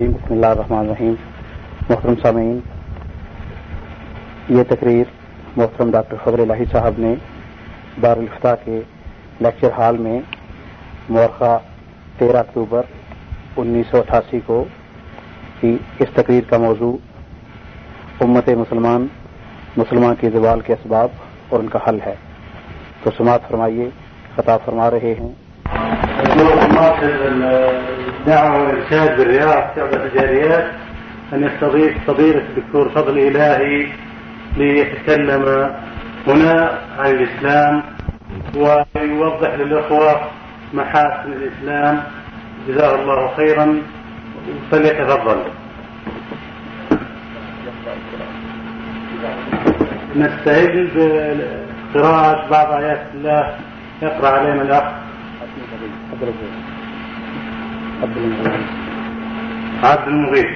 بسم 0.00 0.32
اللہ 0.32 0.46
الرحمن 0.46 0.78
الرحیم. 0.78 1.14
محترم 1.88 2.14
سامعین، 2.22 2.58
یہ 4.48 4.62
تقریر 4.68 5.04
محترم 5.56 5.90
ڈاکٹر 5.90 6.16
خبر 6.24 6.38
الہی 6.38 6.64
صاحب 6.72 6.92
نے 6.98 7.14
دارالفتہ 8.02 8.54
کے 8.64 8.80
لیکچر 9.40 9.68
ہال 9.78 9.96
میں 9.96 10.20
مورخہ 11.08 11.58
تیرہ 12.18 12.36
اکتوبر 12.36 12.82
انیس 13.56 13.86
سو 13.90 13.98
اٹھاسی 13.98 14.40
کو 14.46 14.64
کی 15.60 15.76
اس 15.98 16.08
تقریر 16.14 16.44
کا 16.50 16.58
موضوع 16.58 16.96
امت 18.20 18.48
مسلمان 18.48 19.06
مسلمان 19.76 20.14
کی 20.20 20.30
زوال 20.30 20.60
کے 20.60 20.72
اسباب 20.72 21.08
اور 21.48 21.60
ان 21.60 21.68
کا 21.68 21.78
حل 21.88 21.98
ہے۔ 22.06 22.14
تو 23.02 23.10
سماعت 23.16 23.48
فرمائیے، 23.48 23.88
خطاب 24.36 24.58
فرما 24.64 24.90
رہے 24.90 25.14
ہیں۔ 25.20 25.34
الدعوة 28.28 28.62
والإرشاد 28.62 29.16
بالرياض 29.16 29.64
شعبة 29.76 30.04
الجاريات، 30.04 30.66
أن 31.32 31.44
يستضيف 31.44 32.04
فضيلة 32.06 32.42
الدكتور 32.48 32.88
فضل 32.88 33.18
إلهي 33.18 33.86
ليتكلم 34.56 35.70
هنا 36.26 36.78
عن 36.98 37.10
الإسلام 37.10 37.82
ويوضح 38.56 39.54
للإخوة 39.54 40.20
محاسن 40.74 41.32
الإسلام. 41.32 42.02
جزاه 42.68 42.94
الله 42.94 43.34
خيرا. 43.36 43.82
فليتفضل. 44.70 45.42
نستهل 50.16 50.88
بقراءة 51.94 52.48
بعض 52.50 52.72
آيات 52.72 53.06
الله. 53.14 53.56
يقرأ 54.02 54.28
علينا 54.28 54.62
الأخ. 54.62 54.84
عبد 58.02 58.16
المغيث 60.08 60.46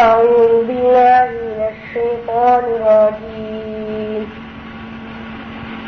أعوذ 0.00 0.66
بالله 0.66 1.28
من 1.30 1.60
الشيطان 1.70 2.64
الرجيم. 2.74 4.26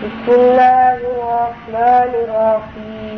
بسم 0.02 0.28
الله 0.30 0.96
الرحمن 1.10 2.10
الرحيم. 2.24 3.17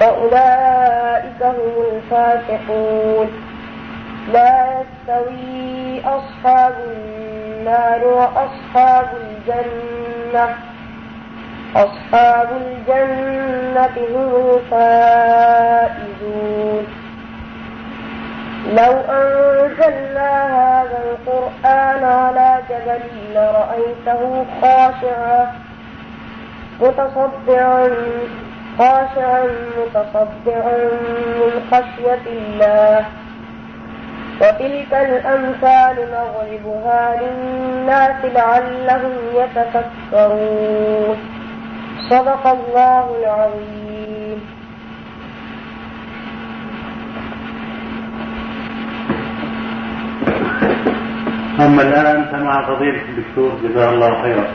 فأولئك 0.00 1.42
هم 1.42 1.74
الفاتحون. 1.92 3.28
لا 4.32 4.80
يستوي 4.80 6.00
أصحاب 6.04 6.74
النار 6.86 8.04
وأصحاب 8.04 9.08
الجنة. 9.16 10.46
أصحاب 11.76 12.48
الجنة 12.52 13.96
هم 14.14 14.32
الفائزون. 14.54 16.18
لو 18.66 18.92
أنزلنا 18.92 20.30
هذا 20.46 20.98
القرآن 21.10 22.02
على 22.04 22.62
جبل 22.70 23.02
لرأيته 23.34 24.46
خاشعا 24.60 25.52
متصدعا 26.80 27.90
خاشعا 28.78 29.44
متصدعا 29.78 30.78
من 31.40 31.52
خشية 31.70 32.24
الله 32.26 33.06
وتلك 34.40 34.92
الأمثال 34.92 35.96
نضربها 36.14 37.20
للناس 37.20 38.24
لعلهم 38.24 39.14
يتفكرون 39.34 41.16
صدق 42.10 42.46
الله 42.46 43.04
العظيم 43.22 44.40
أما 51.60 51.82
الآن 51.82 52.24
فمع 52.24 52.66
فضيلة 52.66 53.02
الدكتور، 53.08 53.50
جزاه 53.62 53.90
الله 53.90 54.22
خيرا. 54.22 54.46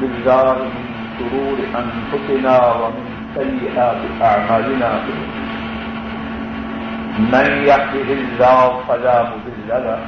بالله 0.00 0.54
من 0.74 0.84
شرور 1.18 1.58
أنفسنا 1.82 2.56
ومن 2.80 3.06
سيئات 3.34 4.02
أعمالنا. 4.22 4.90
من 7.18 7.48
يهده 7.70 8.08
الله 8.20 8.80
فلا 8.88 9.16
مضل 9.22 9.68
له 9.68 10.00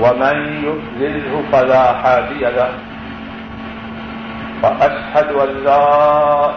ومن 0.00 0.36
يضلله 0.64 1.32
فلا 1.52 1.84
هادي 2.04 2.40
له. 2.40 2.72
فأشهد 4.62 5.28
أن 5.44 5.50
لا 5.64 5.88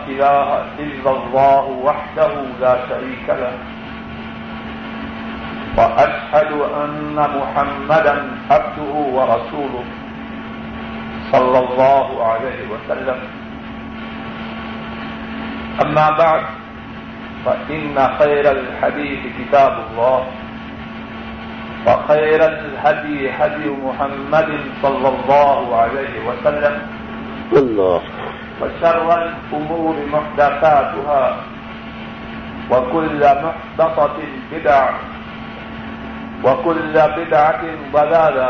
إله 0.07 0.47
إلا 0.79 1.11
الله 1.11 1.63
وحده 1.87 2.31
لا 2.61 2.73
شريك 2.89 3.27
له. 3.27 3.55
وأشهد 5.77 6.51
أن 6.83 7.15
محمدا 7.15 8.15
عبده 8.51 8.93
ورسوله. 9.17 10.02
صلى 11.33 11.59
الله 11.59 12.07
عليه 12.25 12.59
وسلم. 12.69 13.19
أما 15.81 16.07
بعد 16.09 16.43
فإن 17.45 17.97
خير 18.19 18.45
الحديث 18.51 19.21
كتاب 19.39 19.73
الله 19.89 20.19
وخير 21.87 22.39
الهدي 22.45 23.19
هدي 23.29 23.65
محمد 23.69 24.49
صلى 24.81 25.07
الله 25.09 25.57
عليه 25.75 26.13
وسلم. 26.29 26.75
الله. 27.53 28.01
وشر 28.61 29.07
الأمور 29.23 29.95
محدثاتها 30.13 31.23
وكل 32.71 33.21
محدثة 33.43 34.17
بدعة 34.51 34.93
وكل 36.43 36.95
بدعة 37.17 37.63
ضلالة. 37.93 38.49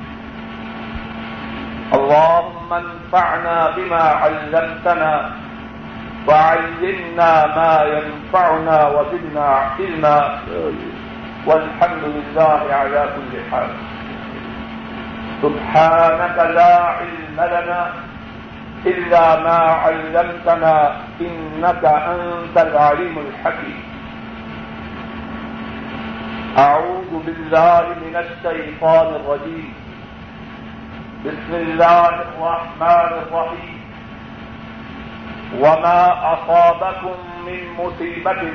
اللهم 1.93 2.73
انفعنا 2.73 3.69
بما 3.75 4.03
علمتنا 4.21 5.31
وعلمنا 6.27 7.31
ما 7.57 7.73
ينفعنا 7.95 8.77
وزدنا 8.87 9.45
علما. 9.45 10.19
والحمد 11.45 12.03
لله 12.03 12.61
على 12.69 13.01
كل 13.15 13.33
حال. 13.51 13.69
سبحانك 15.41 16.37
لا 16.53 16.73
علم 16.97 17.37
لنا 17.37 17.81
إلا 18.85 19.25
ما 19.45 19.59
علمتنا 19.83 20.75
إنك 21.21 21.83
أنت 21.85 22.55
العليم 22.57 23.15
الحكيم. 23.25 23.79
أعوذ 26.57 27.11
بالله 27.25 27.85
من 28.05 28.15
الشيطان 28.25 29.07
الرجيم. 29.19 29.80
بسم 31.25 31.53
الله 31.53 32.07
الرحمن 32.07 33.13
الرحيم. 33.13 33.81
وما 35.53 36.07
أصابكم 36.33 37.43
من 37.43 37.73
مصيبة 37.75 38.47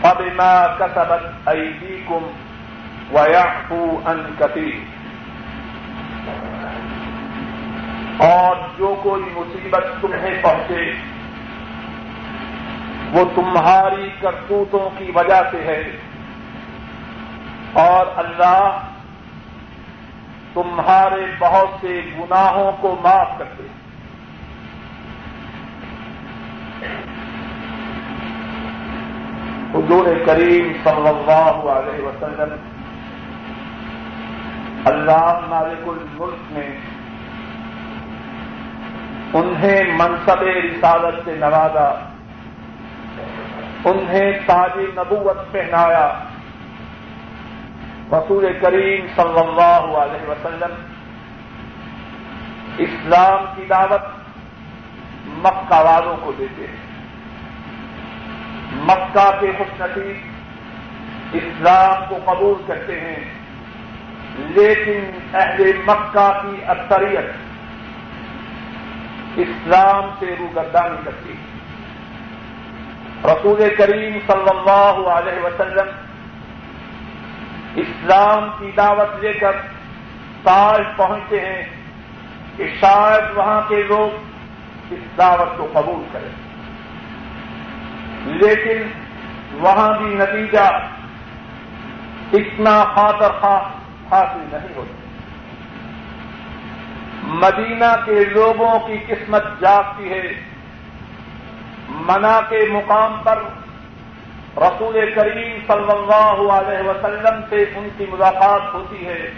فبما 0.00 0.66
كسبت 0.66 1.48
أيديكم 1.48 2.26
ويعفو 3.12 4.00
عن 4.04 4.22
كثير. 4.38 4.74
اور 8.18 8.56
جو 8.78 9.00
کوئی 9.02 9.22
مصیبت 9.22 9.84
تمہیں 10.00 10.42
پہنچے، 10.42 10.92
وہ 13.12 13.24
تمہاری 13.34 14.10
کرتوتوں 14.20 14.90
کی 14.98 15.12
وجہ 15.14 15.42
سے 15.50 15.58
ہے۔ 15.62 15.82
اور 17.72 18.06
اللہ 18.16 18.78
تمہارے 20.54 21.26
بہت 21.38 21.68
سے 21.80 22.00
گناہوں 22.18 22.72
کو 22.80 22.96
معاف 23.04 23.38
کرتے 23.38 23.62
ہیں 23.62 23.78
حضور 29.74 30.06
کریم 30.26 30.72
صلی 30.84 31.08
اللہ 31.08 31.68
علیہ 31.70 32.04
وسلم 32.04 32.56
اللہ 34.84 35.40
مالک 35.48 35.88
الملک 35.88 36.52
نے 36.52 36.68
انہیں 39.32 39.92
منصب 39.98 40.42
رسالت 40.42 41.24
سے 41.24 41.34
نوازا، 41.34 41.88
انہیں 43.84 44.32
تاج 44.46 44.78
نبوت 44.78 45.52
پہنایا۔ 45.52 46.29
رسول 48.12 48.58
کریم 48.60 49.06
صلی 49.16 49.40
اللہ 49.40 49.98
علیہ 49.98 50.28
وسلم 50.28 50.74
اسلام 52.78 53.44
کی 53.56 53.64
دعوت 53.64 54.02
مکہ 55.26 55.80
والوں 55.80 56.16
کو 56.20 56.32
دیتے 56.38 56.66
ہیں۔ 56.66 56.76
مکہ 58.72 59.30
کے 59.40 59.52
خوش 59.58 59.80
نصیب 59.80 60.16
اسلام 61.32 62.04
کو 62.08 62.32
قبول 62.32 62.62
کرتے 62.66 63.00
ہیں، 63.00 63.20
لیکن 64.38 65.00
اہل 65.34 65.72
مکہ 65.86 66.30
کی 66.42 66.64
اکثریت 66.64 67.28
اسلام 69.36 70.10
سے 70.18 70.34
روگردانی 70.38 70.96
کرتی 71.04 71.30
ہے۔ 71.30 71.48
رسول 73.24 73.74
کریم 73.78 74.18
صلی 74.26 74.50
اللہ 74.50 75.08
علیہ 75.08 75.44
وسلم 75.44 75.88
اسلام 77.76 78.50
کی 78.58 78.70
دعوت 78.76 79.24
لے 79.24 79.32
کر 79.32 79.52
تاج 80.42 80.96
پہنچتے 80.96 81.40
ہیں 81.40 81.62
کہ 82.56 82.64
شاید 82.80 83.36
وہاں 83.36 83.62
کے 83.68 83.82
لوگ 83.82 84.16
اس 84.90 85.18
دعوت 85.18 85.58
کو 85.58 85.68
قبول 85.72 86.04
کریں۔ 86.12 86.50
لیکن 88.26 88.82
وہاں 89.52 89.98
بھی 89.98 90.14
نتیجہ 90.14 90.78
اتنا 92.32 92.84
خاطر 92.84 93.32
خواہ 93.40 93.62
حاصل 94.12 94.48
نہیں 94.52 94.76
ہوتا۔ 94.76 94.94
مدینہ 97.22 98.04
کے 98.04 98.24
لوگوں 98.24 98.78
کی 98.78 98.98
قسمت 99.06 99.44
جاگتی 99.60 100.10
ہے۔ 100.10 100.32
منا 101.88 102.40
کے 102.48 102.58
مقام 102.70 103.22
پر 103.24 103.42
رسول 104.56 105.12
کریم 105.14 105.58
صلی 105.66 105.98
اللہ 105.98 106.52
علیہ 106.52 106.88
وسلم 106.88 107.40
سے 107.48 107.56
ان 107.56 107.88
کی 107.96 108.06
ملاقات 108.12 108.74
ہوتی 108.74 109.06
ہے۔ 109.06 109.30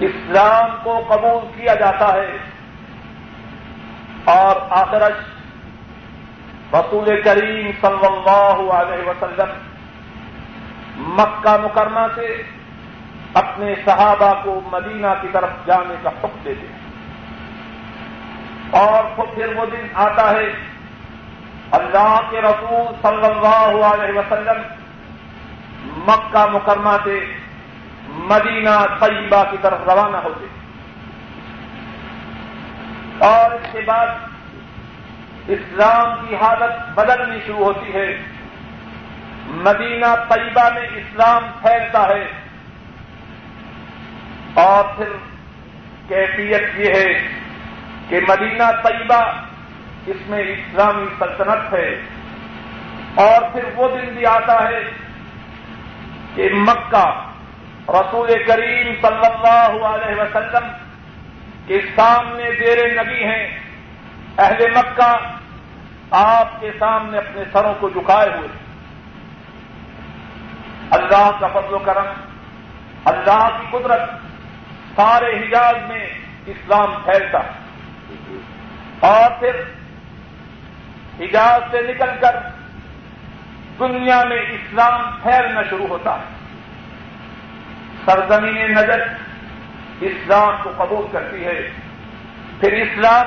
اسلام 0.00 0.76
کو 0.82 1.00
قبول 1.08 1.46
کیا 1.56 1.74
جاتا 1.74 2.12
ہے۔ 2.12 2.36
اور 4.24 4.56
آخرش 4.70 5.24
رسول 6.72 7.22
کریم 7.22 7.70
صلی 7.80 8.06
اللہ 8.06 8.72
علیہ 8.72 9.08
وسلم 9.08 9.50
مکہ 10.96 11.56
مکرمہ 11.62 12.06
سے 12.14 12.42
اپنے 13.34 13.74
صحابہ 13.84 14.32
کو 14.44 14.60
مدینہ 14.72 15.06
کی 15.20 15.28
طرف 15.32 15.50
جانے 15.66 15.94
کا 16.02 16.10
حکم 16.10 16.38
دیتے 16.44 16.66
ہیں۔ 16.66 16.86
اور 18.70 19.04
پھر 19.34 19.56
وہ 19.56 19.66
دن 19.66 19.86
آتا 19.94 20.30
ہے 20.30 20.75
اللہ 21.72 22.18
کے 22.30 22.40
رسول 22.40 22.92
صلی 23.02 23.26
اللہ 23.26 23.86
علیہ 23.86 24.18
وسلم 24.18 24.62
مکہ 26.06 26.44
مکرمہ 26.52 26.96
سے 27.04 27.18
مدینہ 28.28 28.76
طیبہ 29.00 29.42
کی 29.50 29.56
طرف 29.62 29.88
روانہ 29.88 30.16
ہوتے 30.16 30.46
اور 33.20 33.50
اس 33.50 33.66
کے 33.72 33.80
بعد 33.86 34.06
اسلام 35.48 36.14
کی 36.20 36.34
حالت 36.34 36.88
بدلنی 36.94 37.38
شروع 37.46 37.64
ہوتی 37.64 37.92
ہے 37.94 38.06
مدینہ 39.62 40.14
طیبہ 40.28 40.68
میں 40.74 40.86
اسلام 40.96 41.44
پھیلتا 41.62 42.06
ہے 42.08 42.24
اور 44.54 44.84
پھر 44.96 45.12
کیفیت 46.08 46.78
یہ 46.78 46.94
ہے 46.94 47.12
کہ 48.08 48.20
مدینہ 48.28 48.70
طیبہ 48.82 49.20
اس 50.06 50.16
میں 50.26 50.42
اسلامی 50.42 51.06
سلطنت 51.18 51.74
ہے۔ 51.74 52.00
اور 53.14 53.42
پھر 53.52 53.64
وہ 53.76 53.96
دن 53.96 54.14
بھی 54.14 54.26
آتا 54.26 54.68
ہے 54.68 54.82
کہ 56.34 56.48
مکہ 56.52 57.30
رسول 57.88 58.44
کریم 58.46 58.94
صلی 59.02 59.26
اللہ 59.26 59.86
علیہ 59.86 60.20
وسلم 60.20 60.68
کے 61.66 61.80
سامنے 61.96 62.44
دیر 62.44 63.02
نبی 63.02 63.24
ہیں۔ 63.24 63.58
اہل 64.38 64.70
مکہ 64.70 65.16
آپ 66.10 66.60
کے 66.60 66.70
سامنے 66.78 67.18
اپنے 67.18 67.42
سروں 67.52 67.74
کو 67.80 67.88
جھکائے 67.88 68.28
ہوئے۔ 68.36 68.48
اللہ 70.90 71.30
کا 71.40 71.46
فضل 71.46 71.74
و 71.74 71.78
کرم، 71.78 72.06
اللہ 73.04 73.48
کی 73.60 73.66
قدرت 73.70 74.10
سارے 74.96 75.36
حجاز 75.36 75.74
میں 75.88 76.06
اسلام 76.46 76.94
پھیلتا۔ 77.04 77.38
اور 79.00 79.30
پھر 79.40 79.75
حجاز 81.20 81.70
سے 81.70 81.80
نکل 81.80 82.10
کر 82.20 82.36
دنیا 83.78 84.24
میں 84.24 84.36
اسلام 84.36 85.18
پھیلنا 85.22 85.62
شروع 85.62 85.86
ہوتا 85.86 86.14
ہے۔ 86.14 86.36
سرزمین 88.04 88.72
نظر 88.72 89.06
اسلام 90.00 90.54
کو 90.62 90.72
قبول 90.76 91.06
کرتی 91.12 91.44
ہے۔ 91.44 91.70
پھر 92.60 92.72
اسلام 92.72 93.26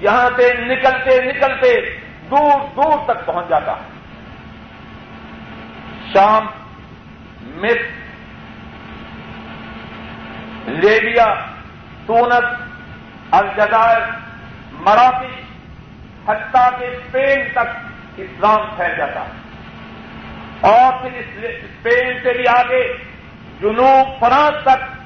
یہاں 0.00 0.30
سے 0.36 0.54
نکلتے 0.54 1.22
نکلتے 1.22 1.98
دور 2.30 2.60
دور 2.76 3.04
تک 3.04 3.26
پہنچ 3.26 3.48
جاتا 3.48 3.72
ہے۔ 3.72 3.92
شام، 6.12 6.46
مصر، 7.40 8.02
لیبیا، 10.66 11.34
تونس، 12.06 12.44
الجزائر، 13.30 14.02
مراکش 14.72 15.51
حتیٰ 16.28 16.78
کے 16.78 16.86
اسپین 16.86 17.48
تک 17.52 17.68
اسلام 18.16 18.76
پھیل 18.76 18.96
جاتا۔ 18.96 19.24
اور 20.60 21.02
پھر 21.02 21.12
اسپین 21.42 22.22
سے 22.22 22.32
بھی 22.32 22.48
آگے 22.48 22.96
جنوب 23.60 24.20
فرانس 24.20 24.62
تک 24.62 25.02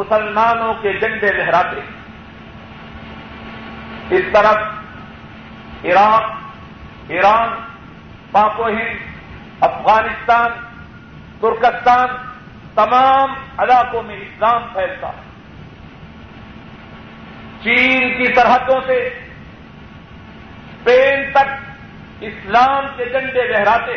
مسلمانوں 0.00 0.74
کے 0.74 0.92
جنڈے 0.92 1.32
لہراتے۔ 1.32 1.80
اس 4.10 4.22
طرف 4.32 4.56
عراق، 5.84 6.22
ایران، 7.08 7.48
پاک 8.32 8.60
و 8.60 8.68
ہند، 8.68 8.98
افغانستان، 9.60 10.50
ترکستان 11.40 12.08
تمام 12.74 13.34
علاقوں 13.58 14.02
میں 14.02 14.16
اسلام 14.16 14.62
پھیلتا۔ 14.72 15.10
چین 17.62 18.16
کی 18.16 18.34
سرحدوں 18.34 18.80
سے 18.86 19.23
اسپین 20.86 21.32
تک 21.32 21.48
اسلام 22.20 22.86
کے 22.96 23.04
جنڈے 23.04 23.42
لہراتے 23.42 23.92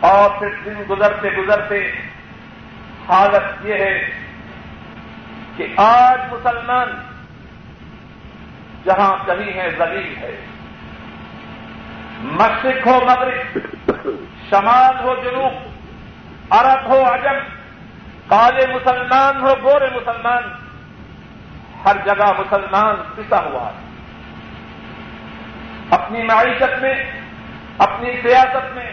اور 0.00 0.30
پھر 0.38 0.48
دن 0.64 0.82
گزرتے 0.90 1.30
گزرتے 1.30 1.90
حالت 3.08 3.66
یہ 3.66 3.74
ہے 3.74 4.10
کہ 5.56 5.66
آج 5.76 6.18
مسلمان 6.32 6.88
جہاں 8.84 9.16
کہیں 9.26 9.52
ہے 9.52 9.70
زلیل 9.70 10.16
ہے۔ 10.16 10.36
مشرق 12.22 12.86
ہو 12.86 13.00
مغرب، 13.06 13.58
شمال 14.50 15.04
ہو 15.04 15.14
جنوب، 15.24 15.52
عرب 16.50 16.88
ہو 16.88 17.14
عجم، 17.14 17.38
کالے 18.26 18.66
مسلمان 18.74 19.40
ہو 19.42 19.54
گورے 19.62 19.86
مسلمان، 19.90 20.42
ہر 21.84 21.96
جگہ 22.04 22.32
مسلمان 22.38 22.96
پسا 23.16 23.40
ہوا 23.40 23.68
ہے۔ 23.68 23.89
اپنی 25.90 26.22
معیشت 26.22 26.82
میں، 26.82 26.94
اپنی 27.78 28.12
سیاست 28.22 28.74
میں، 28.74 28.90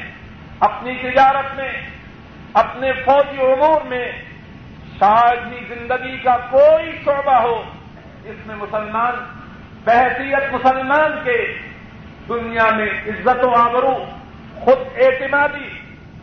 اپنی 0.59 0.97
تجارت 1.01 1.55
میں، 1.55 1.71
اپنے 2.53 2.91
فوجی 3.05 3.41
امور 3.41 3.81
میں 3.81 4.11
شاید 4.99 5.39
ہی 5.53 5.75
زندگی 5.75 6.17
کا 6.17 6.37
کوئی 6.49 6.91
شعبہ 7.05 7.35
ہو 7.35 7.63
جس 8.23 8.47
میں 8.47 8.55
مسلمان، 8.55 9.13
بحثیت 9.83 10.53
مسلمان 10.53 11.11
کے 11.23 11.57
دنیا 12.29 12.69
میں 12.75 12.85
عزت 12.85 13.45
و 13.45 13.55
آبرو، 13.55 14.05
خود 14.55 14.77
اعتمادی، 14.95 15.69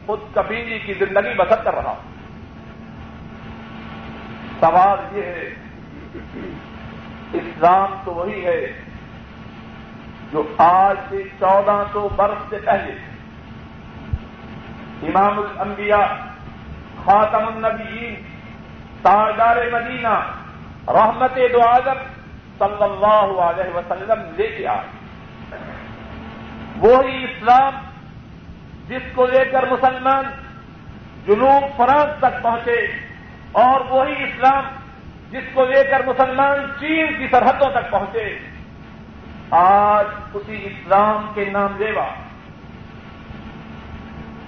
خود 0.07 0.21
کبیلی 0.35 0.79
کی 0.79 0.95
زندگی 0.95 1.35
بسر 1.35 1.63
کر 1.65 1.75
رہا 1.75 1.91
ہوں۔ 1.91 2.13
سوال 4.61 5.19
یہ 5.19 5.23
ہے، 5.23 5.55
اسلام 7.33 7.95
تو 8.05 8.15
وہی 8.15 8.47
ہے 8.47 8.84
جو 10.35 10.43
آج 10.59 10.97
سے 11.09 11.23
چودہ 11.41 11.83
سو 11.93 12.09
برس 12.17 12.39
سے 12.51 12.59
پہلے 12.65 12.95
امام 15.09 15.39
الانبیاء، 15.39 16.07
خاتم 17.05 17.47
النبیین، 17.47 18.15
تاجدار 19.03 19.57
مدینہ، 19.73 20.15
رحمت 20.89 21.37
دو 21.53 21.61
آزم 21.69 22.01
صلی 22.59 22.83
اللہ 22.85 23.41
علیہ 23.45 23.75
وسلم 23.75 24.25
لے 24.37 24.47
کے 24.57 24.67
آئے۔ 24.69 25.59
وہی 26.81 27.25
اسلام 27.25 27.79
جس 28.89 29.05
کو 29.15 29.27
لے 29.27 29.45
کر 29.53 29.67
مسلمان 29.71 30.25
جنوب 31.27 31.65
فرانس 31.77 32.19
تک 32.19 32.43
پہنچے، 32.43 32.81
اور 33.53 33.81
وہی 33.91 34.23
اسلام 34.25 34.65
جس 35.31 35.47
کو 35.55 35.65
لے 35.65 35.85
کر 35.91 36.07
مسلمان 36.07 36.67
چین 36.81 37.15
کی 37.19 37.27
سرحدوں 37.31 37.71
تک 37.71 37.91
پہنچے۔ 37.91 38.27
آج 39.57 40.07
اسی 40.35 40.67
اسلام 40.67 41.33
کے 41.35 41.45
نام 41.53 41.77
لیوا 41.79 42.07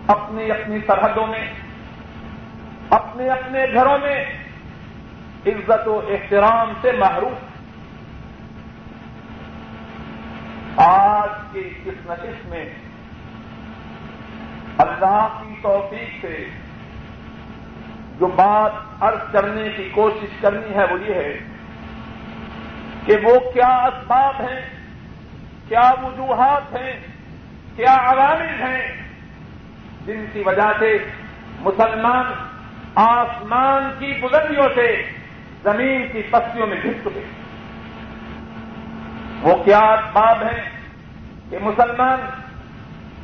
اپنی 0.06 0.50
اپنی 0.50 0.78
سرحدوں 0.86 1.26
میں، 1.26 1.52
اپنے 2.90 3.28
اپنے 3.28 3.64
گھروں 3.75 3.98
میں 3.98 4.25
عزت 5.46 5.88
و 5.88 6.00
احترام 6.08 6.72
سے 6.80 6.92
محروم۔ 6.92 7.34
آج 10.76 11.28
کی 11.52 11.70
اس 11.84 11.94
نشست 12.06 12.46
میں 12.46 12.64
اللہ 14.78 15.42
کی 15.42 15.54
توفیق 15.62 16.08
سے 16.20 16.50
جو 18.18 18.26
بات 18.26 19.02
عرض 19.02 19.32
کرنے 19.32 19.68
کی 19.76 19.88
کوشش 19.92 20.40
کرنی 20.40 20.75
ہے 20.75 20.84
وہ 20.84 20.98
یہ 21.08 21.14
ہے 21.14 21.38
کہ 23.06 23.16
وہ 23.22 23.50
کیا 23.52 23.68
اسباب 23.68 24.40
ہیں 24.40 24.75
کیا 25.68 25.92
وجوہات 26.02 26.73
ہیں؟ 26.73 27.00
کیا 27.76 27.96
عوامل 28.00 28.62
ہیں؟ 28.62 28.96
جن 30.06 30.25
کی 30.32 30.42
وجہ 30.46 30.73
سے 30.78 30.99
مسلمان 31.61 32.25
آسمان 32.94 33.90
کی 33.99 34.20
بلندیوں 34.20 34.68
سے 34.75 35.02
زمین 35.62 36.08
کی 36.12 36.23
پستیوں 36.30 36.66
میں 36.66 36.76
گھس 36.82 37.04
چکے۔ 37.04 37.20
وہ 39.42 39.64
کیا 39.64 39.78
اسباب 39.78 40.42
ہیں 40.42 40.70
کہ 41.50 41.58
مسلمان 41.58 42.20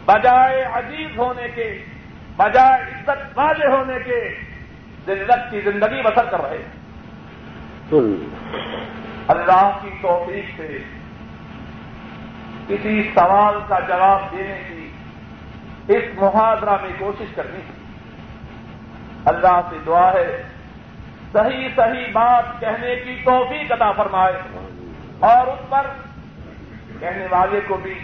بجائے 0.04 0.62
عزیز 0.62 1.18
ہونے 1.18 1.48
کے 1.54 1.84
بجائے 2.36 2.82
عزت 2.82 3.38
والے 3.38 3.66
ہونے 3.66 3.98
کے 4.04 4.38
ذلت 5.06 5.50
کی 5.50 5.60
زندگی 5.60 6.02
بسر 6.02 6.24
کر 6.24 6.40
رہے 6.40 6.58
ہیں؟ 6.58 6.82
اللہ 9.28 9.78
کی 9.82 9.90
توفیق 10.02 10.44
سے 10.56 10.78
کسی 12.68 13.10
سوال 13.14 13.54
کا 13.68 13.78
جواب 13.80 14.32
دینے 14.32 14.62
کی 14.68 14.88
اس 15.88 16.02
محاذرہ 16.14 16.76
میں 16.82 16.90
کوشش 16.98 17.34
کرنی 17.34 17.58
ہے۔ 17.58 17.82
اللہ 19.24 19.60
سے 19.70 19.76
دعا 19.86 20.12
ہے، 20.12 20.42
صحیح 21.32 21.68
صحیح 21.76 22.12
بات 22.12 22.60
کہنے 22.60 22.96
کی 22.96 23.22
توفیق 23.24 23.72
عطا 23.72 23.92
فرمائے۔ 23.92 24.32
اور 25.20 25.46
اس 25.46 25.70
پر 25.70 25.86
کہنے 27.00 27.26
والے 27.30 27.60
کو 27.66 27.76
بھی 27.82 27.94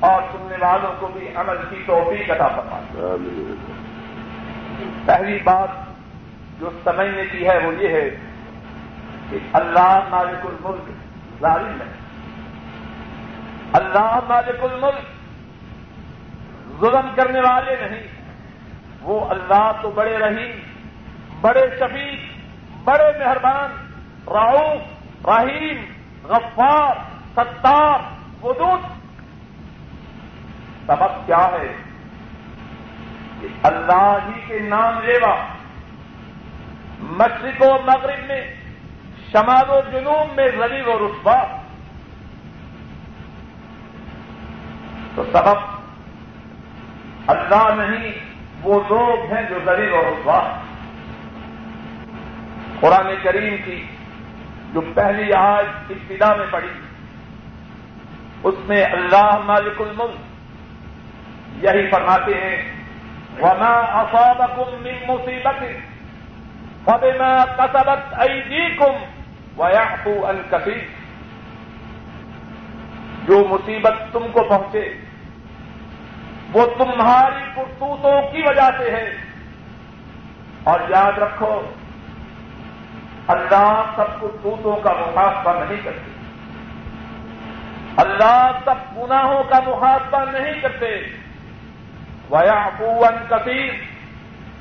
اور 0.00 0.22
سننے 0.32 0.56
والوں 0.60 0.92
کو 0.98 1.06
بھی 1.06 1.28
عمل 1.34 1.56
کی 1.70 1.82
توفیق 1.86 2.30
عطا 2.30 2.48
فرمائے۔ 2.48 3.06
پہلی 5.06 5.38
بات 5.44 5.68
جو 6.60 6.70
سمجھنے 6.84 7.22
کی 7.32 7.48
ہے 7.48 7.58
وہ 7.58 7.74
یہ 7.74 7.88
ہے 7.88 8.10
کہ 9.30 9.38
اللہ 9.52 10.00
مالک 10.10 10.46
الملک 10.46 10.90
ظالم 11.40 11.80
ہے۔ 11.80 12.03
اللہ 13.74 14.20
مالک 14.28 14.64
الملک، 14.64 15.06
ظلم 16.80 17.14
کرنے 17.16 17.40
والے 17.40 17.76
نہیں۔ 17.80 18.02
وہ 19.00 19.26
اللہ 19.28 19.72
تو 19.82 19.90
بڑے 19.90 20.18
رحیم، 20.18 20.60
بڑے 21.40 21.60
شفیق، 21.60 22.20
بڑے 22.84 23.24
مہربان 23.24 23.70
راؤف 24.26 24.80
رحیم، 25.26 25.84
غفار، 26.24 26.96
ستار، 27.36 27.98
ودود۔ 28.44 28.80
سبب 30.86 31.26
کیا 31.26 31.48
ہے؟ 31.52 31.76
کہ 33.40 33.48
اللہ 33.62 34.18
ہی 34.26 34.40
کے 34.46 34.58
نام 34.58 35.00
لیوا، 35.04 35.36
مشرق 36.98 37.62
و 37.62 37.82
مغرب 37.82 38.26
میں، 38.26 38.54
شمال 39.32 39.70
و 39.70 39.80
جنوب 39.92 40.34
میں 40.36 40.46
غریب 40.58 40.88
و 40.88 41.08
رسوا۔ 41.08 41.63
تو 45.14 45.24
سبب 45.32 45.56
اللہ 47.26 47.82
نہیں، 47.82 48.12
وہ 48.62 48.80
لوگ 48.88 49.32
ہیں 49.32 49.42
جو 49.48 49.58
غریب 49.64 49.94
اور 49.94 50.04
رسوا 50.04 50.60
قرآن 52.80 53.14
کریم 53.22 53.56
کی 53.64 53.86
جو 54.72 54.80
پہلی 54.94 55.32
آج 55.32 55.64
ابتدا 55.90 56.34
میں 56.34 56.46
پڑی 56.50 56.72
اس 58.42 58.54
میں 58.64 58.84
اللہ 58.84 59.38
مالک 59.44 59.80
الملک 59.80 61.64
یہی 61.64 61.90
فرماتے 61.90 62.34
ہیں، 62.34 62.56
وما 63.40 63.74
اصابكم 63.74 64.82
من 64.82 64.94
مصیبت 65.08 65.62
فبما 66.84 67.44
كسبت 67.44 68.14
ايديكم 68.20 68.92
ويعفو 69.56 70.26
عن 70.26 70.42
كثير۔ 70.50 70.84
جو 73.26 73.44
مصیبت 73.48 73.94
تم 74.12 74.26
کو 74.32 74.42
پہنچے 74.48 74.94
وہ 76.54 76.66
تمہاری 76.66 77.44
کرتوتوں 77.56 78.32
کی 78.32 78.42
وجہ 78.46 78.70
سے 78.78 78.90
ہے۔ 78.90 79.14
اور 80.64 80.80
یاد 80.88 81.18
رکھو، 81.18 81.62
اللہ 83.28 83.82
سب 83.96 84.20
کرتوتوں 84.20 84.76
کا 84.76 84.92
محاسبہ 84.92 85.64
نہیں 85.64 85.80
کرتے۔ 85.84 86.10
اللہ 87.96 88.50
سب 88.64 88.96
گناہوں 88.96 89.42
کا 89.42 89.60
محاسبہ 89.66 90.38
نہیں 90.38 90.60
کرتے۔ 90.60 91.02
ویا 92.30 92.52
ابوون 92.52 93.16
کبیر 93.28 93.72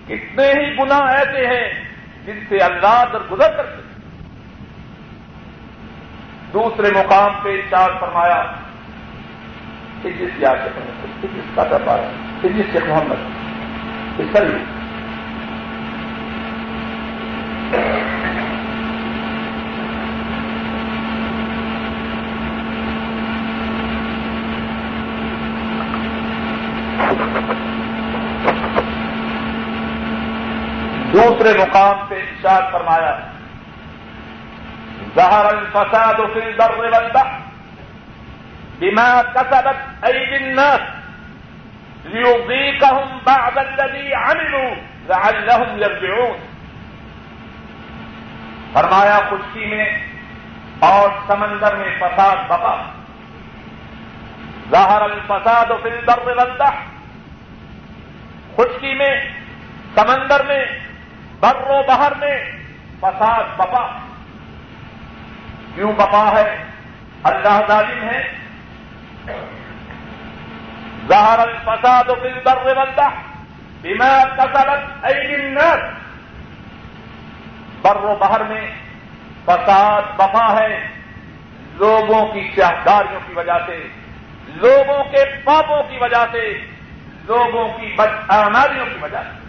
کتنے 0.05 0.47
ہی 0.47 0.77
گناہ 0.77 1.01
ایسے 1.01 1.47
ہیں 1.47 1.83
جن 2.25 2.39
سے 2.49 2.57
اللہ 2.57 3.03
در 3.13 3.19
گزر 3.31 3.55
کرتے۔ 3.57 3.81
دوسرے 6.53 6.91
مقام 6.91 7.31
پہ 7.43 7.61
چار 7.69 7.89
فرمایا 7.99 8.43
جس 10.09 10.29
یاد 10.37 10.55
سے 11.21 11.27
جس 11.33 11.55
کا 11.55 11.63
دربار 11.63 11.99
جس 12.43 12.65
شیخ 12.71 12.83
محمد۔ 12.89 14.19
اس 14.19 14.27
طرح 14.33 14.47
دوسرے 31.13 31.53
مقام 31.59 32.05
پہ 32.07 32.15
ارشاد 32.15 32.71
فرمایا، 32.71 33.17
ظہر 35.15 35.45
الفساد 35.45 36.13
فی 36.33 36.41
البر 36.41 36.77
والبحر۔ 36.77 37.32
بما 38.83 39.21
كسبت 39.21 40.05
ايدي 40.05 40.35
الناس 40.35 40.79
ليذيقهم 42.05 43.17
بعد 43.23 43.57
الذي 43.57 44.13
عملوا 44.13 44.75
لعلهم 45.09 45.81
يرجعون. 45.81 46.37
فرمایا، 48.73 49.19
خشکی 49.29 49.65
میں 49.65 49.89
اور 50.79 51.09
سمندر 51.27 51.75
میں 51.75 51.95
فساد 51.99 52.35
بپا 52.45 52.91
ظہر 54.71 55.01
الفساد 55.01 55.65
فی 55.83 55.89
البر 55.89 56.27
والبحر. 56.27 56.83
خشکی 58.55 58.93
میں، 58.93 59.25
سمندر 59.95 60.45
میں، 60.45 60.65
بر 61.39 61.55
و 61.55 61.83
بہر 61.87 62.11
میں 62.19 62.51
فساد 62.99 63.43
بپا 63.55 63.99
کیوں 65.75 65.93
بپا 65.93 66.31
ہے؟ 66.35 66.63
اللہ 67.23 67.59
ظالم 67.67 68.09
ہے۔ 68.09 68.42
ظہر 71.07 71.39
الفساد 71.39 72.03
فی 72.03 72.27
البر 72.27 72.77
والبحر 72.77 73.11
بما 73.81 74.23
کسبت 74.23 75.05
ایدی 75.05 75.33
الناس. 75.33 75.79
بر 77.81 77.95
و 77.95 78.15
بہر 78.19 78.43
میں 78.43 78.71
فساد 79.45 80.01
بپا 80.15 80.59
ہے 80.59 80.87
لوگوں 81.73 82.33
کی 82.33 82.51
شاہداریوں 82.55 83.19
کی 83.27 83.33
وجہ 83.33 83.57
سے، 83.65 83.87
لوگوں 84.47 85.03
کے 85.03 85.25
پاپوں 85.43 85.83
کی 85.83 85.97
وجہ 86.01 86.25
سے، 86.31 86.65
لوگوں 87.25 87.77
کی 87.77 87.95
بدآماریوں 87.97 88.85
کی 88.85 88.97
وجہ 89.01 89.17
سے۔ 89.17 89.43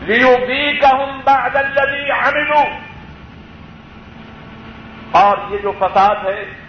ليذيقهم 0.00 1.20
بعد 1.24 1.56
الذي 1.56 2.10
عملوا۔ 2.10 2.64
اور 5.10 5.36
یہ 5.50 5.58
جو 5.58 5.72
فساد 5.78 6.14
ہے 6.24 6.63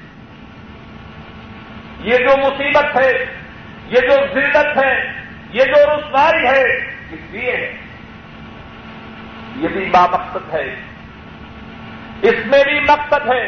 یہ 2.00 2.18
جو 2.18 2.38
مصیبت 2.38 2.98
ہے، 2.98 3.26
یہ 3.88 4.00
جو 4.02 4.16
ذلت 4.34 4.78
ہے، 4.84 5.12
یہ 5.54 5.64
جو 5.64 5.96
رسوائی 5.96 6.48
ہے، 6.48 6.74
اس 7.12 7.20
لیے 7.32 7.52
ہے 7.52 7.76
یہ 9.56 9.68
بھی 9.68 9.86
بامقصد 9.86 10.54
ہے۔ 10.54 10.76
اس 12.22 12.46
میں 12.46 12.64
بھی 12.64 12.80
مقصد 12.80 13.32
ہے، 13.34 13.46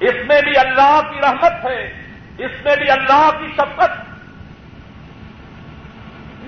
اس 0.00 0.14
میں 0.28 0.40
بھی 0.42 0.58
اللہ 0.58 1.00
کی 1.10 1.20
رحمت 1.20 1.64
ہے، 1.64 2.02
اس 2.38 2.64
میں 2.64 2.76
بھی 2.76 2.90
اللہ 2.90 3.30
کی 3.38 3.46
شفقت۔ 3.52 4.10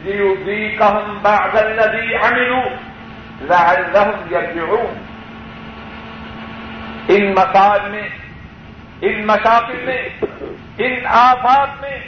ليذيقهم 0.05 1.19
بعد 1.23 1.55
الذي 1.55 2.14
عملوا 2.14 2.64
لعلهم 3.41 4.33
يرجعون۔ 4.33 4.95
ان 7.09 7.33
مساج 7.33 7.81
میں 7.91 8.09
ان 9.02 9.26
مشاکل 9.26 9.85
میں، 9.85 10.09
ان 10.79 11.07
آفات 11.07 11.68
میں، 11.81 11.98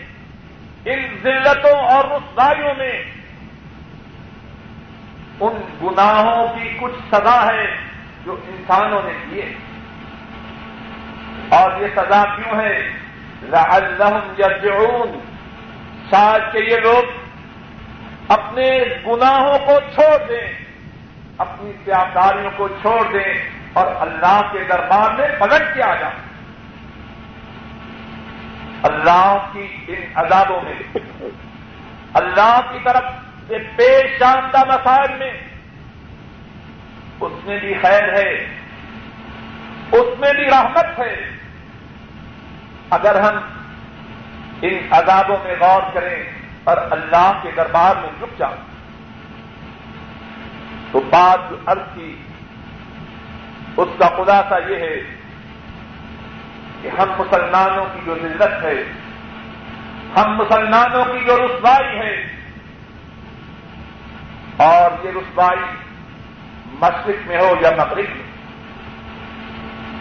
ان 0.84 1.16
ذلتوں 1.22 1.80
اور 1.80 2.04
رسداریوں 2.04 2.74
میں، 2.78 3.02
ان 5.40 5.52
گناہوں 5.82 6.48
کی 6.48 6.76
کچھ 6.80 7.14
سزا 7.14 7.52
ہے 7.52 7.76
جو 8.24 8.36
انسانوں 8.48 9.02
نے 9.02 9.12
دیے۔ 9.30 9.54
اور 11.48 11.80
یہ 11.80 11.86
سزا 11.96 12.24
کیوں 12.36 12.60
ہے؟ 12.60 12.90
لعلهم 13.42 14.34
يرجعون 14.38 15.18
شاید 16.10 16.52
کہ 16.52 16.58
یہ 16.58 16.76
لوگ 16.76 17.04
اپنے 18.28 18.84
گناہوں 19.06 19.58
کو 19.58 19.80
چھوڑ 19.94 20.28
دیں، 20.28 20.52
اپنی 21.38 21.72
سیاداریوں 21.84 22.50
کو 22.56 22.68
چھوڑ 22.68 23.12
دیں 23.12 23.34
اور 23.72 23.86
اللہ 24.00 24.40
کے 24.52 24.58
دربار 24.64 25.10
میں 25.18 25.28
پلٹ 25.38 25.74
کے 25.74 25.82
آ 25.82 25.94
جائیں 25.94 26.33
اللہ 28.84 29.46
کی 29.52 29.66
ان 29.88 30.02
عذابوں 30.14 30.60
میں. 30.62 30.98
اللہ 32.14 32.60
کی 32.72 32.78
طرف 32.84 33.04
سے 33.46 33.58
پیش 33.76 34.18
شاندہ 34.18 34.64
مسائل 34.68 35.18
میں 35.18 35.32
اس 37.20 37.32
میں 37.44 37.58
بھی 37.60 37.74
خیر 37.82 38.12
ہے، 38.12 38.30
اس 39.92 40.18
میں 40.18 40.32
بھی 40.32 40.44
رحمت 40.44 40.98
ہے۔ 40.98 41.14
اگر 42.90 43.20
ہم 43.20 43.36
ان 44.62 44.78
عذابوں 44.90 45.36
میں 45.44 45.54
غور 45.60 45.82
کریں 45.94 46.22
اور 46.64 46.76
اللہ 46.90 47.38
کے 47.42 47.50
دربار 47.56 47.96
میں 47.96 48.10
جھک 48.18 48.38
جاؤں 48.38 48.56
تو 50.92 51.00
بات 51.00 51.50
جو 51.50 51.56
عرض 51.66 51.94
کی، 51.94 52.16
اس 53.76 53.88
کا 53.98 54.08
خلاصہ 54.08 54.70
یہ 54.70 54.76
ہے 54.76 55.23
کہ 56.84 56.90
ہم 56.98 57.10
مسلمانوں 57.18 57.84
کی 57.92 58.00
جو 58.04 58.14
ذلت 58.22 58.62
ہے، 58.62 58.74
ہم 60.16 60.34
مسلمانوں 60.36 61.04
کی 61.04 61.24
جو 61.24 61.36
رسوائی 61.36 61.98
ہے، 61.98 62.14
اور 64.56 65.04
یہ 65.04 65.10
رسوائی 65.10 65.64
مشرق 66.80 67.26
میں 67.26 67.38
ہو 67.38 67.48
یا 67.60 67.70
مغرب 67.76 68.10
میں، 68.16 68.26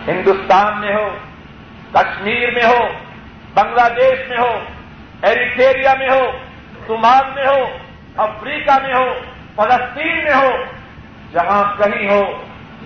ہندوستان 0.07 0.79
میں 0.81 0.93
ہو، 0.95 1.07
کشمیر 1.91 2.51
میں 2.53 2.65
ہو، 2.65 2.81
بنگلہ 3.53 3.87
دیش 3.95 4.27
میں 4.29 4.37
ہو، 4.37 4.51
ایریٹیریا 5.21 5.93
میں 5.99 6.09
ہو، 6.09 6.25
صومال 6.87 7.31
میں 7.35 7.45
ہو، 7.45 7.63
افریقہ 8.23 8.77
میں 8.83 8.93
ہو، 8.93 9.07
فلسطین 9.55 10.23
میں 10.23 10.35
ہو، 10.35 10.51
جہاں 11.31 11.63
کہیں 11.77 12.09
ہو، 12.09 12.21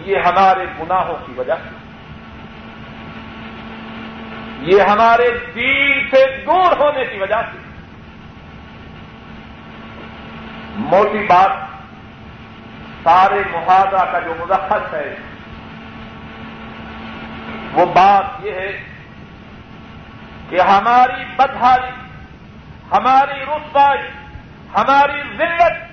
یہ 0.06 0.18
ہمارے 0.26 0.66
گناہوں 0.80 1.18
کی 1.26 1.34
وجہ 1.38 1.60
سے۔ 1.64 1.77
یہ 4.68 4.82
ہمارے 4.82 5.32
دین 5.56 6.08
سے 6.10 6.44
دور 6.46 6.78
ہونے 6.80 7.06
کی 7.06 7.18
وجہ 7.18 7.42
سے۔ 7.52 7.58
موٹی 10.76 11.26
بات، 11.26 11.52
سارے 13.04 13.42
محاذہ 13.52 14.12
کا 14.12 14.20
جو 14.20 14.34
مدخص 14.40 14.94
ہے، 14.94 15.16
وہ 17.74 17.86
بات 17.86 18.46
یہ 18.46 18.52
ہے 18.52 18.84
کہ 20.50 20.62
ہماری 20.62 21.24
بدہاری 21.36 21.92
ہماری 22.92 23.44
رسوائی 23.44 24.08
ہماری 24.76 25.22
ذلت 25.38 25.92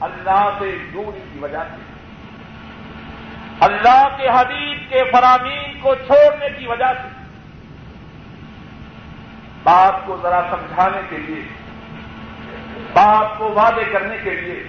اللہ 0.00 0.50
سے 0.58 0.76
دوری 0.92 1.20
کی 1.32 1.38
وجہ 1.38 1.58
سے۔ 1.58 1.82
اللہ 3.60 4.08
کے 4.16 4.28
حبیب 4.28 4.90
کے 4.90 5.10
فرامین 5.12 5.80
کو 5.80 5.94
چھوڑنے 5.94 6.46
کی 6.58 6.66
وجہ 6.66 6.92
سے۔ 7.02 7.19
بات 9.62 10.06
کو 10.06 10.18
ذرا 10.22 10.42
سمجھانے 10.50 11.00
کے 11.10 11.16
لیے 11.16 11.42
بات 12.92 13.38
کو 13.38 13.44
وعدے 13.50 13.84
کرنے 13.92 14.16
کے 14.22 14.30
لیے۔ 14.30 14.64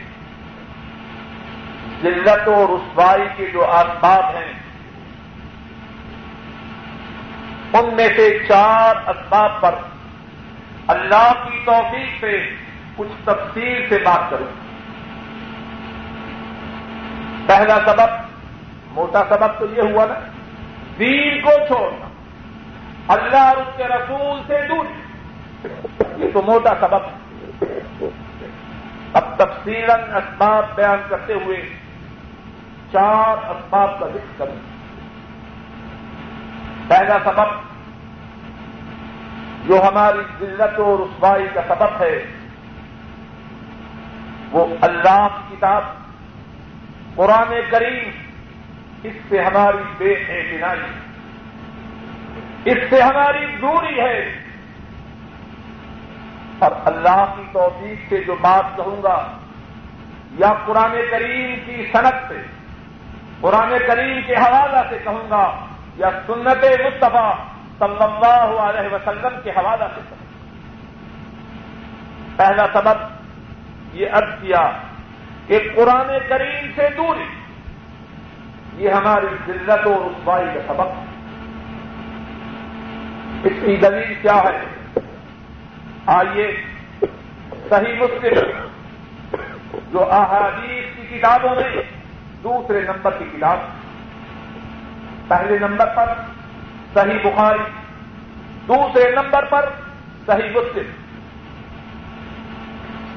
ذلت 2.02 2.48
و 2.48 2.78
رسوائی 2.78 3.28
کے 3.38 3.46
جو 3.54 3.72
اسباب 3.72 4.24
ہیں، 4.24 4.54
ان 7.74 7.96
میں 7.96 8.10
سے 8.16 8.40
چار 8.48 9.10
اسباب 9.10 9.62
پر 9.62 9.76
اللہ 10.88 11.34
کی 11.44 11.60
توفیق 11.66 12.22
سے 12.22 12.50
کچھ 12.96 13.26
تفصیل 13.26 13.86
سے 13.90 13.98
بات 13.98 14.30
کروں۔ 14.30 14.52
پہلا 17.48 17.80
سبب، 17.86 18.10
موٹا 18.92 19.24
سبب 19.30 19.60
تو 19.60 19.66
یہ 19.78 19.82
ہوا 19.82 20.06
نا، 20.06 20.14
دین 21.00 21.42
کو 21.42 21.52
چھوڑنا۔ 21.68 22.11
اللہ 23.08 23.38
اور 23.38 23.58
اس 23.58 23.78
کے 23.78 23.84
رسول 23.88 24.40
سے 24.48 24.68
دور۔ 24.68 24.86
یہ 26.18 26.30
تو 26.34 26.42
موٹا 26.42 26.74
سبب 26.82 27.02
ہے۔ 27.02 28.10
اب 29.14 29.36
تفصیل 29.38 29.92
اسباب 29.92 30.66
بیان 30.76 30.98
کرتے 31.10 31.34
ہوئے 31.34 31.62
چار 32.92 33.50
اسباب 33.50 34.00
کا 34.00 34.08
ذکر 34.08 34.34
کروں 34.38 34.56
پہلا 36.88 37.18
سبب 37.24 37.72
جو 39.68 39.84
ہماری 39.84 40.46
ذلت 40.46 40.80
و 40.80 40.98
رسوائی 40.98 41.48
کا 41.54 41.62
سبب 41.68 42.02
ہے، 42.02 42.26
وہ 44.52 44.66
اللہ 44.82 45.28
کی 45.32 45.56
کتاب، 45.56 45.84
قرآن 47.16 47.54
کریم، 47.72 48.10
اس 49.04 49.14
سے 49.30 49.42
ہماری 49.42 49.84
بے 49.98 50.14
اعتنائی۔ 50.14 51.11
اس 52.66 52.78
سے 52.90 53.02
ہماری 53.02 53.46
دوری 53.46 54.00
ہے۔ 54.02 54.40
اور 56.60 56.72
اللہ 56.86 57.26
کی 57.36 57.42
توفیق 57.54 58.10
سے 58.10 58.24
جو 58.24 58.36
بات 58.42 58.76
کہوں 58.76 59.04
گا، 59.04 59.32
یا 60.32 60.54
قرآن 60.66 60.92
کریم 61.12 61.56
کی 61.66 61.90
صنعت 61.94 62.14
سے، 62.28 62.42
قرآن 63.42 63.74
کریم 63.88 64.22
کے 64.28 64.34
حوالہ 64.34 64.78
سے 64.90 64.98
کہوں 65.04 65.30
گا، 65.30 65.66
یا 65.98 66.10
سنت 66.28 66.64
مصطفیٰ 66.64 67.36
صلی 67.80 68.04
اللہ 68.04 68.62
علیہ 68.62 68.94
وسلم 68.94 69.42
کے 69.44 69.50
حوالہ 69.50 69.84
سے 69.96 70.02
کہوں 70.10 70.22
گا۔ 70.22 70.32
پہلا 72.36 72.66
سبب 72.74 73.04
یہ 73.94 74.06
عرض 74.12 74.42
کیا 74.42 74.72
کہ 75.48 75.60
قرآن 75.76 76.08
کریم 76.30 76.72
سے 76.76 76.90
دوری، 76.98 77.28
یہ 78.84 78.90
ہماری 78.90 79.28
ذلت 79.48 79.88
و 79.88 80.10
رسوائی 80.10 80.46
کا 80.46 80.74
سبب 80.74 80.88
ہے۔ 80.88 81.11
اس 83.44 83.54
کی 83.66 83.76
دلیل 83.76 84.14
کیا 84.22 84.36
ہے؟ 84.36 84.60
آئیے، 86.06 86.64
صحیح 87.70 87.94
مسلم 88.00 88.68
جو 89.92 90.12
احادیث 90.12 90.86
کی 90.96 91.18
کتابوں 91.18 91.56
میں 91.56 91.82
دوسرے 92.44 92.82
نمبر 92.82 93.12
کی 93.12 93.26
کتاب، 93.38 93.58
پہلے 95.28 95.58
نمبر 95.60 95.86
پر 95.96 96.14
صحیح 96.94 97.20
بخاری، 97.24 97.64
دوسرے 98.68 99.12
نمبر 99.12 99.46
پر 99.46 99.70
صحیح 100.26 100.50
مسلم۔ 100.50 100.92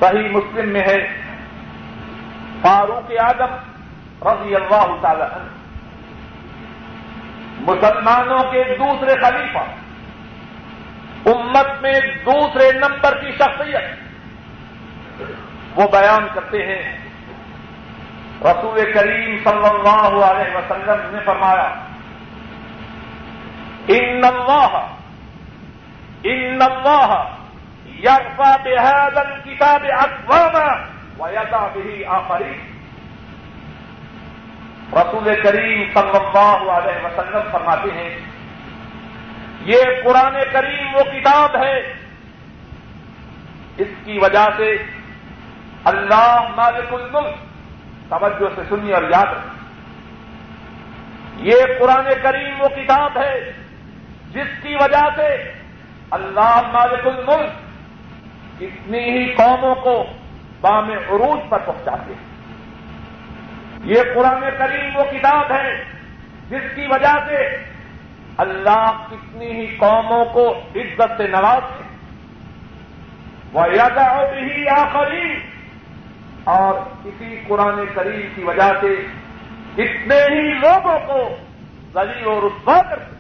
صحیح 0.01 0.29
مسلم 0.29 0.69
میں 0.69 0.81
ہے 0.81 1.09
فاروق 2.63 3.13
اعظم 3.19 3.55
رضی 4.29 4.55
اللہ 4.55 4.97
تعالی 5.01 5.23
عنہ۔ 5.23 5.49
مسلمانوں 7.61 8.43
کے 8.53 8.65
دوسرے 8.79 9.15
خلیفہ 9.21 9.65
امت 11.27 11.83
میں 11.83 12.01
دوسرے 12.01 12.73
نمبر 12.73 13.21
کی 13.21 13.33
شخصیت۔ 13.33 13.85
وہ 15.75 15.89
بیان 15.93 16.27
کرتے 16.35 16.67
ہیں۔ 16.67 16.99
رسول 18.43 18.93
کریم 18.93 19.37
صلی 19.45 19.69
اللہ 19.69 20.25
علیہ 20.25 20.57
وسلم 20.57 21.15
نے 21.15 21.21
فرمایا، 21.25 21.75
ان 23.89 24.21
اللہ 24.25 24.87
ان 26.23 26.59
اللہ 26.63 27.37
یرفع 27.87 28.57
بهذا 28.57 29.21
الكتاب 29.21 29.83
اقواما 29.99 30.73
ويدع 31.19 31.67
به 31.75 32.05
آخرین۔ 32.07 32.75
رسول 34.93 35.41
کریم 35.43 35.85
صلی 35.95 36.17
اللہ 36.17 36.73
علیہ 36.73 37.07
وسلم 37.07 37.41
فرماتے 37.53 37.91
ہیں 37.95 38.34
یہ 39.65 39.83
قرآن 40.05 40.37
کریم 40.53 40.95
وہ 40.95 41.03
کتاب 41.03 41.57
ہے 41.57 41.79
اس 43.79 43.89
کی 44.05 44.19
وجہ 44.19 44.47
سے 44.57 44.77
اللہ 45.85 46.49
مالک 46.57 46.95
الملک، 46.95 47.35
توجہ 48.11 48.55
سے 48.55 48.63
سنی 48.69 48.93
اور 48.93 49.03
یاد 49.03 49.27
رکھیں 49.27 49.55
یہ 51.37 51.55
قرآن 51.81 52.09
کریم 52.23 52.61
وہ 52.61 52.69
کتاب 52.69 53.19
ہے 53.19 53.53
جس 54.31 54.63
کی 54.63 54.75
وجہ 54.75 55.05
سے 55.17 55.53
اللہ 56.11 56.61
مالک 56.73 57.07
الملک 57.07 57.51
کتنی 58.57 59.11
ہی 59.11 59.35
قوموں 59.35 59.75
کو 59.75 60.05
بام 60.61 60.91
عروج 60.91 61.41
پر 61.49 61.59
پہنچاتے 61.59 62.13
ہیں۔ 62.13 62.35
یہ 63.85 64.03
قرآن 64.15 64.41
کریم 64.59 64.97
وہ 64.97 65.05
کتاب 65.05 65.53
ہے 65.53 65.85
جس 66.51 66.75
کی 66.75 66.87
وجہ 66.87 67.15
سے 67.27 67.65
اللہ 68.39 69.07
کتنی 69.11 69.51
ہی 69.51 69.67
قوموں 69.77 70.25
کو 70.25 70.49
عزت 70.77 71.17
سے 71.17 71.27
نوازتے 71.29 71.83
وہ 73.53 73.67
یادا 73.75 74.07
بھی 74.31 74.69
آخری 74.69 75.29
اور 76.53 76.81
اسی 77.05 77.37
قرآن 77.49 77.85
کریم 77.95 78.23
کی 78.35 78.43
وجہ 78.45 78.71
سے 78.81 78.95
کتنے 79.77 80.19
ہی 80.27 80.53
لوگوں 80.57 80.99
کو 81.07 81.21
ذلی 81.95 82.25
و 82.25 82.41
رسوا 82.41 82.81
کرتے 82.83 83.13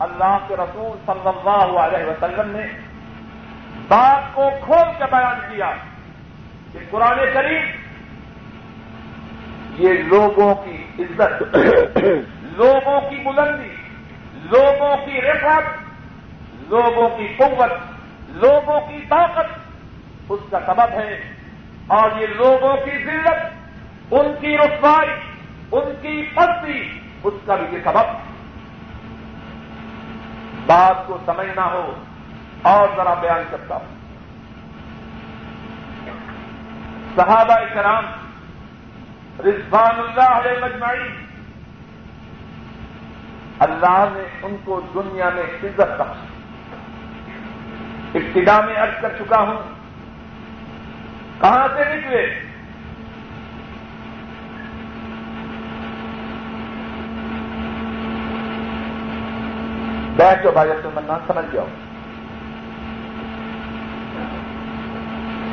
اللہ 0.00 0.36
کے 0.48 0.56
رسول 0.56 0.96
صلی 1.06 1.28
اللہ 1.28 1.78
علیہ 1.78 2.04
وسلم 2.04 2.50
نے 2.50 2.66
بات 3.88 4.34
کو 4.34 4.50
کھول 4.64 4.92
کے 4.98 5.04
بیان 5.10 5.40
کیا 5.50 5.70
کہ 6.72 6.78
قرآن 6.90 7.18
کریم 7.34 7.64
یہ 9.78 10.02
لوگوں 10.06 10.54
کی 10.54 10.76
عزت 10.98 11.42
لوگوں 12.54 13.00
کی 13.00 13.16
بلندی، 13.16 13.74
لوگوں 14.34 14.96
کی 14.96 15.22
رفت 15.22 15.84
لوگوں 16.68 17.08
کی 17.08 17.34
قوت، 17.38 17.72
لوگوں 18.28 18.80
کی 18.80 18.98
طاقت 19.08 19.46
اس 20.28 20.40
کا 20.50 20.60
سبب 20.66 20.92
ہے۔ 20.92 21.34
اور 21.86 22.10
یہ 22.20 22.26
لوگوں 22.26 22.76
کی 22.76 23.04
ذلت، 23.04 23.44
ان 24.10 24.34
کی 24.40 24.58
رسوائی، 24.58 25.10
ان 25.72 25.92
کی 26.02 26.22
پستی، 26.34 27.00
اس 27.24 27.34
کا 27.46 27.54
بھی 27.54 27.76
یہ 27.76 27.82
سبب۔ 27.84 28.34
بات 30.66 31.06
کو 31.06 31.18
سمجھنا 31.26 31.66
ہو 31.66 31.94
اور 32.62 32.88
ذرا 32.96 33.14
بیان 33.14 33.42
کرتا 33.50 33.74
ہوں۔ 33.74 33.94
صحابہ 37.16 37.54
کرام 37.74 38.04
رضوان 39.40 39.98
اللہ 39.98 40.28
علیہ 40.28 40.64
مجمعی 40.64 41.23
اللہ 43.64 44.04
نے 44.12 44.38
ان 44.42 44.56
کو 44.64 44.80
دنیا 44.94 45.30
میں 45.34 45.42
عزت 45.42 46.00
بخشی۔ 46.00 46.26
ابتدا 48.14 48.60
میں 48.60 48.76
ارد 48.76 49.02
کر 49.02 49.08
چکا 49.18 49.40
ہوں۔ 49.40 49.56
کہاں 51.40 51.68
سے 51.76 51.96
نکلے؟ 51.96 52.26
بیٹھ 60.16 60.42
جو 60.42 60.50
بھائی 60.52 60.70
سے 60.82 60.88
مننا 60.94 61.18
سمجھ 61.26 61.46
جاؤ۔ 61.52 61.66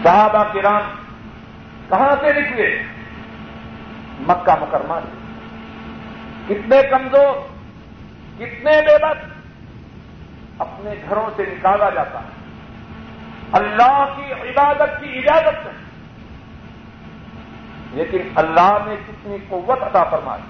صحابہ 0.03 0.43
کرام 0.53 0.81
کہاں 1.89 2.15
سے 2.21 2.41
نکلے؟ 2.41 2.83
مکہ 4.19 4.51
مکرمہ 4.61 4.93
کتنے 6.47 6.81
کمزور۔ 6.89 7.50
کتنے 8.41 8.81
بے 8.81 8.97
بس 8.97 9.31
اپنے 10.57 10.91
گھروں 11.09 11.29
سے 11.35 11.43
نکالا 11.43 11.89
جاتا 11.89 12.19
ہے۔ 12.19 12.41
اللہ 13.51 14.13
کی 14.17 14.33
عبادت 14.33 15.01
کی 15.01 15.17
اجازت 15.17 15.67
نہیں 15.67 15.81
لیکن 17.91 18.21
اللہ 18.35 18.77
نے 18.85 18.95
کتنی 19.07 19.37
قوت 19.49 19.83
عطا 19.83 20.03
فرمائی۔ 20.03 20.41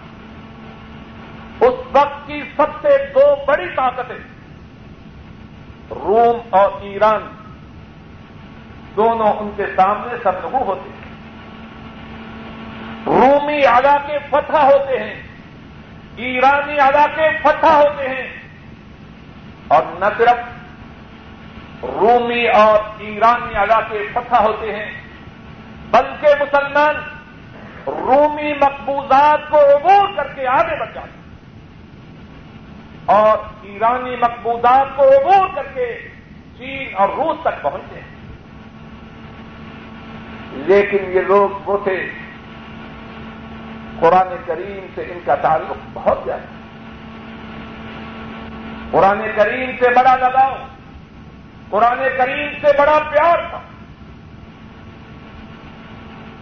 اس 1.67 1.73
وقت 1.91 2.27
کی 2.27 2.41
سب 2.58 2.82
سے 2.82 2.89
دو 3.15 3.36
بڑی 3.47 3.67
طاقتیں، 3.75 4.17
روم 5.91 6.39
اور 6.49 6.71
ایران، 6.82 7.27
دونوں 8.95 9.34
ان 9.34 9.51
کے 9.56 9.65
سامنے 9.75 10.13
سب 10.23 10.32
ہوتے 10.54 10.89
ہیں۔ 10.89 11.12
رومی 13.06 13.65
علاقے 13.65 14.17
فتح 14.30 14.58
ہوتے 14.58 14.99
ہیں۔ 14.99 15.31
ایرانی 16.25 16.73
علاقے 16.73 17.38
فتح 17.43 17.67
ہوتے 17.67 18.10
ہیں۔ 18.10 18.41
اور 19.67 19.84
نہ 19.99 20.05
صرف 20.17 20.38
رومی 21.84 22.47
اور 22.47 22.79
ایرانی 22.99 23.55
علاقے 23.55 24.07
فتح 24.13 24.36
ہوتے 24.36 24.75
ہیں، 24.75 24.91
بلکہ 25.91 26.27
مسلمان 26.39 26.95
رومی 27.88 28.53
مقبوضات 28.53 29.39
کو 29.49 29.57
عبور 29.57 30.07
کر 30.15 30.27
کے 30.34 30.47
آگے 30.47 30.79
بڑھ 30.79 30.93
جاتے 30.93 30.99
ہیں۔ 30.99 31.21
اور 33.05 33.38
ایرانی 33.62 34.15
مقبوضات 34.15 34.97
کو 34.97 35.03
عبور 35.03 35.47
کر 35.55 35.67
کے 35.73 36.07
چین 36.57 36.88
اور 36.95 37.10
روس 37.10 37.38
تک 37.41 37.62
پہنچتے 37.62 37.99
ہیں۔ 37.99 38.12
لیکن 40.51 40.97
یہ 41.05 41.21
لوگ 41.21 41.49
وہ 41.65 41.77
تھے 41.84 42.07
قرآن 43.99 44.36
کریم 44.45 44.86
سے 44.95 45.01
ان 45.01 45.19
کا 45.25 45.36
تعلق 45.36 45.77
بہت 45.93 46.19
زیادہ 46.25 46.60
قرآن 48.91 49.21
کریم 49.36 49.71
سے 49.80 49.89
بڑا 49.95 50.15
لگاؤ، 50.15 50.56
قرآن 51.69 52.08
کریم 52.17 52.49
سے 52.62 52.67
بڑا 52.77 52.99
پیار 53.12 53.38
تھا۔ 53.49 53.60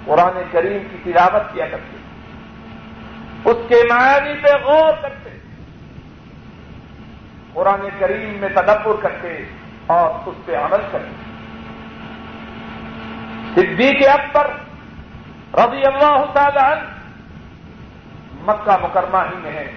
قرآن 0.05 0.41
کریم 0.51 0.77
کی 0.91 0.97
تلاوت 1.03 1.53
کیا 1.53 1.65
کرتے 1.67 1.97
اس 3.45 3.57
کے 3.67 3.75
معانی 3.89 4.33
پہ 4.41 4.57
غور 4.63 4.93
کرتے 5.01 5.29
قرآن 7.53 7.87
کریم 7.99 8.37
میں 8.39 8.49
تدبر 8.49 9.01
کرتے 9.01 9.43
اور 9.87 10.29
اس 10.29 10.35
پہ 10.45 10.55
عمل 10.55 10.81
کرتے 10.91 11.13
صدیق 13.55 14.09
اکبر 14.13 14.51
رضی 15.53 15.81
اللہ 15.85 16.23
تعالی 16.33 16.59
عنہ 16.59 16.98
مکہ 18.41 18.77
مکرمہ 18.81 19.17
ہی 19.17 19.37
میں 19.43 19.51
ہے۔ 19.51 19.71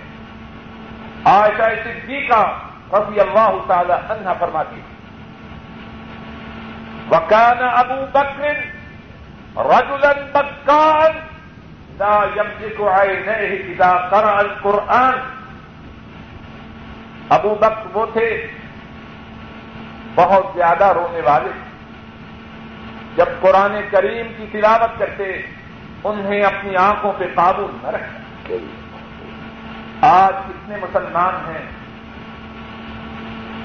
عائشہ 1.25 1.62
صدیقہ 1.85 2.59
رضی 2.92 3.20
اللہ 3.20 3.51
تعالی 3.66 3.92
عنہ 3.92 4.31
فرماتی 4.38 4.81
وکان 7.11 7.59
ابو 7.61 8.07
بکر 8.12 8.40
رجلا 9.57 10.12
بکان 10.33 11.18
لا 11.98 12.20
يملك 12.37 12.81
عينيه 12.81 13.70
اذا 13.70 14.09
قرأ 14.11 14.38
القرآن۔ 14.38 15.14
ابو 17.29 17.55
بکر 17.55 17.87
وہ 17.92 18.07
تھے 18.12 18.46
بہت 20.14 20.46
زیادہ 20.55 20.85
رونے 20.85 21.20
والے۔ 21.20 21.51
جب 23.16 23.27
قرآن 23.40 23.81
کریم 23.90 24.27
کی 24.37 24.46
تلاوت 24.53 24.98
کرتے، 24.98 25.42
انہیں 26.05 26.42
اپنی 26.42 26.77
آنکھوں 26.77 27.12
پہ 27.18 27.25
قابو 27.35 27.66
نہ 27.83 27.88
رکھا 27.88 28.21
آج 30.00 30.33
کتنے 30.48 30.76
مسلمان 30.76 31.35
ہیں؟ 31.35 31.66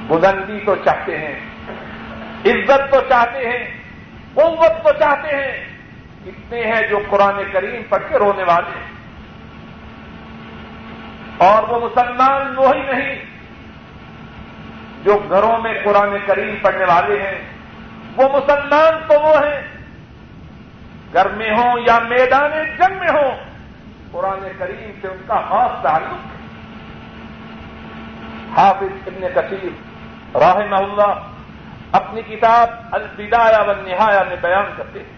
بلندی 0.08 0.60
تو 0.66 0.76
چاہتے 0.76 1.18
ہیں، 1.18 1.40
عزت 2.46 2.92
تو 2.92 3.02
چاہتے 3.10 3.50
ہیں، 3.50 3.78
قوت 4.34 4.84
تو 4.84 4.90
چاہتے 5.00 5.28
ہیں، 5.28 5.66
کتنے 6.26 6.64
ہیں 6.64 6.88
جو 6.88 7.00
قرآن 7.10 7.44
کریم 7.52 7.82
پڑھ 7.90 8.04
کے 8.10 8.18
رونے 8.18 8.44
والے 8.44 8.80
ہیں؟ 8.80 8.92
اور 11.38 11.64
وہ 11.64 11.90
مسلمان 11.90 12.58
وہی 12.58 12.82
نہیں 12.82 13.16
جو 15.04 15.18
گھروں 15.30 15.60
میں 15.60 15.74
قرآن 15.84 16.10
کریم 16.26 16.56
پڑھنے 16.62 16.86
والے 16.86 17.22
ہیں۔ 17.22 17.42
وہ 18.18 18.38
مسلمان 18.38 18.94
تو 19.08 19.22
وہ 19.22 19.38
ہیں۔ 19.38 19.62
گھر 21.14 21.28
میں 21.30 21.50
ہوں 21.50 21.80
یا 21.88 22.00
میدان 22.00 22.52
جنگ 22.78 23.00
میں 23.00 23.10
ہوں 23.10 23.47
قرآن 24.12 24.48
کریم 24.58 24.92
سے 25.02 25.08
ان 25.08 25.18
کا 25.28 25.42
خاص 25.50 25.84
تعلق 25.84 26.14
ہے۔ 26.14 26.38
حافظ 28.58 29.08
ابن 29.08 29.22
کثیر 29.36 29.70
رحمہ 30.36 30.76
اللہ 30.76 31.14
اپنی 31.92 32.22
کتاب 32.22 32.70
البدایا 32.92 33.62
و 33.62 33.72
نہایا 33.82 34.24
میں 34.24 34.36
بیان 34.42 34.66
کرتے 34.78 35.00
ہیں۔ 35.00 35.18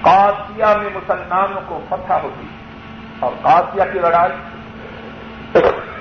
قاسیہ 0.00 0.64
میں 0.64 0.90
مسلمانوں 0.94 1.60
کو 1.66 1.84
فتح 1.88 2.12
ہوتی 2.12 2.46
اور 3.20 3.32
قاسیہ 3.42 3.82
کی 3.92 3.98
لڑائی 3.98 4.32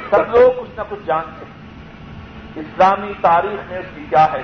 سب 0.10 0.36
لوگ 0.36 0.62
کچھ 0.62 0.71
نہ 0.77 0.81
کچھ 0.89 1.05
جانتے 1.05 1.45
ہیں۔ 1.45 1.57
اسلامی 2.55 3.13
تاریخ 3.21 3.71
میں 3.71 3.79
اس 3.79 3.86
کی 3.95 4.05
کیا 4.10 4.27
ہے؟ 4.31 4.41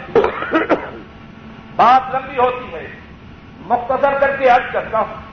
بات 1.75 2.15
لمبی 2.15 2.37
ہوتی 2.37 2.75
ہے۔ 2.75 2.87
مختصر 3.59 4.19
کر 4.19 4.35
کے 4.35 4.49
عرض 4.49 4.73
کرتا 4.73 4.99
ہوں۔ 4.99 5.32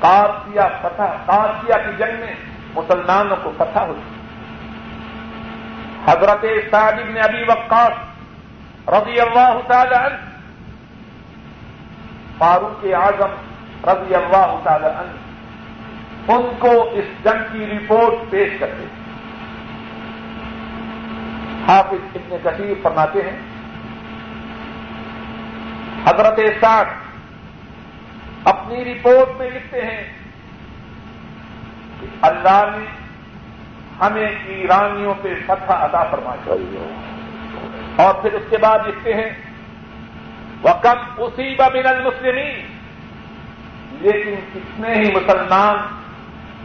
کاسیا 0.00 0.68
فتح 0.82 1.16
کاسیا 1.26 1.78
کی 1.78 1.96
جنگ 1.98 2.20
میں 2.20 2.34
مسلمانوں 2.74 3.36
کو 3.42 3.52
فتح 3.58 3.78
ہوئی۔ 3.78 4.00
حضرت 6.06 6.44
صاحب 6.70 7.10
نے 7.10 7.20
ابھی 7.20 7.42
وقاص 7.48 8.88
رضی 8.88 9.20
اللہ 9.20 9.58
تعالی 9.66 9.94
عنہ، 9.94 10.16
فاروق 12.38 12.84
اعظم 12.94 13.32
رضی 13.88 14.14
اللہ 14.14 14.60
تعالی 14.64 14.86
عنہ، 14.86 16.32
ان 16.32 16.50
کو 16.58 16.90
اس 16.92 17.04
جنگ 17.24 17.42
کی 17.52 17.66
رپورٹ 17.66 18.30
پیش 18.30 18.52
کرتے 18.60 18.82
ہیں۔ 18.82 18.96
حافظ 21.68 22.16
ابن 22.16 22.36
کثیر 22.42 22.74
فرماتے 22.82 23.22
ہیں، 23.22 23.38
حضرت 26.06 26.40
ساٹھ 26.60 26.88
اپنی 28.44 28.84
رپورٹ 28.84 29.38
میں 29.38 29.50
لکھتے 29.50 29.82
ہیں 29.82 30.12
کہ 32.00 32.06
اللہ 32.22 32.76
نے 32.76 32.84
ہمیں 34.00 34.28
ایرانیوں 34.46 35.14
پہ 35.22 35.28
فتح 35.46 35.72
ادا 35.72 36.04
فرما 36.04 36.34
اور 37.96 38.14
پھر 38.14 38.32
اس 38.32 38.42
کے 38.50 38.56
بعد 38.56 38.78
لکھتے 38.86 39.14
ہیں 39.14 39.30
وہ 40.62 40.70
کم 40.82 41.22
اسی 41.22 41.54
بن 41.54 41.86
المسلمین 41.86 42.66
لیکن 43.92 44.34
کتنے 44.54 44.94
ہی 44.94 45.10
مسلمان 45.14 45.76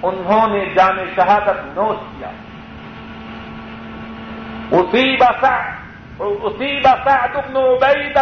انہوں 0.04 0.48
نے 0.48 0.66
جان 0.66 0.98
شہادت 1.16 1.78
نوش 1.78 1.98
کیا۔ 2.18 2.32
اسی 4.72 5.16
بسا 5.16 5.56
اسی 6.20 6.80
بسا 6.80 7.14
ابن 7.14 7.56
عبید 7.56 8.18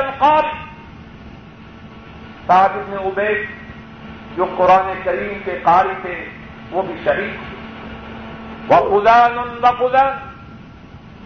القاری 2.42 2.48
سعد 2.48 2.74
ابن 2.78 2.94
عبید، 2.98 3.42
جو 4.36 4.46
قرآن 4.58 4.94
کریم 5.04 5.38
کے 5.46 5.58
قاری 5.64 5.94
تھے، 6.02 6.16
وہ 6.72 6.82
بھی 6.82 6.96
شہید 7.04 7.34
تھے۔ 7.40 7.56
وہ 8.70 8.80
خدان 8.90 9.38
و 9.38 9.42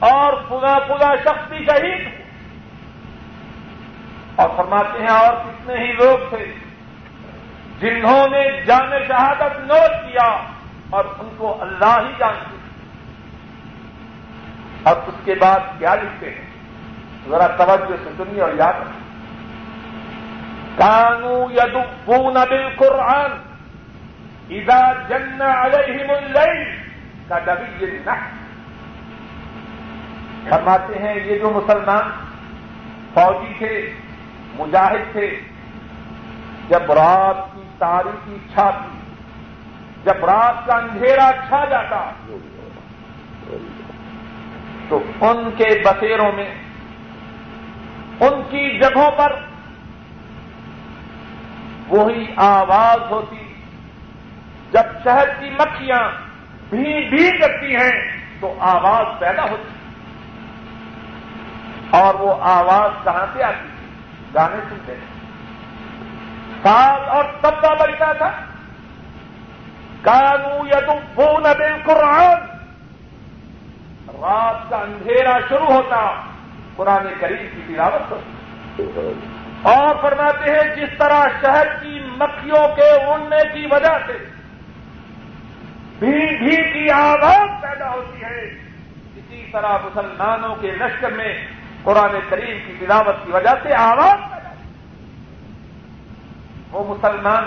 اور 0.02 0.34
خدا 0.50 0.74
خدا 0.88 1.12
شخص 1.16 1.50
بھی 1.50 1.66
شہید 1.66 2.08
اور 4.36 4.50
فرماتے 4.56 5.00
ہیں، 5.00 5.10
اور 5.10 5.34
کتنے 5.34 5.76
ہی 5.78 5.92
لوگ 5.94 6.18
تھے 6.30 6.46
جنہوں 7.80 8.28
نے 8.30 8.44
جان 8.66 8.92
شہادت 9.08 9.60
نوٹ 9.62 9.92
کیا، 10.12 10.30
اور 10.90 11.06
ان 11.20 11.30
کو 11.38 11.48
اللہ 11.62 11.96
ہی 12.00 12.12
جانتے 12.20 12.54
اور 14.84 14.96
اس 15.08 15.16
کے 15.26 15.34
بعد 15.36 15.60
کیا 15.80 15.94
لکھتے 15.96 16.30
ہیں؟ 16.30 16.46
ذرا 17.30 17.48
توجہ 17.58 17.96
سے 18.04 18.10
سنیے 18.18 18.42
اور 18.42 18.54
یاد 18.58 18.74
رکھیں 18.82 19.05
کانو 20.78 21.36
یدون 21.52 22.38
بالقرآن. 22.50 23.32
اذا 24.50 24.80
جن 25.10 25.42
علیہم 25.42 26.10
اللیل 26.12 26.64
کا 27.28 27.40
ڈبی 27.46 27.86
یہ 27.86 28.10
فرماتے 30.50 31.00
ہیں، 31.00 31.16
یہ 31.16 31.40
جو 31.40 31.50
مسلمان 31.50 32.10
فوجی 33.14 33.54
تھے، 33.58 33.76
مجاہد 34.58 35.12
تھے، 35.12 35.30
جب 36.70 36.92
رات 36.92 37.38
کی 37.54 37.64
تاریخی 37.78 38.38
چھاتی، 38.54 38.94
جب 40.04 40.26
رات 40.26 40.66
کا 40.68 40.76
اندھیرا 40.76 41.30
چھا 41.48 41.64
جاتا، 41.70 42.00
تو 44.90 45.04
ان 45.22 45.50
کے 45.58 45.70
بسیروں 45.86 46.32
میں، 46.32 46.54
ان 48.20 48.42
کی 48.50 48.70
جگہوں 48.80 49.12
پر 49.18 49.36
وہی 51.88 52.34
آواز 52.36 53.12
ہوتی۔ 53.12 53.54
جب 54.72 54.84
شہد 55.04 55.40
کی 55.40 55.50
مکھیاں 55.50 56.10
بھی 56.70 57.10
بھی 57.10 57.38
کرتی 57.38 57.76
ہیں، 57.76 58.18
تو 58.40 58.56
آواز 58.60 59.20
پیدا 59.20 59.44
ہوتی۔ 59.44 59.70
اور 61.90 62.16
وہ 62.16 62.36
آواز 62.42 63.04
کہاں 63.04 63.26
سے 63.34 63.44
آتی؟ 63.44 63.68
گانے 64.36 64.56
سنتے۔ 64.70 64.92
ہیں 64.92 65.16
سال 66.64 67.10
اور 67.10 67.24
تبدہ 67.42 67.84
بنتا 67.84 68.14
تھا۔ 68.14 68.32
کانو 70.02 70.68
یا 70.68 70.80
تم 70.80 71.00
فون 71.16 71.44
قرآن 71.86 72.38
رات 74.22 74.70
کا 74.70 74.78
اندھیرا 74.78 75.40
شروع 75.50 75.74
ہوتا۔ 75.74 76.22
قرآن 76.76 77.08
کریم 77.20 77.48
کی 77.56 77.62
تلاوت 77.68 78.12
ہوتی۔ 78.12 79.35
اور 79.66 79.96
فرماتے 80.02 80.52
ہیں 80.52 80.76
جس 80.76 80.90
طرح 80.98 81.22
شہر 81.42 81.68
کی 81.82 82.00
مکھیوں 82.18 82.68
کے 82.76 82.90
اڑنے 82.90 83.42
کی 83.54 83.66
وجہ 83.72 83.98
سے 84.08 84.18
بھی 86.00 86.38
بھی 86.38 86.56
کی 86.74 86.90
آواز 86.90 87.62
پیدا 87.62 87.90
ہوتی 87.90 88.24
ہے، 88.24 88.42
اسی 89.16 89.46
طرح 89.52 89.78
مسلمانوں 89.84 90.56
کے 90.56 90.72
لشکر 90.72 91.12
میں 91.12 91.34
قرآن 91.84 92.20
کریم 92.30 92.58
کی 92.68 92.74
تلاوت 92.80 93.26
کی 93.26 93.32
وجہ 93.32 93.54
سے 93.64 93.74
آواز 93.76 94.32
پیدا 94.32 94.50
وہ 96.72 96.96
مسلمان 96.96 97.46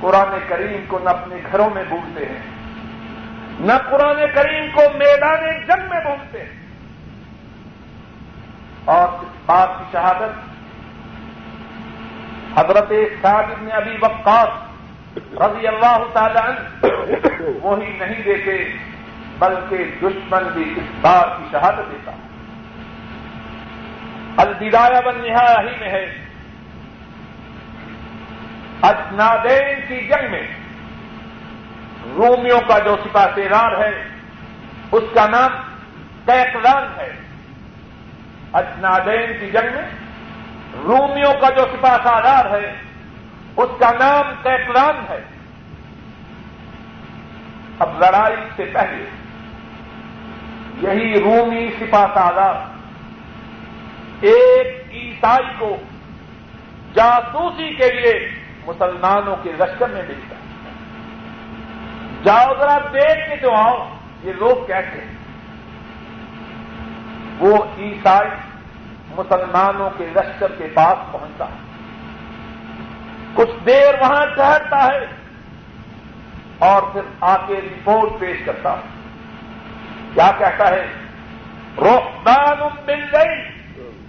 قرآن 0.00 0.38
کریم 0.48 0.84
کو 0.88 0.98
نہ 1.04 1.10
اپنے 1.10 1.36
گھروں 1.52 1.70
میں 1.74 1.84
بھولتے 1.88 2.26
ہیں، 2.26 2.40
نہ 3.60 3.72
قرآن 3.90 4.24
کریم 4.34 4.70
کو 4.74 4.82
میدان 4.98 5.60
جنگ 5.66 5.88
میں 5.90 6.00
بھولتے 6.00 6.44
ہیں۔ 6.44 6.58
اور 8.84 9.08
اس 9.08 9.34
بات 9.46 9.68
کی 9.78 9.84
شہادت 9.92 10.49
حضرت 12.56 12.92
صاحب 13.22 13.44
نے 13.62 13.70
ابھی 13.70 13.96
وقاص 14.00 14.48
رضی 15.16 15.66
اللہ 15.66 16.04
تعالی 16.12 16.38
عنہ 16.38 16.86
وہی 17.62 17.98
نہیں 17.98 18.22
دیتے، 18.22 18.76
بلکہ 19.38 19.76
دشمن 19.76 20.42
بھی 20.54 20.74
اس 20.76 20.90
بات 21.00 21.38
کی 21.38 21.44
شہادت 21.52 21.90
دیتا۔ 21.90 22.12
الدایا 24.36 25.00
بن 25.00 25.18
نہایا 25.18 25.60
ہی 25.60 25.80
میں 25.80 25.88
ہے۔ 25.88 26.14
اجنادین 28.82 29.80
کی 29.88 30.08
جنگ 30.08 30.30
میں 30.30 30.46
رومیوں 32.16 32.60
کا 32.60 32.78
جو 32.78 32.96
سپا 33.04 33.26
سیرار 33.34 33.84
ہے، 33.84 34.04
اس 34.92 35.02
کا 35.14 35.26
نام 35.26 35.50
قیقلان 36.24 36.82
ہے۔ 36.96 37.12
اجنادین 38.52 39.32
کی 39.40 39.50
جنگ 39.50 39.74
میں 39.74 39.99
رومیوں 40.74 41.32
کا 41.40 41.50
جو 41.50 41.64
سپاہ 41.72 41.96
سالار 42.04 42.44
ہے، 42.50 42.74
اس 43.56 43.70
کا 43.78 43.90
نام 43.90 44.34
کیکلان 44.42 45.04
ہے۔ 45.08 45.20
اب 47.78 48.00
لڑائی 48.00 48.36
سے 48.56 48.64
پہلے 48.64 49.04
یہی 50.82 51.20
رومی 51.20 51.68
سپاہ 51.78 52.06
سالار 52.14 52.54
ایک 54.20 54.92
عیسائی 54.92 55.52
کو 55.58 55.76
جاسوسی 56.94 57.74
کے 57.74 57.92
لیے 57.92 58.28
مسلمانوں 58.66 59.36
کے 59.42 59.52
لشکر 59.52 59.88
میں 59.88 60.02
بھیجتا 60.02 60.34
جاؤ 62.24 62.54
ذرا 62.58 62.78
دیکھ 62.92 63.30
کے 63.30 63.36
جو 63.36 63.54
آؤ، 63.54 63.88
یہ 64.22 64.32
لوگ 64.32 64.66
کہتے 64.66 65.00
ہیں؟ 65.00 65.14
وہ 67.38 67.56
عیسائی 67.78 68.30
مسلمانوں 69.16 69.90
کے 69.98 70.06
لشکر 70.06 70.52
کے 70.58 70.66
پاس 70.74 71.12
پہنچتا 71.12 71.44
ہے۔ 71.44 71.58
کچھ 73.34 73.64
دیر 73.66 73.94
وہاں 74.00 74.26
ٹہرتا 74.36 74.84
ہے 74.84 75.06
اور 76.58 76.82
پھر 76.82 77.00
آ 77.20 77.36
کے 77.46 77.60
رپورٹ 77.64 78.20
پیش 78.20 78.36
کرتا 78.44 78.72
ہے۔ 78.72 79.00
کیا 80.14 80.30
کہتا 80.38 80.68
ہے؟ 80.68 80.86
روحدان 81.76 82.68
بل 82.84 83.04
گئی 83.12 83.42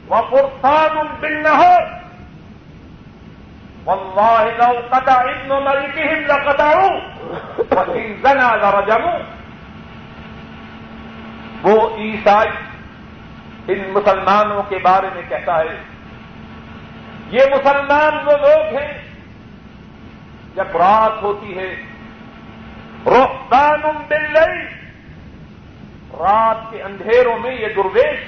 وہ 0.08 0.16
فرسان 0.30 1.08
بل 1.20 1.44
نہ 1.44 1.48
ہو 1.48 2.02
والله 3.86 4.50
لو 4.58 4.80
قطع 4.90 5.20
ابن 5.20 5.50
ملكهم 5.50 6.26
لقطعوا 6.26 6.92
وإن 7.58 8.14
زنا 8.24 8.56
لرجموا۔ 8.56 9.18
وہ 11.64 11.98
عیسائی 11.98 12.50
ان 13.68 13.94
مسلمانوں 13.94 14.64
کے 14.64 14.78
بارے 14.78 15.08
میں 15.14 15.22
کہتا 15.30 15.60
ہے۔ 15.60 15.82
یہ 17.28 17.40
مسلمان 17.52 18.18
وہ 18.18 18.32
لوگ 18.32 18.78
ہیں 18.78 19.02
جب 20.56 20.78
رات 20.78 21.24
ہوتی 21.24 21.58
ہے۔ 21.58 21.76
روحدان 23.06 23.82
بل 24.08 24.38
رات 26.20 26.72
کے 26.72 26.82
اندھیروں 26.82 27.40
میں 27.40 27.52
یہ 27.52 27.68
درویش۔ 27.76 28.20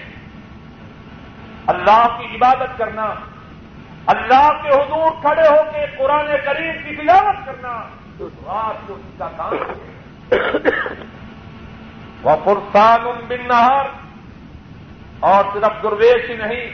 اللہ 1.68 2.08
کی 2.20 2.36
عبادت 2.36 2.78
کرنا۔ 2.78 3.14
اللہ 4.08 4.50
کے 4.64 4.70
حضور 4.70 5.12
کھڑے 5.22 5.48
ہو 5.48 5.64
کے 5.72 5.86
قرآن 5.98 6.26
کریم 6.46 6.74
کی 6.84 6.96
تلاوت 6.96 7.46
کرنا۔ 7.46 7.84
تو 8.18 8.28
رات 8.28 8.88
کو 8.88 8.94
ان 8.94 9.12
کا 9.18 9.28
کام 9.38 9.54
وہ 12.24 12.36
فرسان 12.46 13.26
بن 13.28 13.48
نہار 13.48 14.03
اور 15.24 15.44
صرف 15.54 15.84
درویش 15.84 16.30
ہی 16.30 16.36
نہیں 16.36 16.70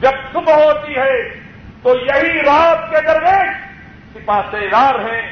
جب 0.00 0.10
صبح 0.32 0.54
ہوتی 0.54 0.96
ہے۔ 0.96 1.44
تو 1.82 1.94
یہی 1.96 2.38
رات 2.40 2.90
کے 2.90 3.00
درویش 3.00 3.56
سپاہ 4.12 4.54
رار 4.54 4.98
ہیں 4.98 5.22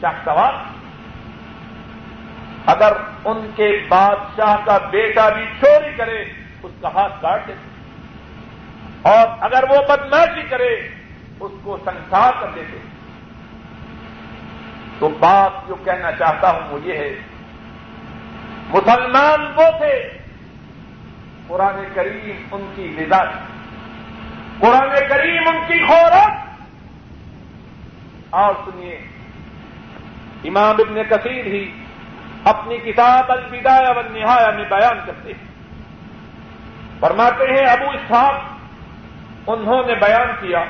شاخ 0.00 0.24
سوال 0.24 0.54
اگر 2.66 2.92
ان 3.24 3.46
کے 3.56 3.68
بادشاہ 3.88 4.56
کا 4.64 4.78
بیٹا 4.90 5.28
بھی 5.28 5.44
چوری 5.60 5.90
کرے، 5.96 6.24
اس 6.62 6.72
کا 6.80 6.88
ہاتھ 6.94 7.12
کاٹ 7.22 7.46
دیتے 7.48 9.10
اور 9.10 9.26
اگر 9.40 9.64
وہ 9.70 9.82
بدماشی 9.88 10.42
کرے، 10.48 10.74
اس 11.40 11.52
کو 11.62 11.76
سنسار 11.84 12.32
کر 12.40 12.48
دیتے 12.54 12.78
تو 14.98 15.08
بات 15.08 15.68
جو 15.68 15.74
کہنا 15.74 16.12
چاہتا 16.12 16.50
ہوں 16.50 16.68
وہ 16.70 16.78
یہ 16.84 16.98
ہے، 16.98 17.14
مسلمان 18.68 19.46
وہ 19.56 19.70
تھے 19.78 20.13
قرآن 21.48 21.84
کریم 21.94 22.46
ان 22.52 22.72
کی 22.76 22.96
غذا 22.98 23.24
قرآن 24.60 24.88
کریم 25.08 25.42
ان 25.48 25.56
کی 25.66 25.86
خوراک۔ 25.86 26.44
اور 28.30 28.54
سنیے، 28.64 28.98
امام 30.44 30.76
ابن 30.78 31.02
کثیر 31.10 31.46
ہی 31.46 31.70
اپنی 32.44 32.76
کتاب 32.76 33.32
الوداع 33.32 33.90
و 33.90 34.00
نہایا 34.12 34.50
میں 34.50 34.64
بیان 34.64 34.98
کرتے 35.06 35.32
ہیں۔ 35.32 35.44
فرماتے 37.00 37.44
ہیں، 37.44 37.66
ابو 37.66 37.90
اسحاق، 37.90 38.40
انہوں 39.46 39.86
نے 39.86 39.94
بیان 39.94 40.28
کیا 40.40 40.64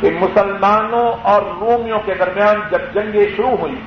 کہ 0.00 0.10
مسلمانوں 0.10 1.12
اور 1.22 1.42
رومیوں 1.42 1.98
کے 1.98 2.14
درمیان 2.14 2.56
جب 2.70 2.94
جنگیں 2.94 3.36
شروع 3.36 3.56
ہوئی 3.56 3.80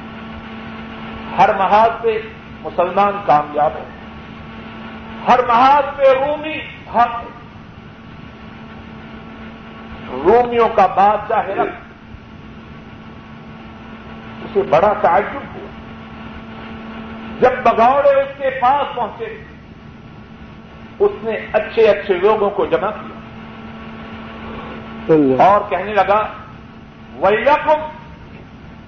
ہر 1.38 1.55
محاذ 1.55 1.89
پہ 2.01 2.21
مسلمان 2.63 3.21
کامیاب 3.26 3.71
ہیں۔ 3.76 4.04
ہر 5.28 5.39
محاذ 5.47 5.97
پہ 5.97 6.04
رومی 6.04 6.58
حق 6.95 7.23
رومیوں 10.12 10.69
کا 10.69 10.86
بادشاہ 10.86 11.47
ہے 11.47 11.62
اسے 14.45 14.62
بڑا 14.69 14.93
تعجب 15.02 15.41
ہوا۔ 15.56 15.67
جب 17.39 17.52
بگاڑے 17.63 18.21
اس 18.21 18.38
کے 18.38 18.49
پاس 18.49 18.95
پہنچے 18.95 19.43
اس 20.99 21.12
نے 21.23 21.32
اچھے 21.54 21.88
اچھے 21.88 22.13
لوگوں 22.13 22.49
کو 22.49 22.65
جمع 22.65 22.89
کیا۔ 22.89 23.23
اور 25.45 25.69
کہنے 25.69 25.93
لگا 25.93 26.28
ویکم 27.15 27.82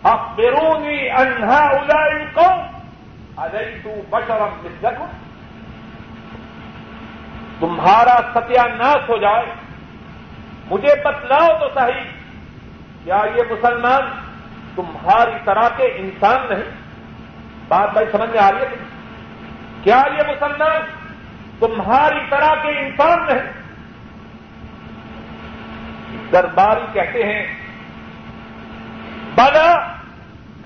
اخبرونی 0.04 1.10
انہا 1.10 1.64
الائی 1.64 2.26
کو 3.36 3.41
ادئی 3.41 3.80
تو 3.84 4.02
بشرم 4.10 4.67
تمہارا 7.60 8.19
ستیہ 8.34 8.62
ناش 8.62 9.10
ہو 9.10 9.17
جائے۔ 9.17 9.45
مجھے 10.71 10.95
بتلاؤ 11.06 11.60
تو 11.60 11.69
صحیح۔ 11.76 12.04
کیا 13.04 13.21
یہ 13.36 13.41
مسلمان 13.50 14.02
تمہاری 14.76 15.32
طرح 15.45 15.69
کے 15.78 15.84
انسان 15.84 16.38
نہیں؟ 16.50 16.69
بات 17.67 17.93
بھائی 17.93 18.08
سمجھ 18.12 18.30
میں 18.30 18.39
آ 18.39 18.52
رہی 18.52 18.62
ہے 18.62 18.76
کیا 19.84 20.04
یہ 20.17 20.21
مسلمان 20.28 20.82
تمہاری 21.60 22.19
طرح 22.30 22.56
کے 22.62 22.80
انسان 22.80 23.26
نہیں؟ 23.26 23.65
درباری 26.32 26.86
کہتے 26.93 27.24
ہیں، 27.24 27.45
بلا 29.36 29.93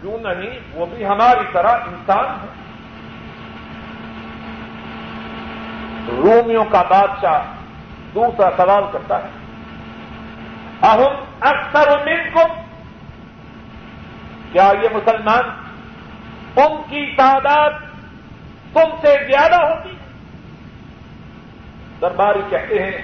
کیوں 0.02 0.18
نہیں، 0.20 0.60
وہ 0.74 0.86
بھی 0.86 1.06
ہماری 1.06 1.46
طرح 1.54 1.72
انسان 1.72 2.26
ہے۔ 2.26 2.59
رومیوں 6.12 6.66
کا 6.66 6.82
بادشاہ 6.82 7.42
دوسرا 8.16 8.50
سوال 8.58 8.84
کرتا 8.92 9.18
ہے۔ 9.18 9.30
اہم 10.82 11.24
اکثر 11.40 11.88
کو 12.34 12.44
کیا 14.52 14.72
یہ 14.82 14.90
مسلمان 14.94 15.50
ان 16.56 16.82
کی 16.90 17.16
تعداد 17.18 17.72
تم 18.74 18.96
سے 19.02 19.16
زیادہ 19.28 19.56
ہوتی 19.56 19.96
درباری 22.02 22.42
کہتے 22.50 22.84
ہیں، 22.84 23.02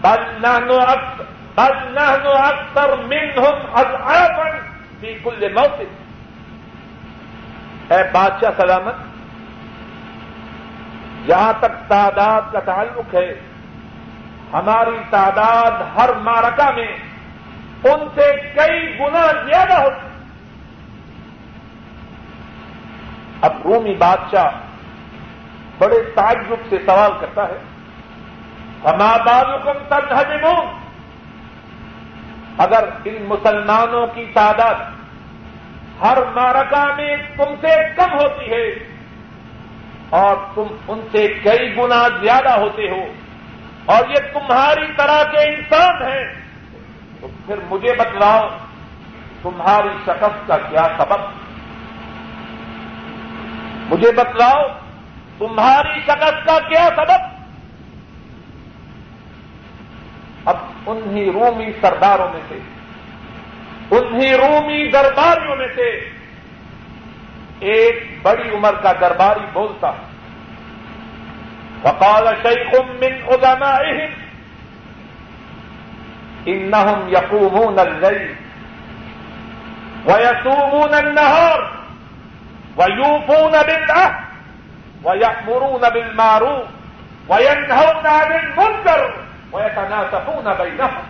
بل 0.00 0.22
نحنو 0.42 0.78
اکثر، 0.88 1.24
بل 1.54 1.94
نحنو 1.94 2.30
اکثر 2.30 2.96
منہم 2.96 3.56
اضعافا 3.74 4.50
فی 5.00 5.14
کل 5.22 5.52
موت۔ 5.54 5.80
اے 7.92 8.02
بادشاہ 8.12 8.50
سلامت 8.56 9.05
جہاں 11.26 11.52
تک 11.60 11.76
تعداد 11.88 12.52
کا 12.52 12.60
تعلق 12.64 13.14
ہے، 13.14 13.28
ہماری 14.52 14.96
تعداد 15.10 15.80
ہر 15.96 16.12
مارکا 16.22 16.70
میں 16.70 16.92
ان 17.84 18.06
سے 18.14 18.30
کئی 18.54 18.98
گنا 18.98 19.26
زیادہ 19.46 19.80
ہوتی 19.80 20.06
اب 23.40 23.52
رومی 23.64 23.94
بادشاہ 23.94 24.50
بڑے 25.78 26.02
تعجب 26.14 26.68
سے 26.70 26.78
سوال 26.86 27.10
کرتا 27.20 27.48
ہے 27.48 27.58
ہما 28.84 29.16
بالکم 29.16 29.78
تجہجمون 29.88 30.66
اگر 32.58 32.88
ان 33.04 33.24
مسلمانوں 33.28 34.06
کی 34.06 34.24
تعداد 34.34 34.84
ہر 36.02 36.18
مارکا 36.34 36.84
میں 36.96 37.16
تم 37.36 37.54
سے 37.60 37.74
کم 37.96 38.18
ہوتی 38.18 38.50
ہے 38.50 38.66
اور 40.10 40.36
تم 40.54 40.66
ان 40.88 41.00
سے 41.12 41.28
کئی 41.28 41.76
گنا 41.76 42.08
زیادہ 42.08 42.60
ہوتے 42.60 42.90
ہو 42.90 43.12
اور 43.84 44.08
یہ 44.08 44.32
تمہاری 44.32 44.92
طرح 44.96 45.22
کے 45.22 45.42
انسان 45.42 46.02
ہیں، 46.02 46.24
تو 47.20 47.28
پھر 47.46 47.56
مجھے 47.70 47.94
بتلاؤ، 47.94 48.48
تمہاری 49.42 49.88
شکست 49.88 50.48
کا 50.48 50.56
کیا 50.56 50.88
سبب؟ 50.98 51.20
مجھے 53.92 54.12
بتلاؤ، 54.12 54.62
تمہاری 55.38 56.00
شکست 56.00 56.46
کا 56.46 56.58
کیا 56.68 56.88
سبب؟ 56.96 57.34
اب 60.44 60.56
انہی 60.86 61.32
رومی 61.32 61.72
سرداروں 61.80 62.28
میں 62.32 62.40
سے، 62.48 62.58
انہی 63.90 64.34
رومی 64.34 64.88
درباریوں 64.88 65.56
میں 65.56 65.68
سے 65.74 66.15
ایک 67.60 68.02
بڑی 68.22 68.50
عمر 68.56 68.74
کا 68.82 68.92
درباری 68.92 69.46
بولتا 69.52 69.92
وقال 71.84 72.36
شيخ 72.42 72.74
من 73.00 73.22
علمائهم 73.30 74.10
إنهم 76.48 77.08
يقومون 77.08 77.78
الليل 77.78 78.34
ويصومون 80.06 80.94
النهار 80.94 81.70
ويوفون 82.76 83.52
بالعهد 83.52 84.14
ويأمرون 85.04 85.90
بالمعروف 85.90 86.64
وينهون 87.28 88.06
عن 88.06 88.32
المنكر 88.32 89.14
ويتناسفون 89.52 90.54
بينهم 90.54 91.04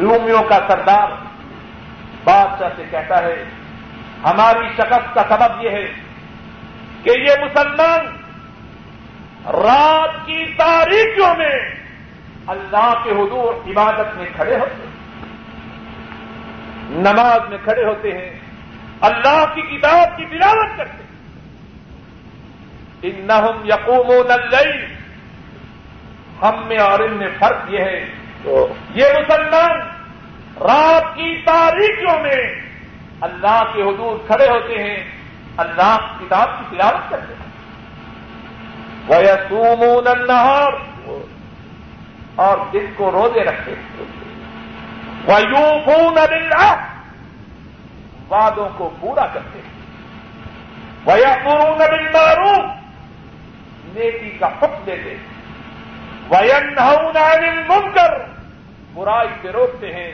رومیوں 0.00 0.42
کا 0.48 0.58
سردار 0.68 1.08
بادشاہ 2.24 2.68
سے 2.76 2.82
کہتا 2.90 3.22
ہے 3.22 3.34
ہماری 4.24 4.68
شکست 4.74 5.14
کا 5.14 5.22
سبب 5.28 5.64
یہ 5.64 5.70
ہے 5.70 5.86
کہ 7.02 7.10
یہ 7.10 7.44
مسلمان 7.44 8.06
رات 9.46 10.26
کی 10.26 10.54
تاریخیوں 10.58 11.34
میں 11.38 11.70
اللہ 12.46 12.92
کے 13.04 13.10
حضور 13.10 13.54
عبادت 13.54 14.16
میں 14.16 14.26
کھڑے 14.36 14.58
ہوتے 14.58 14.86
ہیں 14.86 14.92
نماز 16.90 17.40
میں 17.48 17.58
کھڑے 17.64 17.84
ہوتے 17.84 18.12
ہیں 18.12 18.40
اللہ 19.00 19.44
کی 19.54 19.62
کتاب 19.62 20.16
کی 20.16 20.24
تلاوت 20.24 20.76
کرتے 20.76 20.92
ہیں۔ 20.92 21.12
ان 23.02 23.26
نہم 23.26 23.64
یقوم 23.64 24.10
و 24.10 24.22
ہم 26.42 26.66
میں 26.66 26.78
اور 26.78 26.98
ان 26.98 27.12
میں 27.12 27.28
فرق 27.40 27.58
یہ 27.68 27.78
ہے۔ 27.78 28.04
یہ 28.94 29.04
مسلمان 29.04 29.80
رات 30.60 31.16
کی 31.16 31.42
تاریخیوں 31.44 32.20
میں 32.22 32.71
اللہ 33.22 33.62
کے 33.74 33.82
حضور 33.82 34.18
کھڑے 34.26 34.48
ہوتے 34.48 34.74
ہیں، 34.82 35.04
اللہ 35.56 35.96
کتاب 36.20 36.48
کی 36.58 36.64
تلاوت 36.70 37.10
کرتے 37.10 37.34
ہیں۔ 37.34 37.52
وہ 39.06 39.16
یسومون 39.16 40.06
النہار 40.06 40.72
اور 42.34 42.58
دل 42.72 42.86
کو 42.96 43.10
روزے 43.10 43.44
رکھتے 43.44 43.72
ہیں۔ 43.72 44.04
وہ 45.26 45.40
یوں 45.40 45.78
وعدوں 48.30 48.68
کو 48.76 48.90
پورا 49.00 49.26
کرتے 49.26 49.58
ہیں۔ 49.58 49.72
وہ 51.04 51.18
یقون 51.18 51.78
بالمعروف، 51.78 52.64
نیکی 53.84 54.38
کا 54.38 54.46
حکم 54.46 54.84
دیتے 54.86 55.10
ہیں۔ 55.10 55.24
وینہون 56.30 57.16
عن 57.16 57.44
المنکر، 57.44 58.24
برائی 58.94 59.28
سے 59.42 59.48
روکتے 59.48 59.92
ہیں۔ 59.94 60.12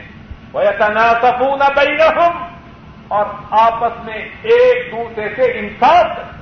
ویتناسفون 0.53 1.59
بینہم 1.59 2.58
اور 3.09 3.25
آپس 3.59 4.03
میں 4.05 4.17
ایک 4.53 4.91
دوسرے 4.91 5.27
سے 5.35 5.51
انصاف 5.59 6.07
کرتے 6.07 6.37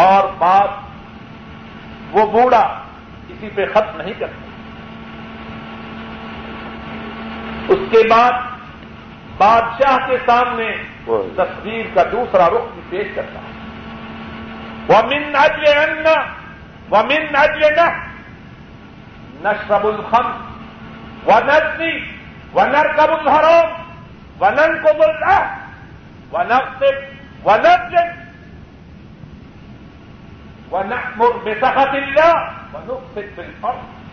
اور 0.00 0.28
بات 0.38 0.70
وہ 2.12 2.24
بوڑھا 2.32 2.64
کسی 3.28 3.48
پہ 3.54 3.66
ختم 3.74 3.96
نہیں 3.96 4.18
کرتے 4.18 4.42
اس 7.68 7.88
کے 7.90 8.02
بعد 8.08 8.32
بادشاہ 9.36 10.06
کے 10.08 10.16
سامنے 10.26 10.70
تصویر 11.36 11.86
کا 11.94 12.02
دوسرا 12.12 12.48
رخ 12.50 12.72
بھی 12.74 12.82
پیش 12.90 13.14
کرتا 13.14 13.40
ہے 13.40 13.52
ومن 14.88 15.36
اجل 15.36 15.66
ان 15.68 16.06
ومن 16.90 17.36
اجل 17.36 17.62
نہ 17.74 17.88
نشرب 19.42 19.86
الخم 19.86 20.30
و 21.26 21.38
نزنی 22.54 22.60
و 22.60 22.64
نرکب 22.64 23.12
الحرام 23.12 23.70
و 24.40 24.50
نن 24.50 24.82
کو 24.82 24.92
بلتا 24.92 25.44
و 26.32 26.42
نقصب 26.42 27.46
و 27.46 27.56
نجن 27.56 28.08
و 30.70 30.82
نحمر 30.82 31.30
بسخط 31.44 31.94
اللہ 31.94 32.34
و 32.72 32.98
بالفرد 33.14 34.04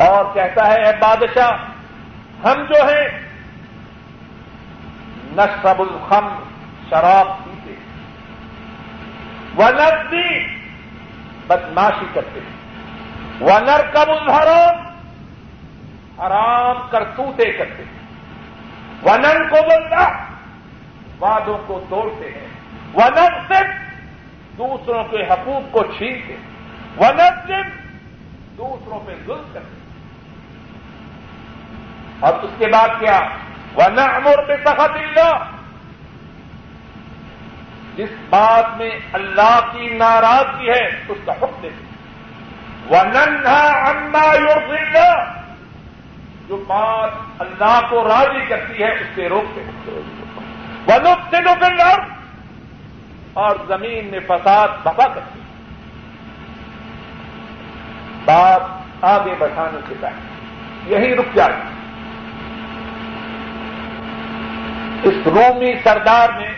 اور 0.00 0.24
کہتا 0.34 0.66
ہے، 0.66 0.84
اے 0.84 0.92
بادشاہ، 0.98 1.50
ہم 2.44 2.62
جو 2.68 2.82
ہیں، 2.88 3.08
نشرب 5.36 5.80
الخم 5.80 6.28
شراب 6.90 7.26
پیتے 7.44 7.74
وہ 9.56 9.70
نزدی 9.70 10.46
بدماشی 11.46 12.06
کرتے 12.14 12.40
ہیں۔ 12.40 12.56
وہ 13.40 13.58
نر 13.58 13.80
کب 13.92 14.10
حرام 16.20 16.76
کرتوتے 16.90 17.52
کرتے 17.52 17.82
ہیں۔ 17.82 17.98
وہ 19.02 19.16
نن 19.16 19.48
کو 19.48 19.56
بولتا 19.62 20.24
وادوں 21.18 21.58
کو 21.66 21.84
توڑتے 21.88 22.30
ہیں۔ 22.30 22.48
وہ 22.92 23.02
نر 23.16 23.38
صرف 23.48 23.74
دوسروں 24.58 25.04
کے 25.04 25.22
حقوق 25.22 25.72
کو 25.72 25.82
چھینتے 25.82 26.36
وہ 26.96 27.06
نر 27.12 27.46
صرف 27.46 27.66
دوسروں 28.58 29.00
پہ 29.06 29.12
ظلم 29.26 29.50
کرتے 29.52 29.78
اور 32.20 32.34
اس 32.34 32.50
کے 32.58 32.66
بعد 32.66 32.88
کیا؟ 33.00 33.20
وہ 33.74 33.82
امور 34.00 34.42
پہ 34.46 34.56
سخت 34.64 34.80
اللہ 34.80 35.44
جس 37.96 38.10
بات 38.30 38.76
میں 38.76 38.90
اللہ 39.12 39.60
کی 39.72 39.88
ناراضگی 39.88 40.68
ہے، 40.68 40.86
اس 41.08 41.18
کا 41.26 41.32
حکم 41.32 41.60
دیتے 41.62 41.84
وہ 42.88 43.02
ننھا 43.04 43.90
انا 43.90 44.34
یور 44.34 44.74
جو 46.48 46.56
بات 46.56 47.10
اللہ 47.38 47.80
کو 47.90 48.04
راضی 48.04 48.46
کرتی 48.48 48.82
ہے 48.82 48.92
اس 48.92 49.06
سے 49.14 49.28
روکتے 49.28 49.60
وہ 50.86 51.10
نقطے 51.10 51.40
نقل 51.40 51.80
اور 53.32 53.56
زمین 53.68 54.10
میں 54.10 54.20
فساد 54.26 54.68
بپا 54.82 55.08
کرتی 55.08 55.40
بات 58.24 58.60
آگے 59.00 59.34
بڑھانے 59.38 59.78
سے 59.88 59.94
پہلے۔ 60.00 60.38
یہی 60.86 61.16
رک 61.16 61.34
جائے۔ 61.34 61.52
اس 65.02 65.14
رومی 65.26 65.72
سردار 65.84 66.28
نے 66.40 66.52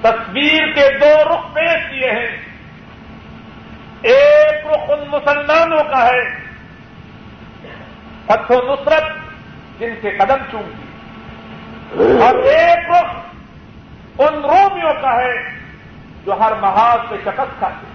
تصویر 0.00 0.72
کے 0.74 0.98
دو 0.98 1.34
رخ 1.34 1.54
پیش 1.54 1.90
کیے 1.90 2.10
ہیں۔ 2.10 2.36
ایک 4.02 4.66
رخ 4.66 4.90
ان 4.90 5.08
مسلمانوں 5.08 5.84
کا 5.84 6.06
ہے۔ 6.06 6.49
و 8.30 8.72
نصرت 8.72 9.04
جن 9.80 9.94
کے 10.02 10.10
قدم 10.10 10.42
چومتی۔ 10.50 10.86
اور 12.22 12.34
ایک 12.34 12.90
رخ 12.90 14.20
ان 14.20 14.34
رومیوں 14.34 14.94
کا 15.02 15.14
ہے 15.14 15.48
جو 16.24 16.32
ہر 16.40 16.52
محاذ 16.60 16.98
سے 17.08 17.16
شکست 17.22 17.58
کھاتے 17.58 17.86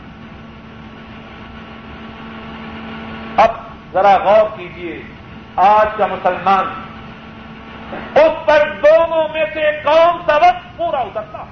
اب 3.37 3.49
ذرا 3.93 4.17
غور 4.17 4.57
کیجیے 4.57 5.01
آج 5.55 5.87
کا 5.97 6.07
مسلمان، 6.07 6.65
اس 8.15 8.45
پر 8.45 8.69
دونوں 8.83 9.27
میں 9.27 9.45
سے 9.53 9.71
کون 9.83 10.21
سا 10.25 10.35
وقت 10.35 10.77
پورا 10.77 10.99
اترتا؟ 10.99 11.43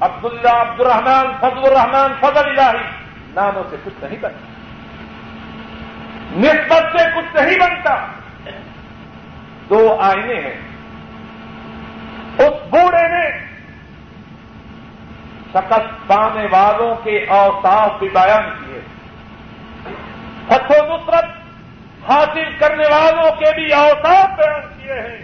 عبداللہ 0.00 0.48
عبد 0.48 0.80
الرحمان 0.80 1.26
فضل 1.40 1.64
الرحمان 1.64 2.12
فضل 2.20 2.58
الہی، 2.58 2.84
ناموں 3.34 3.62
سے 3.70 3.76
کچھ 3.84 4.04
نہیں 4.04 4.18
بنتا 4.20 4.53
نسبت 6.36 7.00
سے 7.00 7.06
کچھ 7.16 7.36
نہیں 7.36 7.58
بنتا۔ 7.58 8.06
دو 9.70 9.96
آئینے 10.00 10.34
ہیں۔ 10.34 10.60
اس 12.38 12.66
بوڑھے 12.70 13.08
نے 13.08 13.38
شکست 15.50 16.08
پانے 16.08 16.46
والوں 16.50 16.94
کے 17.04 17.26
اوساف 17.28 17.98
بھی 17.98 18.08
بیان 18.08 18.64
کیے۔ 18.64 18.80
و 20.48 20.96
نصرت 20.96 21.24
حاصل 22.10 22.56
کرنے 22.58 22.84
والوں 22.90 23.30
کے 23.36 23.54
بھی 23.54 23.74
اوساف 23.74 24.26
بیان 24.36 24.60
کیے 24.78 24.92
ہیں۔ 24.92 25.18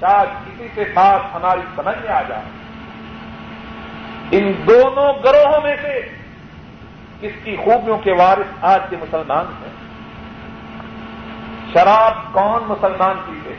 شاید 0.00 0.46
کسی 0.46 0.68
سے 0.74 0.84
بات 0.94 1.34
ہماری 1.34 1.60
سمجھ 1.74 1.96
میں 2.06 2.12
آ 2.12 2.22
جائے۔ 2.22 2.42
ان 4.30 4.52
دونوں 4.66 5.12
گروہوں 5.24 5.60
میں 5.62 5.76
سے 5.82 6.08
کس 7.20 7.44
کی 7.44 7.56
خوبیوں 7.56 7.98
کے 7.98 8.12
وارث 8.12 8.64
آج 8.64 8.80
کے 8.90 8.96
مسلمان 8.96 9.46
ہیں؟ 9.46 9.72
شراب 11.72 12.32
کون 12.32 12.62
مسلمان 12.66 13.16
پیتے 13.26 13.54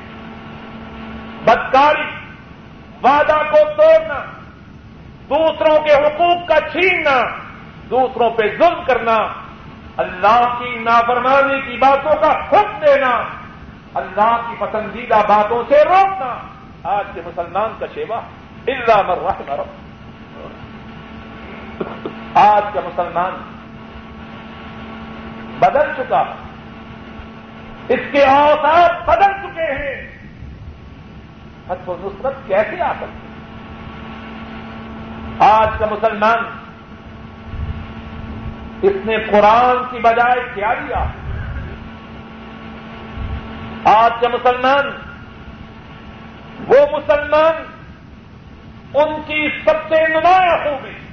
بدکاری، 1.44 2.10
وعدہ 3.04 3.42
کو 3.52 3.58
توڑنا، 3.78 4.20
دوسروں 5.30 5.80
کے 5.80 5.94
حقوق 5.94 6.48
کا 6.48 6.60
چھیننا، 6.72 7.22
دوسروں 7.90 8.30
پہ 8.30 8.44
ظلم 8.58 8.84
کرنا، 8.88 9.18
اللہ 9.98 10.56
کی 10.60 10.80
نافرمانی 10.80 11.62
کی 11.62 11.78
باتوں 11.78 12.22
کا 12.22 12.32
حکم 12.32 12.80
دینا، 12.86 13.24
اللہ 13.94 14.38
کی 14.50 14.56
پسندیدہ 14.60 15.22
باتوں 15.28 15.64
سے 15.70 15.84
روکنا۔ 15.84 16.36
آج 16.84 17.06
کے 17.14 17.22
مسلمان 17.26 17.74
کا 17.80 17.86
شیوا 17.94 18.22
اللہ 18.68 19.02
مر 19.08 19.18
رحم 19.18 19.76
آج 22.36 22.64
کا 22.74 22.80
مسلمان 22.86 23.34
بدل 25.60 25.92
چکا 25.98 26.24
اس 27.90 28.00
کے 28.12 28.24
اوساف 28.26 29.08
بدل 29.08 29.34
چکے 29.44 29.72
ہیں۔ 29.72 30.08
فتح 31.68 31.92
و 31.92 31.96
نصرت 32.00 32.34
کیسے 32.48 32.82
آ 32.82 32.92
سکتی 32.94 33.28
آج 35.40 35.70
کا 35.80 35.86
مسلمان 35.92 36.44
اس 38.82 39.06
نے 39.06 39.18
قرآن 39.18 39.84
کی 39.92 40.00
بجائے 40.00 40.42
کیا 40.54 40.74
دیا 40.74 41.06
آج 43.84 44.12
کا 44.22 44.28
مسلمان 44.28 44.88
وہ 46.68 46.98
مسلمان 46.98 47.64
ان 48.94 49.22
کی 49.28 49.48
سب 49.66 49.90
سے 49.90 50.04
نمایاں 50.10 50.58
خوبی 50.58 51.05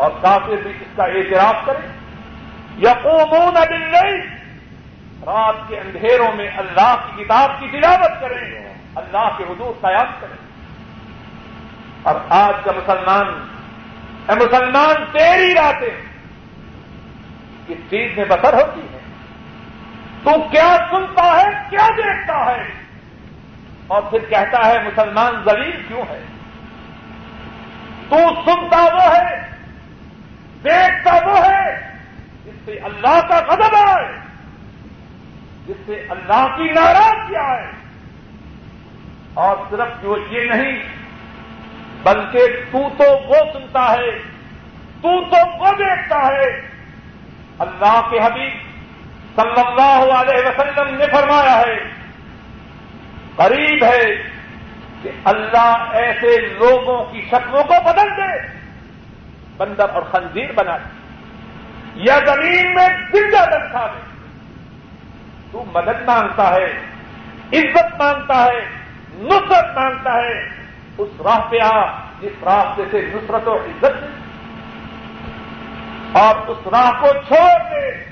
اور 0.00 0.10
کافی 0.20 0.56
بھی 0.56 0.70
اس 0.70 0.96
کا 0.96 1.04
اعتراف 1.04 1.54
کریں۔ 1.64 1.88
یقومون 2.78 3.54
باللیل۔ 3.54 4.20
رات 5.26 5.54
کے 5.68 5.80
اندھیروں 5.80 6.32
میں 6.36 6.48
اللہ 6.56 6.96
کی 7.06 7.24
کتاب 7.24 7.50
کی 7.60 7.68
تلاوت 7.68 8.20
کریں۔ 8.20 8.74
اللہ 8.94 9.28
کے 9.36 9.44
حدود 9.44 9.82
قیام 9.82 10.06
کریں۔ 10.20 10.36
اور 12.02 12.14
آج 12.28 12.54
کا 12.64 12.72
مسلمان، 12.72 13.26
اے 14.28 14.34
مسلمان، 14.34 14.94
تیری 15.12 15.54
راتیں 15.54 16.00
کس 17.66 17.90
چیز 17.90 18.18
میں 18.18 18.24
بسر 18.24 18.52
ہوتی 18.52 18.80
ہے 18.80 18.98
تو 20.24 20.30
کیا 20.48 20.76
سنتا 20.90 21.40
ہے، 21.40 21.50
کیا 21.70 21.88
دیکھتا 21.96 22.46
ہے؟ 22.46 22.68
اور 23.86 24.02
پھر 24.02 24.18
کہتا 24.18 24.66
ہے، 24.66 24.78
مسلمان 24.78 25.42
زلیل 25.44 25.82
کیوں 25.88 26.02
ہے؟ 26.10 26.24
تو 28.08 28.16
سنتا 28.46 28.82
وہ 28.82 29.16
ہے 29.16 29.59
دیکھتا 30.64 31.18
وہ 31.26 31.46
ہے 31.46 31.92
جس 32.46 32.52
سے 32.64 32.72
اللہ 32.72 33.20
کا 33.28 33.40
قدم 33.40 33.74
آئے، 33.74 34.08
جس 35.66 35.76
سے 35.86 36.06
اللہ 36.08 36.46
کی 36.56 36.70
ناراضگی 36.72 37.36
آئے۔ 37.36 37.66
اور 39.34 39.56
صرف 39.70 40.02
جو 40.02 40.16
یہ 40.30 40.44
نہیں، 40.44 40.82
بلکہ 42.02 42.46
تو 42.72 42.88
تو 42.98 43.28
وہ 43.28 43.52
سنتا 43.52 43.92
ہے، 43.92 44.18
تو 45.02 45.24
تو 45.24 45.58
وہ 45.58 45.72
دیکھتا 45.72 46.26
ہے۔ 46.26 46.68
اللہ 47.58 48.00
کے 48.10 48.18
حبیب 48.18 48.52
صلی 49.36 49.62
اللہ 49.66 50.14
علیہ 50.14 50.48
وسلم 50.48 50.94
نے 50.94 51.06
فرمایا 51.06 51.58
ہے، 51.58 51.88
قریب 53.36 53.84
ہے 53.84 54.14
کہ 55.02 55.10
اللہ 55.24 55.88
ایسے 55.92 56.40
لوگوں 56.40 57.04
کی 57.04 57.22
شکلوں 57.22 57.62
کو 57.62 57.74
بدل 57.86 58.10
دے۔ 58.10 58.59
بندر 59.60 59.88
اور 59.88 60.02
خنزیر 60.02 60.52
بنا 60.52 60.76
دے 60.76 60.88
یا 61.94 62.18
زمین 62.26 62.74
میں 62.74 62.88
زندہ 63.12 63.40
رکھا 63.40 63.86
دے 63.86 64.10
تو 65.50 65.64
مدد 65.74 66.02
مانگتا 66.06 66.54
ہے، 66.54 66.80
عزت 67.52 68.00
مانگتا 68.02 68.44
ہے، 68.44 68.68
نصرت 69.14 69.78
مانگتا 69.78 70.12
ہے۔ 70.14 70.48
اس 70.98 71.08
راہ 71.24 71.38
پہ 71.50 71.56
آ، 71.62 71.86
جس 72.20 72.42
راستے 72.44 72.82
سے 72.90 73.10
نصرت 73.14 73.48
و 73.48 73.56
عزت۔ 73.56 74.04
اور 76.16 76.34
اس 76.46 76.66
راہ 76.66 76.90
کو 77.00 77.08
چھوڑ 77.12 77.62
دے۔ 77.70 78.04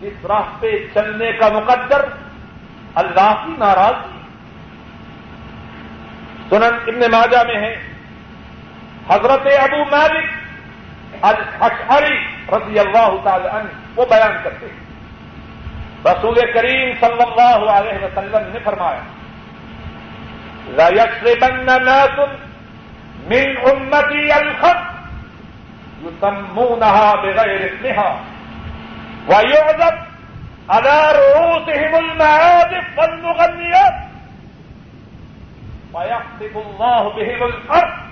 جس 0.00 0.24
راہ 0.24 0.42
پہ 0.60 0.70
چلنے 0.94 1.32
کا 1.32 1.48
مقدر 1.48 2.00
اللہ 2.94 3.42
کی 3.46 3.52
ناراضگی۔ 3.58 4.18
سنن 6.50 6.64
ابن 6.64 7.10
ماجہ 7.10 7.46
میں 7.46 7.56
ہے۔ 7.56 7.87
حضرت 9.10 9.46
ابو 9.60 9.84
مالک 9.90 10.26
الحشعری 11.30 12.18
رضی 12.52 12.78
اللہ 12.78 13.10
تعالی 13.24 13.48
عنہ 13.58 13.70
وہ 13.96 14.04
بیان 14.10 14.34
کرتے 14.42 14.66
ہیں۔ 14.66 14.80
رسول 16.04 16.36
کریم 16.54 16.88
صلی 17.00 17.22
اللہ 17.26 17.70
علیہ 17.76 17.98
وسلم 18.04 18.50
نے 18.52 18.58
فرمایا، 18.64 19.02
لا 20.76 20.88
يشربن 20.88 21.68
ناس 21.84 22.18
من 23.30 23.56
امتی 23.70 24.32
الخط 24.32 24.82
يسمونها 26.02 27.14
بغير 27.22 27.60
اسمها 27.68 28.10
ويعذب 29.28 29.96
على 30.70 30.96
رؤوسهم 31.18 31.94
المعازف 31.94 32.86
والمغنيات 32.98 33.96
فيخطف 35.92 36.54
الله 36.56 37.02
بهم 37.16 37.42
الارض 37.42 38.07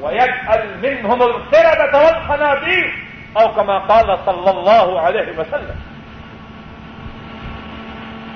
منهم 0.00 1.22
القردة 1.22 1.98
والخنازير 1.98 2.86
او 3.32 3.48
كما 3.48 3.78
قال 3.78 4.08
صلى 4.24 4.50
الله 4.50 4.88
عليه 5.06 5.28
وسلم 5.38 5.78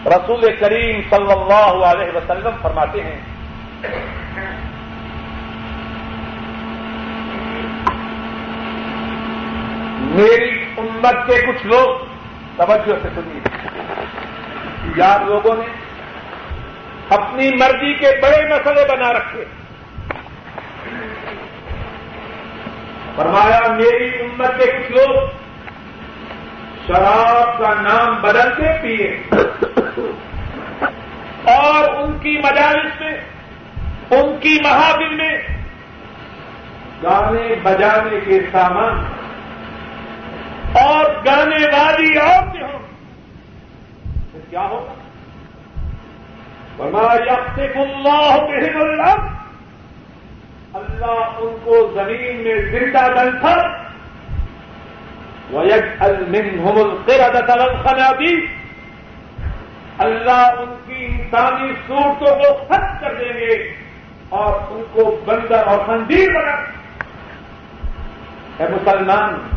رسول 0.06 0.56
کریم 0.56 1.00
صلی 1.10 1.32
اللہ 1.32 1.84
علیہ 1.86 2.16
وسلم 2.16 2.50
فرماتے 2.62 3.02
ہیں، 3.02 3.20
میری 10.00 10.64
امت 10.78 11.26
کے 11.26 11.42
کچھ 11.46 11.66
لوگ 11.66 12.06
توجہ 12.56 12.98
سے 13.02 13.08
سنیے۔ 13.14 13.40
یار 14.96 15.20
لوگوں 15.20 15.56
نے 15.56 15.66
اپنی 17.10 17.50
مرضی 17.54 17.94
کے 17.94 18.10
بڑے 18.22 18.48
مسئلے 18.48 18.96
بنا 18.96 19.12
رکھے۔ 19.12 19.44
ہیں 19.44 19.59
فرمایا، 23.20 23.72
میری 23.72 24.20
امت 24.20 24.50
کے 24.58 24.70
کچھ 24.70 24.92
لوگ 24.92 25.28
شراب 26.86 27.58
کا 27.58 27.74
نام 27.80 28.20
بدل 28.20 28.54
کے 28.56 28.82
پیے 28.82 29.20
اور 31.44 32.02
ان 32.02 32.18
کی 32.18 32.38
مجالس 32.38 33.00
میں، 33.00 33.20
ان 34.10 34.38
کی 34.40 34.58
محافل 34.62 35.14
میں 35.14 35.38
گانے 37.02 37.54
بجانے 37.62 38.20
کے 38.20 38.40
سامان 38.52 39.04
اور 40.72 41.04
گانے 41.26 41.66
والی 41.66 42.18
عورتیں 42.18 42.62
ہوں۔ 42.62 42.78
پھر 44.32 44.40
کیا 44.50 44.60
ہوگا؟ 44.60 44.94
فرمایا 46.76 47.34
صف 47.34 47.76
اللہ 47.76 48.36
بہن 48.36 48.76
اللہ 48.76 49.39
اللہ 50.74 51.38
ان 51.38 51.56
کو 51.64 51.92
زمین 51.94 52.36
میں 52.36 52.56
زندہ 52.56 53.06
دن 53.16 53.38
تھا۔ 53.40 53.56
وَيَجْعَلْ 55.52 56.28
مِنْهُمُ 56.28 56.90
الْقِرَدَةَ 56.90 57.52
اللہ 59.98 60.52
ان 60.58 60.74
کی 60.86 61.04
انسانی 61.04 61.72
صورتوں 61.86 62.36
کو 62.36 62.64
ختم 62.64 62.98
کر 63.00 63.14
دیں 63.14 63.40
گے 63.40 63.74
اور 64.28 64.60
ان 64.70 64.82
کو 64.92 65.20
بندر 65.24 65.66
اور 65.66 65.78
خنزیر 65.86 66.30
بنا۔ 66.30 66.54
اے 68.58 68.68
مسلمان 68.68 69.48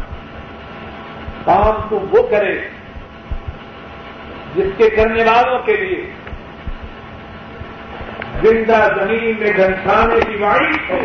کام 1.45 1.89
تو 1.89 1.99
وہ 1.99 2.27
کرے 2.27 2.69
جس 4.55 4.67
کے 4.77 4.89
کرنے 4.89 5.23
والوں 5.23 5.59
کے 5.59 5.75
لیے 5.75 6.09
زندہ 8.41 8.87
زمین 8.99 9.35
میں 9.39 9.51
گھنسانے 9.57 10.19
کی 10.19 10.43
وائٹ 10.43 10.91
ہے 10.91 10.99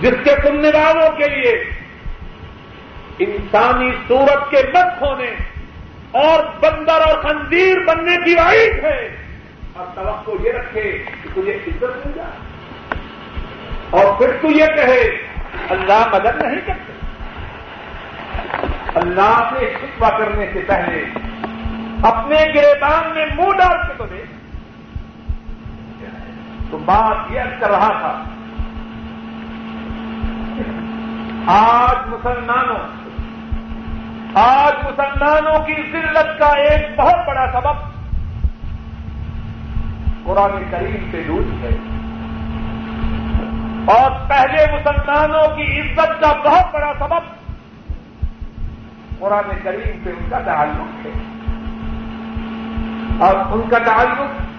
جس 0.00 0.14
کے 0.24 0.30
سننے 0.30 0.68
والوں 0.68 1.16
کے 1.16 1.28
لیے 1.28 1.64
انسانی 3.18 3.90
صورت 4.08 4.50
کے 4.50 4.62
مت 4.74 5.02
ہونے 5.02 5.30
اور 6.10 6.44
بندر 6.60 7.00
اور 7.00 7.22
خنزیر 7.22 7.78
بننے 7.84 8.16
کی 8.24 8.34
وائٹ 8.34 8.84
ہے۔ 8.84 9.16
اور 9.72 9.86
توقع 9.94 10.48
یہ 10.48 10.52
رکھے 10.52 11.02
کہ 11.22 11.28
تجھے 11.32 11.58
عزت 11.66 12.06
مل 12.06 12.12
جائے۔ 12.14 12.54
اور 13.90 14.18
پھر 14.18 14.30
تو 14.42 14.50
یہ 14.50 14.66
کہے، 14.66 15.18
اللہ 15.70 16.08
مدد 16.12 16.42
نہیں 16.42 16.60
کرتے۔ 16.66 16.92
اللہ 18.94 19.50
سے 19.58 19.72
شکوا 19.82 20.18
کرنے 20.18 20.46
سے 20.52 20.60
پہلے 20.66 21.04
اپنے 22.02 22.36
گریبان 22.54 23.14
میں 23.14 23.26
منہ 23.26 23.56
ڈال 23.56 23.86
کے 23.86 23.94
تو 23.96 24.06
دے 24.06 24.22
تو 26.70 26.78
بات 26.78 27.30
یہ 27.30 27.40
کر 27.60 27.70
رہا 27.70 27.88
تھا۔ 27.88 28.22
آج 31.46 32.08
مسلمانوں 32.08 33.04
آج 34.34 34.72
مسلمانوں 34.84 35.66
کی 35.66 35.74
ذلت 35.92 36.38
کا 36.38 36.46
ایک 36.46 36.98
بہت 36.98 37.26
بڑا 37.26 37.52
سبب 37.52 37.94
قرآن 40.24 40.64
کریم 40.70 41.10
سے 41.10 41.22
دور 41.28 41.64
ہے۔ 41.64 41.76
اور 43.84 44.10
پہلے 44.28 44.66
مسلمانوں 44.72 45.56
کی 45.56 45.80
عزت 45.80 46.20
کا 46.20 46.32
بہت 46.32 46.74
بڑا 46.74 46.92
سبب 46.98 47.34
قرآن 49.18 49.56
کریم 49.62 49.98
سے 50.04 50.10
ان 50.10 50.28
کا 50.30 50.38
تعلق 50.38 51.06
ہے۔ 51.06 51.10
اور 53.18 53.34
ان 53.52 53.70
کا 53.70 53.78
تعلق 53.78 54.53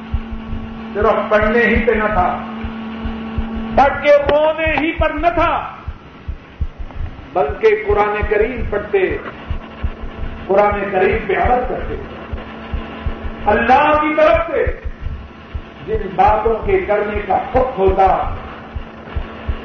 صرف 0.96 1.30
پڑھنے 1.30 1.60
ہی 1.60 1.86
پہ 1.86 1.92
نہ 1.92 2.08
تھا 2.14 2.46
پڑھ 3.76 4.04
کے 4.04 4.12
رونے 4.18 4.66
ہی 4.66 4.92
پر 4.92 5.10
نہ 5.10 5.28
تھا۔ 5.28 5.72
بلکہ 7.34 7.84
قرآن 7.88 8.16
کریم 8.30 8.66
پڑھتے، 8.70 9.18
قرآن 10.48 10.90
کریم 10.92 11.18
پہ 11.28 11.34
عمل 11.34 11.62
کرتے، 11.70 11.96
اللہ 13.46 14.02
کی 14.02 14.16
طرف 14.16 14.52
سے 14.52 14.82
جن 15.86 16.08
باتوں 16.16 16.66
کے 16.66 16.80
کرنے 16.80 17.22
کا 17.28 17.38
حق 17.38 17.78
ہوتا 17.78 18.36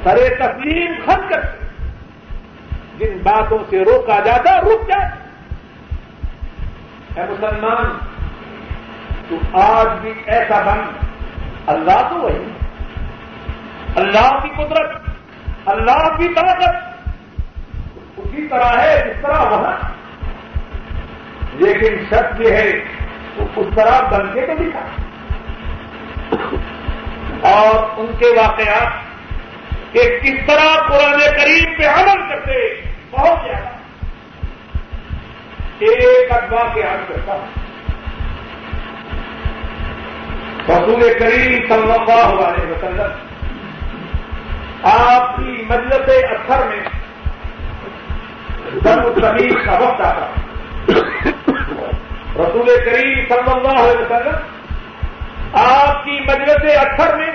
سرے 0.04 0.34
تسلیم 0.34 0.92
خط 1.06 1.30
کر 1.30 1.40
جن 2.98 3.18
باتوں 3.22 3.58
سے 3.70 3.84
روکا 3.84 4.20
جاتا، 4.20 4.60
رک 4.60 4.88
جائے۔ 4.88 5.08
اے 7.14 7.22
مسلمان، 7.30 7.98
تو 9.28 9.58
آج 9.58 9.88
بھی 10.00 10.12
ایسا 10.26 10.62
بن 10.62 11.09
اللہ 11.70 12.08
تو 12.08 12.14
وہی 12.14 12.52
اللہ 13.96 14.42
کی 14.42 14.48
قدرت، 14.48 15.02
اللہ 15.66 16.16
کی 16.16 16.34
طاقت۔ 16.34 16.76
اسی 18.16 18.48
طرح 18.48 18.78
ہے 18.78 19.04
جس 19.06 19.22
طرح 19.22 19.40
وہاں۔ 19.40 19.88
لیکن 21.52 22.04
شرط 22.10 22.40
یہ 22.40 22.52
ہے 22.52 22.72
تو 23.36 23.44
اس 23.56 23.66
طرح 23.76 24.00
بن 24.00 24.32
کے 24.34 24.40
تو 24.40 24.52
دکھا۔ 24.54 24.86
اور 27.50 27.88
ان 27.96 28.06
کے 28.18 28.26
واقعات 28.26 28.92
کہ 29.92 30.18
کس 30.22 30.46
طرح 30.46 30.82
قرآن 30.88 31.20
کریم 31.20 31.74
پہ 31.78 31.86
عمل 31.86 32.28
کرتے، 32.28 32.80
بہت 33.10 33.38
زیادہ۔ 33.44 33.68
ایک 35.78 36.32
ادبا 36.32 36.74
کے 36.74 36.80
حل 36.80 37.04
کرتا 37.08 37.32
ہوں 37.32 37.69
رسول 40.70 41.02
کریم 41.18 41.52
صلی 41.68 41.92
اللہ 41.92 42.28
علیہ 42.46 42.70
وسلم، 42.70 43.12
آپ 44.90 45.36
کی 45.36 45.62
مجلس 45.70 46.08
اثر 46.30 46.66
میں 46.68 46.82
زمین 48.84 49.54
کا 49.64 49.78
وقت 49.80 50.00
آتا 50.06 50.26
رسول 52.38 52.68
کریم 52.84 53.18
صلی 53.28 53.50
اللہ 53.52 53.80
علیہ 53.80 54.00
وسلم، 54.00 54.38
آپ 55.60 56.04
کی 56.04 56.18
مجلس 56.28 56.62
اثر 56.78 57.16
میں 57.16 57.32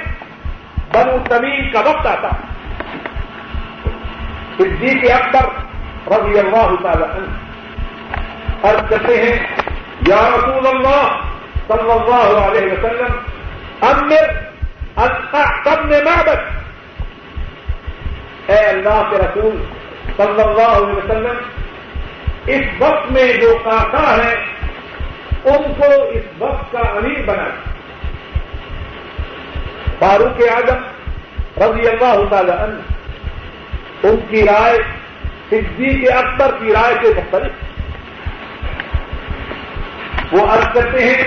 بنو 0.94 1.18
زمین 1.30 1.70
کا 1.72 1.82
وقت 1.86 2.06
آتا 2.08 2.30
صدیق 4.58 5.02
کے 5.02 5.12
اکبر 5.14 5.46
رضی 6.12 6.40
اللہ 6.40 6.76
تعالی 6.84 7.04
عنہ 7.04 8.68
عرض 8.68 8.90
کرتے 8.90 9.22
ہیں، 9.22 9.38
یا 10.08 10.22
رسول 10.30 10.68
اللہ 10.68 11.34
صلی 11.68 11.92
اللہ 11.92 12.38
علیہ 12.38 12.72
وسلم 12.72 13.14
امر 13.82 14.46
ابن 14.96 15.90
معبد 15.90 16.54
اے 18.48 18.58
اللہ 18.58 19.02
کے 19.10 19.18
رسول 19.18 19.64
صلی 20.18 20.42
اللہ 20.42 20.72
علیہ 20.72 20.96
وسلم، 20.96 21.38
اس 22.46 22.62
وقت 22.80 23.12
میں 23.12 23.34
جو 23.34 23.58
کاکا 23.64 24.18
ہے، 24.18 24.36
ان 25.46 25.74
کو 25.74 26.04
اس 26.10 26.24
وقت 26.40 26.72
کا 26.72 26.80
امیر 26.80 27.26
بنا۔ 27.26 27.50
فاروق 30.00 30.42
اعظم 30.52 30.80
رضی 31.64 31.88
اللہ 31.88 32.18
تعالی 32.30 32.52
عنہ، 32.52 32.80
ان 34.08 34.16
کی 34.30 34.42
رائے، 34.46 34.78
صدیق 35.50 36.02
کے 36.02 36.14
اکبر 36.14 36.52
کی 36.60 36.74
رائے 36.74 36.96
سے 37.02 37.14
مختلف۔ 37.18 37.52
وہ 40.34 40.48
عرض 40.48 40.68
کرتے 40.74 41.04
ہیں 41.04 41.24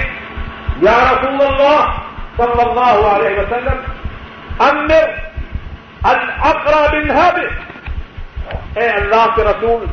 یا 0.81 1.13
رسول 1.13 1.47
اللہ 1.47 1.93
صلی 2.37 2.71
اللہ 2.71 3.07
علیہ 3.07 3.39
وسلم، 3.39 3.81
امر 4.59 4.95
القرا 6.03 6.87
بن 6.93 7.11
اے 8.77 8.89
اللہ 8.89 9.27
کے 9.37 9.45
رسول 9.45 9.85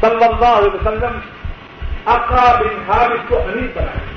صلی 0.00 0.24
اللہ 0.24 0.44
علیہ 0.44 0.74
وسلم 0.74 1.18
اقرا 2.06 2.60
بن 2.60 2.90
حابد 2.90 3.28
کو 3.28 3.38
امیر 3.38 3.68
بنائے۔ 3.74 4.14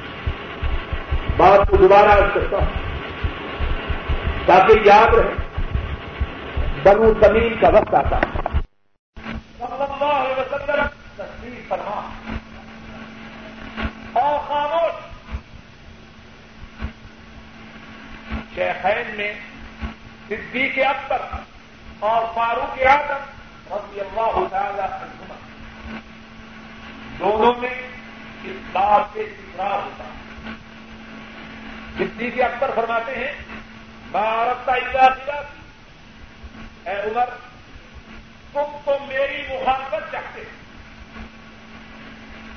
بات 1.37 1.69
کو 1.69 1.77
دوبارہ 1.77 2.09
عرض 2.09 2.33
کرتا 2.33 2.57
ہوں۔ 2.57 2.65
تاکہ 4.45 4.73
یاد 4.85 5.13
رہے، 5.13 5.33
بنو 6.83 7.13
زمین 7.21 7.53
کا 7.61 7.69
وقت 7.69 7.93
آتا 7.93 8.17
ہے۔ 8.17 8.59
صلی 9.57 9.65
اللہ 9.69 10.03
علیہ 10.03 10.39
وسلم 10.39 10.85
تصویر 11.17 11.61
فرما۔ 11.67 12.09
اور 14.13 14.39
خاموش۔ 14.47 15.06
شیخین 18.57 19.15
میں 19.15 19.33
صدیق 20.27 20.77
اکبر 20.87 21.17
اور 21.99 22.23
فاروق 22.35 22.79
اعظم 22.85 23.73
رضی 23.73 23.99
اللہ 23.99 24.47
تعالی 24.51 24.81
عنہما۔ 24.81 25.35
دونوں 27.19 27.53
میں 27.57 27.73
اس 28.43 28.55
بات 28.71 29.13
سے 29.13 29.21
اقرار 29.21 29.79
ہوتا 29.79 30.03
صدیق 31.97 32.43
اکبر 32.43 32.71
فرماتے 32.75 33.15
ہیں 33.15 33.31
بھارت 34.11 34.65
کا 34.65 34.73
اجلاس 34.73 35.29
اے 36.87 36.95
عمر، 36.95 37.29
تم 38.53 38.77
تو 38.85 38.97
میری 39.07 39.43
مخالفت 39.49 40.11
چاہتے 40.11 40.41
ہیں 40.41 41.25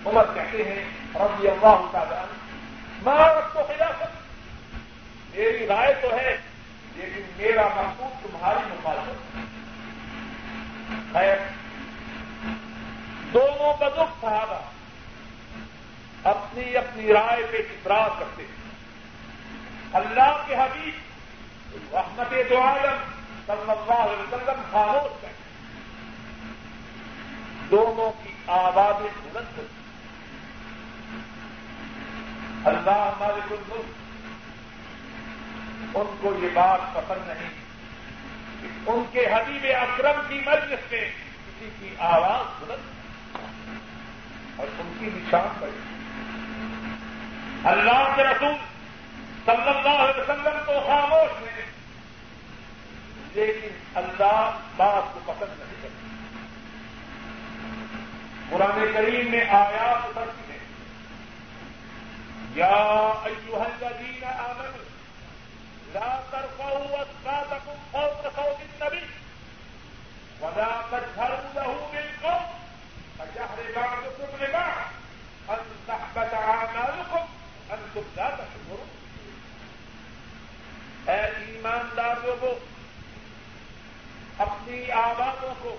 عمر 0.06 0.24
کہتے 0.34 0.62
ہیں، 0.64 0.84
رضی 1.14 1.48
اللہ 1.48 1.86
تعالی 1.92 2.14
بھارت 3.02 3.52
کو 3.52 3.62
خلافت 3.68 4.19
میری 5.34 5.66
رائے 5.66 5.94
تو 6.02 6.08
ہے، 6.16 6.36
لیکن 6.96 7.20
میرا 7.36 7.68
محبوب 7.76 8.26
تمہاری 8.26 8.68
مخالفت 8.68 9.36
ہے۔ 11.16 11.48
دونوں 13.32 13.72
بزرگ 13.80 14.12
صحابہ 14.20 14.60
اپنی 16.24 16.76
اپنی 16.76 17.12
رائے 17.12 17.46
پہ 17.50 17.56
اطراع 17.56 18.08
کرتے 18.18 18.42
ہیں۔ 18.42 18.60
اللہ 19.92 20.42
کے 20.46 20.54
حبیب، 20.54 20.94
رحمت 21.94 22.50
دو 22.50 22.60
عالم 22.62 22.98
صلی 23.46 23.70
اللہ 23.70 23.92
علیہ 23.92 24.22
وسلم 24.22 24.62
خاموش 24.70 25.22
کرتے 25.22 25.26
دونوں 27.70 28.12
کی 28.22 28.30
آبادی 28.46 29.08
بلند 29.32 29.58
اللہ 32.66 33.10
مالک 33.18 33.52
الملک 33.52 33.99
ان 35.94 36.16
کو 36.20 36.34
یہ 36.42 36.48
بات 36.54 36.94
پسند 36.94 37.28
نہیں۔ 37.28 37.50
ان 38.86 39.04
کے 39.12 39.26
حبیب 39.26 39.66
اکرم 39.80 40.20
کی 40.28 40.40
مجلس 40.46 40.92
میں 40.92 41.10
کسی 41.46 41.68
کی 41.80 41.94
آواز 41.98 42.62
بلند 42.62 43.38
اور 44.56 44.66
ان 44.78 44.92
کی 44.98 45.06
نشان 45.06 45.48
پڑی 45.60 45.78
اللہ 47.64 48.12
کے 48.16 48.22
رسول 48.24 48.54
صلی 49.44 49.68
اللہ 49.68 49.88
علیہ 49.88 50.22
وسلم 50.22 50.58
کو 50.66 50.72
خاموش 50.86 51.48
ہے 51.56 51.64
لیکن 53.34 53.68
اللہ 53.94 54.58
بات 54.76 55.14
کو 55.14 55.32
پسند 55.32 55.58
نہیں 55.58 55.82
کرتا 55.82 56.08
قرآن 58.50 58.92
کریم 58.94 59.30
میں 59.30 59.40
آیات 59.40 60.06
اترتی 60.06 60.52
ہے 60.52 60.58
یا 62.54 62.66
ایوہ 63.24 63.64
الذین 63.64 64.24
آمنوا 64.24 64.89
لا 65.94 66.20
ترفعوا 66.32 67.02
أصواتكم 67.02 67.78
فوق 67.92 68.22
صوت 68.36 68.58
النبي 68.60 69.06
ولا 70.40 70.68
تجهروا 70.92 71.52
له 71.54 71.88
بالقول 71.92 72.46
كجهر 73.18 73.58
بعضكم 73.76 74.44
لبعض 74.44 74.86
أن 75.50 75.58
تحبط 75.88 76.34
أعمالكم 76.34 77.28
أنتم 77.72 78.04
لا 78.16 78.30
تشعرون. 78.30 78.88
اے 81.08 81.20
ایمانداروں 81.46 82.36
کو 82.40 82.58
اپنی 84.38 84.90
آوازوں 84.90 85.54
کو 85.62 85.76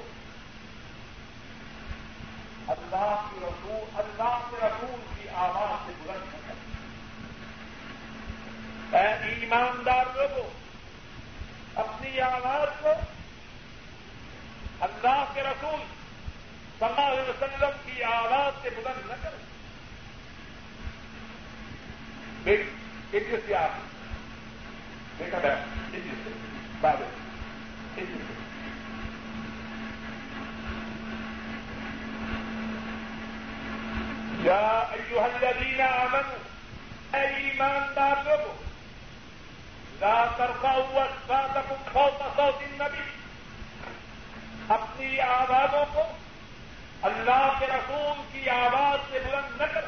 اللہ 2.68 3.28
کی 3.30 3.40
رسول، 3.44 3.84
اللہ 3.96 4.38
کے 4.50 4.58
رسول 4.62 5.00
کی 5.16 5.30
آواز 5.30 5.86
سے 5.86 5.92
بلند 6.04 6.32
کریں 6.32 6.41
اے 8.92 9.08
ایماندار 9.24 10.06
لوگوں 10.16 10.50
اپنی 11.76 12.20
آواز 12.20 12.82
کو 12.82 12.90
اللہ 14.80 15.24
کے 15.34 15.42
رسول 15.42 15.80
صلی 16.80 16.88
اللہ 16.88 17.02
علیہ 17.02 17.30
وسلم 17.30 17.70
کی 17.86 18.04
آواز 18.04 18.64
سے 18.64 18.70
بلند 18.70 19.10
نہ 19.10 19.14
کریں 19.24 19.40
بیٹے 22.44 23.38
سے 23.46 23.56
آپ 23.56 23.80
بیٹا 25.18 25.38
بیٹھ 25.38 25.96
سے 26.24 26.30
بابے 26.82 27.06
یا 34.44 34.84
ایوہ 34.92 35.22
الذین 35.22 35.82
آمنوا، 35.82 37.18
اے 37.18 37.26
ایماندار 37.36 38.24
لوگوں 38.26 38.71
لا 40.02 40.30
ترفعوا 40.38 41.04
اصواتكم 41.04 41.76
فوق 41.94 42.22
صوت 42.38 42.62
النبي. 42.62 43.04
اپنی 44.70 45.20
آوازوں 45.22 45.84
کو 45.94 46.04
اللہ 47.08 47.52
کے 47.60 47.66
رسول 47.66 48.22
کی 48.32 48.50
آواز 48.50 49.12
سے 49.12 49.20
بلند 49.26 49.62
نہ 49.62 49.68
کر 49.74 49.86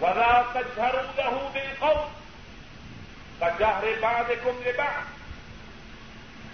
ولا 0.00 0.42
کجھر 0.52 0.94
لہو 1.16 1.48
دل 1.54 1.72
قوم 1.78 2.08
کجہرے 3.38 3.94
باد 4.00 4.30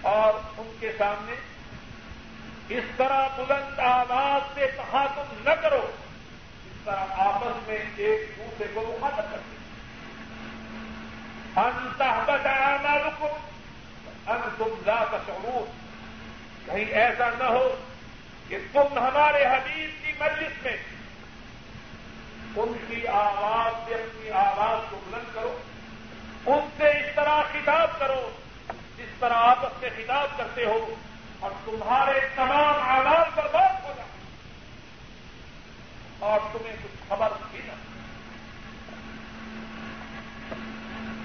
اور 0.03 0.35
ان 0.59 0.70
کے 0.81 0.93
سامنے 0.99 1.35
اس 2.68 2.85
طرح 2.97 3.29
بلند 3.37 3.79
آواز 3.79 4.55
سے 4.55 4.66
کہا 4.77 5.07
تم 5.14 5.35
نہ 5.45 5.55
کرو 5.62 5.87
اس 5.87 6.85
طرح 6.85 7.20
آپس 7.25 7.66
میں 7.68 7.79
ایک 7.97 8.39
دوسرے 8.39 8.66
کو 8.75 8.81
مخاطب 8.81 9.31
کرتے 9.31 9.62
انتہ 11.57 12.05
بچایا 12.26 12.76
نہ 12.82 12.94
رکو 13.07 13.28
ان 14.26 14.40
تم 14.59 14.74
لا 14.86 15.05
تشعرون. 15.11 15.64
کہیں 16.66 16.84
ایسا 16.84 17.28
نہ 17.38 17.44
ہو 17.44 17.76
کہ 18.48 18.59
تم 18.72 18.98
ہمارے 18.98 19.44
حبیب 19.44 20.05
کی 20.05 20.12
مجلس 20.20 20.62
میں 20.62 20.76
ان 22.57 22.72
کی 22.88 23.07
آواز 23.07 23.88
سے 23.88 23.94
اپنی 23.94 24.30
آواز 24.30 24.90
کو 24.90 24.96
بلند 25.07 25.34
کرو، 25.34 25.59
ان 26.46 26.68
سے 26.76 26.88
اس 26.88 27.14
طرح 27.16 27.42
خطاب 27.53 27.98
کرو 27.98 28.30
جس 28.96 29.20
طرح 29.20 29.34
آپس 29.34 29.80
سے 29.80 29.88
خطاب 29.96 30.38
کرتے 30.38 30.64
ہو 30.64 30.94
اور 31.40 31.50
تمہارے 31.64 32.20
تمام 32.34 32.80
آواز 32.96 33.26
برباد 33.34 33.84
ہو 33.84 33.92
جائے 33.96 34.11
اور 36.18 36.40
تمہیں 36.53 36.76
کچھ 36.82 37.09
خبر 37.09 37.28
بھی 37.50 37.61
نہ 37.66 37.72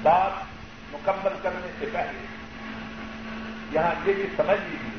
بات 0.08 0.44
مکمل 0.92 1.40
کرنے 1.42 1.72
سے 1.80 1.86
پہلے 1.94 2.26
یہاں 3.72 3.94
یہ 4.06 4.14
بھی 4.14 4.28
سمجھ 4.38 4.60
لیجیے 4.60 4.96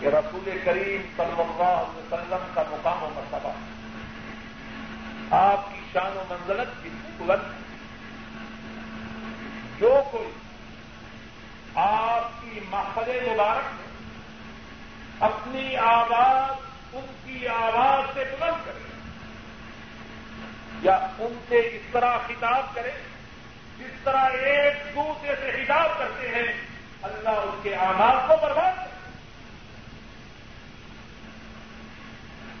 کہ 0.00 0.06
رسول 0.08 0.50
کریم 0.64 1.02
صلی 1.16 1.40
اللہ 1.40 1.76
علیہ 1.76 2.02
وسلم 2.02 2.48
کا 2.54 2.62
مقام 2.70 3.02
و 3.02 3.08
مرتبہ 3.14 3.52
آپ 5.36 5.70
کی 5.70 5.80
شان 5.92 6.16
و 6.16 6.24
منزلت 6.30 6.82
کی 6.82 6.90
بلند 7.16 7.64
جو 9.78 9.94
کوئی 10.10 10.28
آپ 11.76 12.42
کی 12.42 12.60
محفل 12.70 13.10
مبارک 13.26 13.72
میں 13.72 15.28
اپنی 15.28 15.76
آواز 15.76 16.94
ان 16.94 17.06
کی 17.24 17.48
آواز 17.48 18.14
سے 18.14 18.24
بلند 18.30 18.64
کرے 18.66 18.84
یا 20.82 20.96
ان 21.18 21.38
سے 21.48 21.58
اس 21.66 21.92
طرح 21.92 22.16
خطاب 22.26 22.74
کرے 22.74 22.90
جس 23.78 24.04
طرح 24.04 24.24
ایک 24.24 24.94
دوسرے 24.94 25.34
سے 25.40 25.50
خطاب 25.52 25.98
کرتے 25.98 26.28
ہیں، 26.28 26.52
اللہ 27.02 27.28
ان 27.28 27.60
کے 27.62 27.74
آواز 27.76 28.28
کو 28.28 28.36
برباد 28.42 28.76
کرے 28.76 28.94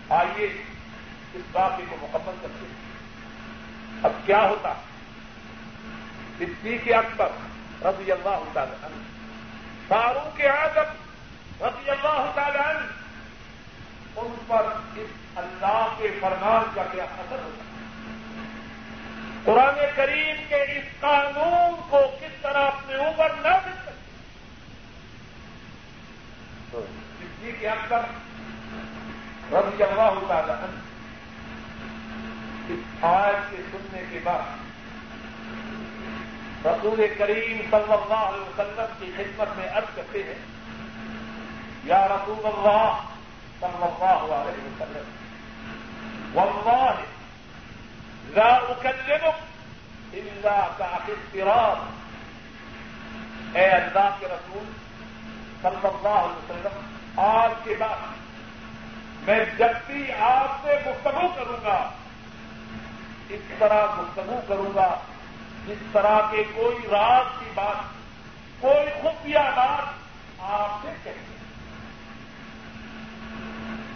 آئیے 0.08 0.46
اس 1.34 1.42
واقعے 1.52 1.84
کو 1.88 1.96
مکمل 2.00 2.34
کرتے 2.42 2.66
ہیں۔ 2.66 2.74
اب 4.02 4.12
کیا 4.26 4.40
ہوتا؟ 4.40 4.72
صدیق 6.38 6.88
اکبر 6.96 7.28
رضی 7.84 8.12
اللہ 8.12 8.44
تعالی 8.52 8.74
عنہ، 8.82 9.02
فاروق 9.88 10.40
اعظم 10.40 10.94
رضی 11.64 11.90
اللہ 11.90 12.30
تعالی 12.34 12.58
عنہ، 12.58 12.86
ان 14.16 14.34
پر 14.46 14.66
اس 14.96 15.10
اللہ 15.36 15.94
کے 15.98 16.08
فرمان 16.20 16.70
کا 16.74 16.82
کیا 16.92 17.04
اثر 17.04 17.38
ہوتا؟ 17.44 17.75
قرآن 19.46 19.76
کریم 19.96 20.36
کے 20.48 20.60
اس 20.76 20.86
قانون 21.00 21.74
کو 21.90 21.98
کس 22.20 22.34
طرح 22.42 22.62
اپنے 22.66 22.94
اوپر 23.04 23.34
نہ 23.42 23.52
مل 23.66 23.76
سکتے؟ 23.84 23.94
صدیق 26.72 27.58
اکبر 27.72 28.02
رضی 29.52 29.82
اللہ 29.82 30.18
تعالی 30.28 30.52
عنہ 30.52 30.78
اس 32.74 33.04
آیت 33.04 33.50
کے 33.50 33.62
سننے 33.70 34.02
کے 34.10 34.18
بعد 34.24 34.44
رسول 36.66 37.00
کریم 37.18 37.56
صلی 37.70 37.92
اللہ 37.92 38.22
علیہ 38.28 38.40
وسلم 38.40 38.88
کی 38.98 39.08
خدمت 39.16 39.56
میں 39.56 39.68
عرض 39.68 39.88
کرتے 39.96 40.20
ہیں، 40.28 40.40
یا 41.84 42.06
رسول 42.08 42.42
اللہ 42.52 42.88
صلی 43.60 43.84
اللہ 43.88 44.20
علیہ 44.38 44.64
وسلم، 44.64 45.06
واللہ 46.34 46.90
لا 48.34 48.48
اکلمک 48.54 50.14
الا 50.14 50.66
کا 50.78 50.96
اے 53.54 53.66
اللہ 53.70 54.16
کے 54.20 54.26
رسول 54.26 54.64
صلی 55.62 55.86
اللہ 55.86 56.08
علیہ 56.08 56.38
وسلم 56.38 57.20
آج 57.20 57.50
کے 57.64 57.74
بعد 57.78 58.14
میں 59.26 59.44
جب 59.58 59.70
بھی 59.86 60.12
آپ 60.12 60.58
سے 60.62 60.76
گفتگو 60.86 61.28
کروں 61.36 61.64
گا، 61.64 61.90
اس 63.28 63.40
طرح 63.58 63.86
گفتگو 63.98 64.40
کروں 64.48 64.74
گا، 64.74 64.96
جس 65.66 65.78
طرح 65.92 66.20
کے 66.30 66.42
کوئی 66.54 66.76
رات 66.90 67.40
کی 67.40 67.50
بات، 67.54 67.94
کوئی 68.60 68.86
خفیہ 69.02 69.38
بات 69.56 70.40
آپ 70.40 70.78
سے 70.82 70.88
کہیں 71.04 71.34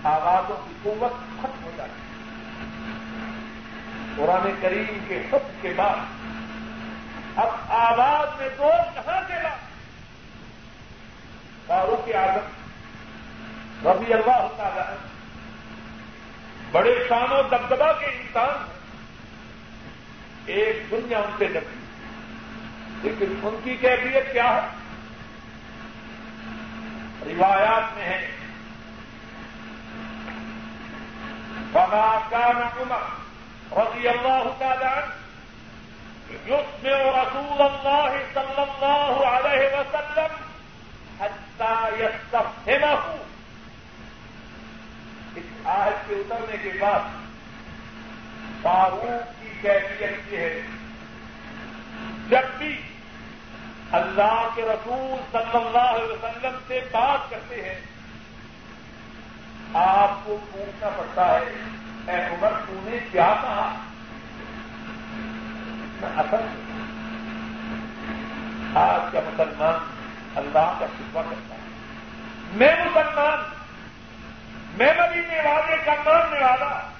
آوازوں 0.02 0.56
کی 0.66 0.74
قوت 0.82 1.12
ختم 1.12 1.64
ہو 1.64 1.70
جاتی 1.76 2.09
قرآن 4.16 4.50
کریم 4.62 4.98
کے 5.08 5.16
حکم 5.18 5.58
کے 5.60 5.72
بعد۔ 5.76 5.96
اب 7.36 7.48
آواز 7.68 8.40
میں 8.40 8.48
دو 8.58 8.70
کہاں 8.94 9.20
سے 9.26 9.32
لا 9.42 9.54
فاروق 11.66 12.06
کی 12.06 12.12
عادت 12.12 13.86
ربی 13.86 14.12
اللہ 14.12 14.46
تعالی 14.56 14.96
بڑے 16.72 17.06
شان 17.08 17.32
و 17.32 17.42
دبدبا 17.42 17.92
کے 17.92 18.06
انسان 18.06 18.48
ہیں۔ 18.48 18.80
ایک 20.46 20.90
دنیا 20.90 21.18
ان 21.18 21.30
سے 21.38 21.46
ڈکی 21.46 21.80
لیکن 23.02 23.40
ان 23.42 23.60
کی 23.64 23.76
کیفیت 23.76 24.32
کیا 24.32 24.48
ہے؟ 24.48 24.68
روایات 27.26 27.96
میں 27.96 28.04
ہے۔ 28.04 28.30
بنا 31.72 32.18
کان 32.30 32.56
عمر 32.80 33.29
رضی 33.76 34.08
اللہ 34.08 34.44
تعالی 34.58 34.94
جس 36.46 36.84
رسول 36.84 37.60
اللہ 37.62 38.12
صلی 38.34 38.62
اللہ 38.62 39.14
علیہ 39.28 39.64
وسلم 39.74 40.32
حتى 41.20 41.74
يستفهمه 41.96 43.02
اس 45.36 45.48
آیت 45.72 45.98
کے 46.06 46.14
اترنے 46.14 46.56
کے 46.62 46.70
بعد 46.80 47.04
فاروق 48.62 49.24
کی 49.40 49.50
کیفیت 49.60 50.32
یہ 50.32 50.38
ہے، 50.38 50.60
جب 52.28 52.46
بھی 52.58 52.72
اللہ 53.98 54.38
کے 54.54 54.62
رسول 54.62 55.20
صلی 55.32 55.56
اللہ 55.58 55.88
علیہ 55.90 56.10
وسلم 56.12 56.56
سے 56.68 56.80
بات 56.90 57.30
کرتے 57.30 57.62
ہیں، 57.64 57.78
آپ 59.82 60.12
کو 60.24 60.36
پوچھنا 60.52 60.88
پڑتا 60.96 61.26
ہے 61.34 61.44
اے 62.10 62.16
عمر 62.16 62.48
تو 62.66 62.80
نے 62.82 62.98
کیا 63.12 63.34
کہا؟ 63.42 63.76
اصل 66.16 66.36
آج 68.74 69.12
کا 69.12 69.20
مسلمان 69.26 69.74
اللہ 70.36 70.76
کا 70.80 70.86
شکوا 70.98 71.22
کرتا 71.22 71.54
ہے 71.54 71.60
میں 72.52 72.74
مسلمان، 72.84 73.38
میں 74.76 74.92
مدینے 74.98 75.48
والے 75.48 75.76
کا 75.84 75.92
ماننے 75.92 76.44
والا۔ 76.44 76.90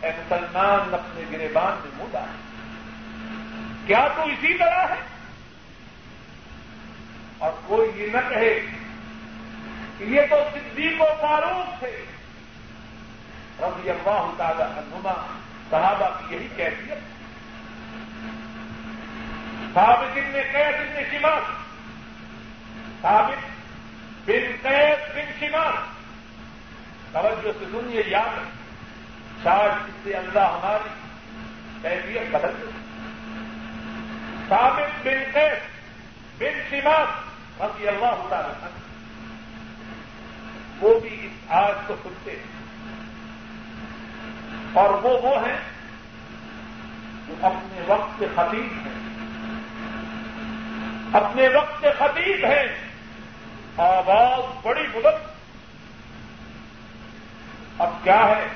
اے 0.00 0.10
مسلمان 0.16 0.94
اپنے 0.94 1.22
گربان 1.32 1.72
میں 1.84 1.90
مودا 1.96 2.20
ہے 2.20 2.34
کیا 3.86 4.08
تو 4.16 4.22
اسی 4.22 4.54
طرح 4.54 4.86
ہے؟ 4.88 5.00
اور 7.38 7.52
کوئی 7.66 7.90
یہ 7.96 8.06
نہ 8.12 8.28
کہے 8.28 8.66
کہ 9.98 10.04
یہ 10.04 10.20
تو 10.30 10.36
صدیق 10.54 11.00
و 11.00 11.04
فاروق 11.20 11.78
تھے۔ 11.78 12.15
رضی 13.60 13.90
اللہ 13.90 14.30
تعالی 14.36 14.62
عنہما، 14.62 15.26
صحابہ 15.70 16.28
کی 16.28 16.34
یہی 16.34 16.48
کیفیت۔ 16.56 16.98
ثابت 19.74 20.18
ابن 20.18 20.32
قیس 20.32 20.74
ابن 20.74 21.02
شماس 21.10 21.42
ثابت 23.02 23.46
بن 24.26 24.56
قیس 24.62 25.16
بن 25.16 25.32
شماس 25.40 25.74
توجہ 27.12 27.52
سے 27.58 27.64
سنیے، 27.72 28.02
یاد 28.06 28.38
ہے 28.38 28.42
شاید 29.42 29.70
اس 29.88 29.94
سے 30.04 30.14
اللہ 30.14 30.38
ہماری 30.38 30.88
کیفیت 31.82 32.30
بدل 32.30 32.52
دے۔ 32.60 32.70
ثابت 34.48 35.06
بن 35.06 35.22
قیس 35.32 35.58
بن 36.38 36.60
شماس 36.70 37.08
رضی 37.60 37.88
اللہ 37.88 38.26
تعالی 38.28 38.48
عنہ۔ 38.62 38.78
وہ 40.80 41.00
بھی 41.00 41.26
اس 41.26 41.50
آج 41.50 41.74
کو 41.86 41.96
سنتے 42.02 42.30
ہیں۔ 42.30 42.55
اور 44.76 44.90
وہ 44.90 45.22
وہ 45.22 45.46
ہیں 45.46 45.56
جو 47.28 47.34
اپنے 47.42 47.80
وقت 47.86 48.18
کے 48.18 48.26
خطیب 48.34 48.72
ہیں۔ 48.72 48.94
اپنے 51.12 51.48
وقت 51.48 51.80
کے 51.80 51.90
خطیب 51.98 52.44
ہیں۔ 52.44 52.90
آواز 53.76 54.66
بڑی 54.66 54.86
بلند۔ 54.92 55.28
اب 57.78 57.90
کیا 58.02 58.28
ہے؟ 58.28 58.48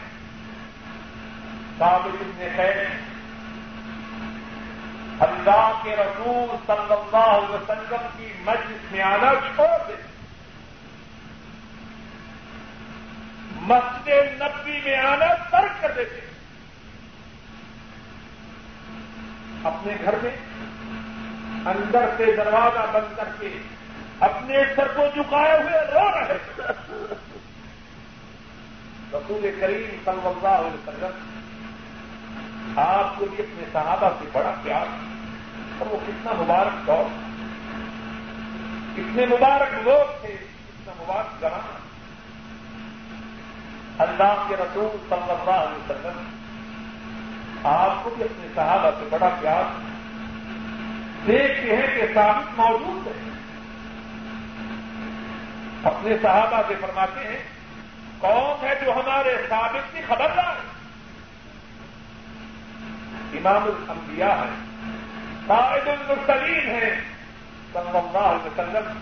ثابت 1.78 2.16
ابن 2.20 2.48
خیر۔ 2.56 2.86
اللہ 5.20 5.80
کے 5.82 5.96
رسول 5.96 6.56
صلی 6.66 6.92
اللہ 6.92 7.16
علیہ 7.16 7.54
وسلم 7.54 8.06
کی 8.16 8.32
مجلس 8.38 8.92
میں 8.92 9.02
آنا 9.02 9.32
چھوڑ 9.54 9.88
دے 9.88 10.09
مسجد 13.60 14.42
نبی 14.42 14.80
میں 14.84 14.96
آنا 14.96 15.34
ترک 15.34 15.82
کر 15.82 15.92
دیتے 15.96 16.20
اپنے 19.64 19.92
گھر 20.04 20.14
میں 20.22 20.36
اندر 21.64 22.04
سے 22.16 22.26
دروازہ 22.36 22.90
بند 22.92 23.16
کر 23.16 23.28
کے 23.40 23.58
اپنے 24.20 24.58
سر 24.76 24.88
کو 24.96 25.06
جھکائے 25.14 25.58
ہوئے 25.62 25.80
رو 25.92 26.10
رہے 26.10 26.38
رسول 29.14 29.50
کریم 29.60 29.96
صلی 30.04 30.26
اللہ 30.26 30.48
علیہ 30.48 30.88
وسلم، 30.88 31.40
آپ 32.76 33.18
کو 33.18 33.24
بھی 33.24 33.44
اپنے 33.44 33.64
صحابہ 33.72 34.08
سے 34.18 34.24
بڑا 34.32 34.54
پیار 34.62 34.86
اور 35.78 35.86
وہ 35.86 35.98
کتنا 36.06 36.32
مبارک 36.32 36.86
دور۔ 36.86 37.04
کتنے 38.96 39.26
مبارک 39.26 39.74
لوگ 39.82 40.20
تھے، 40.20 40.36
کتنا 40.68 40.92
مبارک 40.98 41.40
زمانہ۔ 41.40 41.79
اللہ 44.00 44.44
کے 44.48 44.56
رسول 44.56 44.96
صلی 45.08 45.30
اللہ 45.30 45.50
علیہ 45.50 45.90
وسلم 45.90 46.24
آپ 47.64 48.04
کو 48.04 48.10
بھی 48.10 48.24
اپنے 48.24 48.46
صحابہ 48.54 48.90
سے 48.98 49.08
بڑا 49.10 49.28
پیار 49.40 49.80
دیکھتے 51.26 51.76
ہیں 51.76 51.86
کہ 51.94 52.14
ثابت 52.14 52.60
موجود 52.60 53.06
ہے۔ 53.06 53.12
اپنے 55.84 56.16
صحابہ 56.22 56.62
سے 56.68 56.74
فرماتے 56.80 57.28
ہیں، 57.28 57.42
کون 58.18 58.64
ہے 58.64 58.74
جو 58.84 58.92
ہمارے 58.92 59.36
ثابت 59.48 59.92
کی 59.92 60.02
خبر 60.08 60.30
ہے؟ 60.30 60.52
امام 63.34 63.64
الانبیاء 63.64 64.28
ہے 64.28 64.80
قائد 65.46 65.88
المرسلین 65.88 66.68
ہے 66.68 67.00
صلی 67.72 67.98
اللہ 67.98 68.18
علیہ 68.18 68.46
وسلم، 68.46 68.98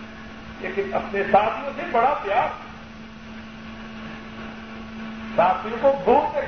لیکن 0.59 0.93
اپنے 0.93 1.23
ساتھیوں 1.31 1.71
سے 1.75 1.81
بڑا 1.91 2.13
پیار۔ 2.23 2.68
ساتھیوں 5.35 5.77
کو 5.81 5.91
بھولتے 6.03 6.45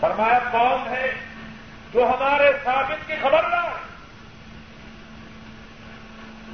فرمایا، 0.00 0.38
کون 0.50 0.88
ہے 0.88 1.12
جو 1.92 2.06
ہمارے 2.06 2.50
ثابت 2.64 3.06
کی 3.06 3.14
خبر 3.22 3.48
نہ 3.50 3.62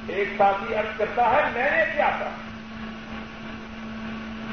ایک 0.07 0.29
ساتھی 0.37 0.75
ارد 0.75 0.97
کرتا 0.97 1.29
ہے، 1.31 1.41
میں 1.53 1.69
نے 1.71 1.83
کیا 1.95 2.09
کہا 2.19 2.35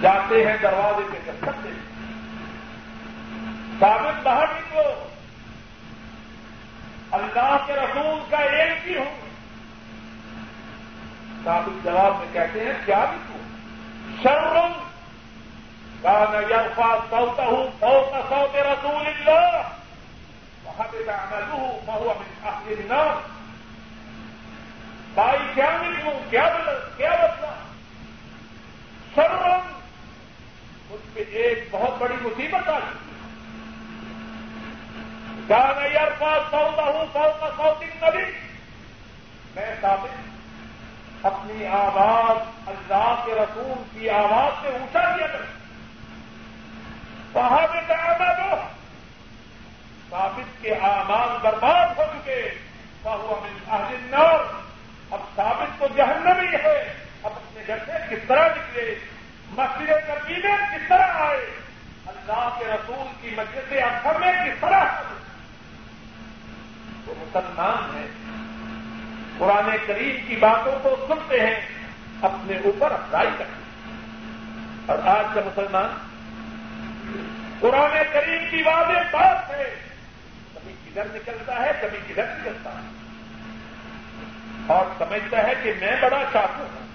جاتے 0.00 0.44
ہیں 0.46 0.56
دروازے 0.62 1.06
پہ 1.12 1.18
کر 1.26 1.36
سکتے 1.42 1.70
ثابت 3.80 4.22
باہر 4.22 4.52
نکلو 4.54 5.08
اللہ 7.12 7.56
کے 7.66 7.74
رسول 7.74 8.18
کا 8.30 8.38
ایک 8.38 8.86
ہی 8.86 8.96
ہوں۔ 8.96 9.16
ثابت 11.44 11.84
جواب 11.84 12.18
میں 12.18 12.26
کہتے 12.32 12.64
ہیں، 12.64 12.72
کیا 12.84 13.04
لکھوں 13.12 13.42
شرم 14.22 14.72
کا 16.02 16.12
میں 16.30 16.40
یرفا 16.50 16.88
سوتا 17.10 17.44
ہوں 17.44 17.66
رسول 17.82 19.06
اللہ 19.06 19.56
وہاں 20.64 20.86
پہ 20.90 21.02
جانا 21.06 21.38
لوں 21.48 21.68
بہو 21.86 22.12
نام 22.88 23.18
بھائی 25.14 25.38
کیا 25.54 25.70
لکھوں 25.82 26.12
کیا 26.30 26.46
کیا 26.96 27.10
بتلا 27.22 27.52
شرم 29.14 29.66
مجھ 30.90 31.00
پہ 31.14 31.24
ایک 31.30 31.68
بہت 31.70 31.98
بڑی 31.98 32.14
مصیبت 32.22 32.68
آ 32.68 32.78
چکی 32.80 33.06
کیا 35.46 35.64
میں 35.76 35.90
یرفا 35.90 36.34
سوتا 36.50 36.84
ہوں 36.84 37.06
سوتا 37.12 37.50
سوتی 37.56 37.86
نبی 38.02 38.24
میں 39.54 39.74
ثابت 39.80 41.26
اپنی 41.26 41.66
آواز 41.66 42.68
اللہ 42.68 43.22
کے 43.24 43.32
رسول 43.34 43.78
کی 43.92 44.10
آواز 44.10 44.62
سے 44.62 44.68
اونچا 44.68 45.16
کیا 45.16 45.26
کروں. 45.26 45.56
وہاں 47.32 47.66
پہ 47.66 47.94
ثابت 50.10 50.62
کے 50.62 50.74
آمال 50.74 51.38
برباد 51.42 51.98
ہو 51.98 52.02
چکے۔ 52.12 52.50
بہو 53.02 53.46
امن 53.66 54.14
اب 55.10 55.20
ثابت 55.36 55.80
تو 55.80 55.86
جہنمی 55.96 56.56
ہے۔ 56.64 56.94
اب 57.22 57.30
اپنے 57.36 57.62
گھر 57.66 57.78
سے 57.86 58.16
کس 58.16 58.22
طرح 58.28 58.48
نکلے؟ 58.48 58.94
مسجد 59.48 59.90
نبی 59.90 60.34
کس 60.42 60.88
طرح 60.88 61.08
آئے؟ 61.14 61.50
اللہ 62.06 62.48
کے 62.58 62.64
رسول 62.64 63.06
کی 63.20 63.30
مسجد 63.36 63.72
اکثر 63.72 64.18
میں 64.18 64.32
کس 64.32 64.60
طرح 64.60 64.84
وہ 67.06 67.14
مسلمان 67.18 67.96
ہیں۔ 67.96 68.06
قرآن 69.38 69.76
کریم 69.86 70.26
کی 70.28 70.36
باتوں 70.36 70.78
کو 70.82 71.06
سنتے 71.08 71.40
ہیں۔ 71.40 71.68
اپنے 72.22 72.58
اوپر 72.64 72.90
افزائی 72.90 73.28
کرتے 73.38 73.52
ہیں۔ 73.52 73.96
اور 74.86 74.98
آج 74.98 75.24
کا 75.34 75.40
مسلمان 75.46 76.07
قرآن 77.60 78.02
کریم 78.12 78.50
کی 78.50 78.62
واضح 78.62 78.98
بات 79.10 79.50
ہے۔ 79.50 79.74
کبھی 80.54 80.74
کدھر 80.86 81.04
نکلتا 81.04 81.62
ہے، 81.62 81.72
کبھی 81.82 81.98
کدھر 82.08 82.26
نکلتا 82.26 82.70
ہے۔ 82.70 82.88
اور 84.66 84.86
سمجھتا 84.98 85.42
ہے 85.42 85.52
کہ 85.62 85.72
میں 85.80 85.96
بڑا 86.00 86.22
چاہتا 86.32 86.58
ہوں۔ 86.58 86.86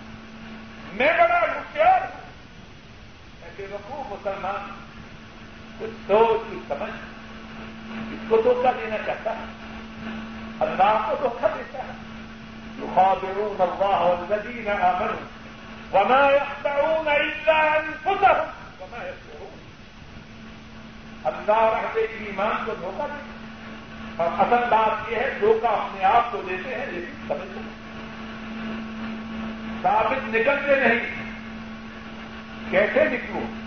میں 0.93 1.14
بڑا 1.14 1.39
ہوشیار 1.39 2.01
ہوں۔ 2.01 2.22
ایسے 3.43 3.68
رکھو 3.72 4.03
مسلمان 4.09 4.72
کچھ 5.80 6.07
سوچ، 6.07 6.51
کچھ 6.51 6.59
سمجھ۔ 6.68 6.91
اس 8.14 8.20
کو 8.30 8.41
دھوکہ 8.41 8.82
دینا 8.82 8.95
چاہتا 9.05 9.32
ہے۔ 9.32 9.43
اللہ 10.59 11.09
کو 11.09 11.16
دھوکہ 11.22 11.47
دیتا 11.57 11.80
ہے۔ 11.80 12.14
يخادعون 12.84 13.61
الله 13.61 14.09
والذين 14.09 14.68
آمنوا 14.68 15.99
وما 15.99 16.32
يخدعون 16.32 17.07
إلا 17.07 17.80
أنفسهم 17.80 18.49
وما 18.80 18.97
يشعرون 18.97 19.33
اللہ 21.24 21.74
رہتے 21.74 22.00
ایمان 22.00 22.64
کو 22.66 22.74
دھوکہ 22.82 23.08
دیتے 23.08 23.34
اور 24.18 24.28
اصل 24.38 24.64
بات 24.70 25.12
یہ 25.12 25.16
ہے، 25.16 25.38
دھوکہ 25.40 25.68
اپنے 25.68 26.06
آپ 26.06 26.32
کو 26.32 26.42
دیتے 26.50 26.76
ہیں، 26.76 26.86
لیکن 26.86 27.28
سمجھتے 27.28 27.60
ثابت 29.82 30.36
نکلتے 30.36 30.76
نہیں۔ 30.76 31.00
کیسے 32.72 33.04
نکلوں؟ 33.04 33.64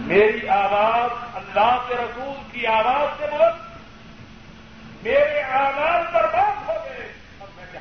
میری 0.00 0.48
آواز 0.48 1.10
اللہ 1.34 1.84
کے 1.88 1.94
رسول 1.94 2.42
کی 2.52 2.66
آواز 2.66 3.18
سے 3.18 3.26
بلند 3.32 3.64
میرے 5.02 5.42
آواز 5.42 6.14
برباد 6.14 6.68
ہو 6.68 6.74
گئے۔ 6.84 7.12
اب 7.40 7.48
میں 7.56 7.64
کیا 7.72 7.80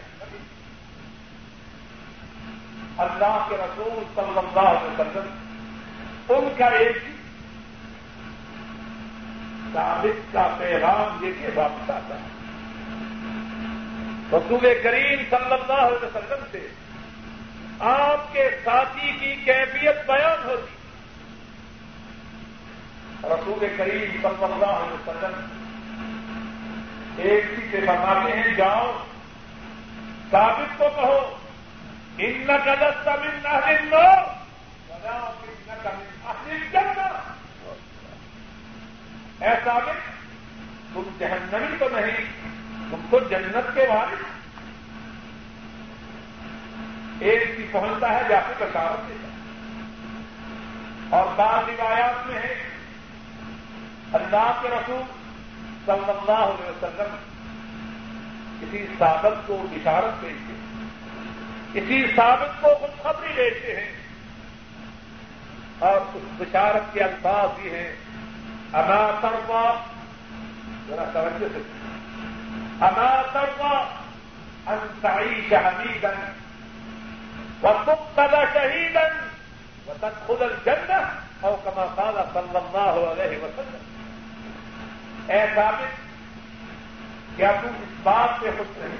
اللہ 2.97 3.45
کے 3.49 3.55
رسول 3.59 4.03
صلی 4.15 4.37
اللہ 4.37 4.69
علیہ 4.69 5.01
وسلم، 5.01 5.33
ان 6.29 6.53
کا 6.57 6.65
ایک 6.65 6.97
ہی 7.07 7.12
ثابت 9.73 10.33
کا 10.33 10.55
پیغام 10.57 11.25
یہ 11.25 11.31
کہ 11.41 11.47
واپس 11.55 11.89
آتا 11.89 12.15
ہے۔ 12.15 12.27
رسول 14.33 14.79
کریم 14.83 15.23
صلی 15.29 15.53
اللہ 15.53 15.73
علیہ 15.73 16.05
وسلم 16.05 16.45
سے 16.51 16.67
آپ 17.79 18.33
کے 18.33 18.49
ساتھی 18.63 19.11
کی 19.19 19.35
کیفیت 19.45 19.95
بیان 20.07 20.49
ہوتی۔ 20.49 20.75
رسول 23.23 23.67
کریم 23.77 24.11
صلی 24.21 24.43
اللہ 24.43 24.65
علیہ 24.65 25.09
وسلم 25.09 25.59
ایک 27.17 27.45
ہی 27.59 27.67
سے 27.71 27.77
بتاتے 27.81 28.37
ہیں، 28.37 28.55
جاؤ، 28.55 29.03
ثابت 30.31 30.77
کو 30.77 30.85
کہو 30.95 31.37
ان 32.17 32.43
قدر 32.47 32.91
تمل 33.03 33.39
نہ 33.43 33.95
لو 33.95 34.23
اے 39.41 39.49
ثابت، 39.63 40.11
تم 40.93 41.03
جہنمی 41.19 41.75
تو 41.79 41.89
نہیں، 41.91 42.25
تم 42.91 43.05
تو 43.09 43.19
جنت 43.19 43.75
کے 43.75 43.87
والد 43.87 44.23
ایک 47.19 47.57
کی 47.57 47.65
پہنچتا 47.71 48.13
ہے، 48.13 48.21
جا 48.29 48.39
کے 48.39 48.65
بشارت 48.65 49.07
دیتا 49.07 49.27
اور 51.17 51.27
بعض 51.35 51.69
روایات 51.69 52.27
میں 52.27 52.35
ہے، 52.35 52.63
اللہ 54.13 54.59
کے 54.61 54.69
رسول 54.69 55.01
صلی 55.85 56.09
اللہ 56.09 56.31
علیہ 56.31 56.69
وسلم 56.69 57.15
کسی 58.61 58.85
ثابت 58.99 59.47
کو 59.47 59.67
بشارت 59.71 60.21
دیتے 60.21 60.53
کسی 61.73 62.05
ثابت 62.15 62.61
کو 62.61 62.67
خوشخبری 62.75 63.33
دیتے 63.35 63.75
ہیں۔ 63.75 63.91
اور 65.79 65.97
اس 66.13 66.21
بشارت 66.37 66.93
کے 66.93 66.99
الفاظ 66.99 67.65
یہ 67.65 67.69
ہیں 67.69 67.95
انا 68.73 68.99
تروا 69.21 69.65
ذرا 70.87 71.03
توجہ 71.13 71.47
سے. 71.53 71.61
انا 72.85 73.09
تروا 73.33 73.75
انسائی 74.73 75.41
شہیدن 75.49 76.17
و 77.63 77.65
تب 77.85 77.99
تدا 78.15 78.43
شہیدن 78.53 79.11
و 79.87 79.89
او 81.41 81.55
کما 81.63 81.85
قال 81.95 82.15
صلی 82.33 82.57
اللہ 82.57 82.95
علیہ 83.11 83.37
وسلم. 83.43 83.83
اے 85.27 85.45
ثابت، 85.55 85.93
کیا 87.35 87.51
تم 87.61 87.73
اس 87.81 87.93
بات 88.03 88.39
سے 88.41 88.49
خوش 88.57 88.77
نہیں 88.77 88.97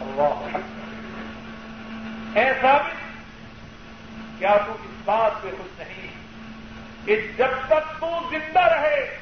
اللہ 0.00 0.56
اے 2.38 2.46
ثابت، 2.60 2.98
کیا 4.38 4.56
تم 4.66 4.72
اس 4.72 4.96
بات 5.04 5.42
سے 5.42 5.50
خوش 5.58 5.78
نہیں؟ 5.78 6.03
کہ 7.04 7.28
جب 7.36 7.48
تک 7.66 8.00
تو 8.00 8.10
زندہ 8.30 8.60
رہے، 8.60 9.18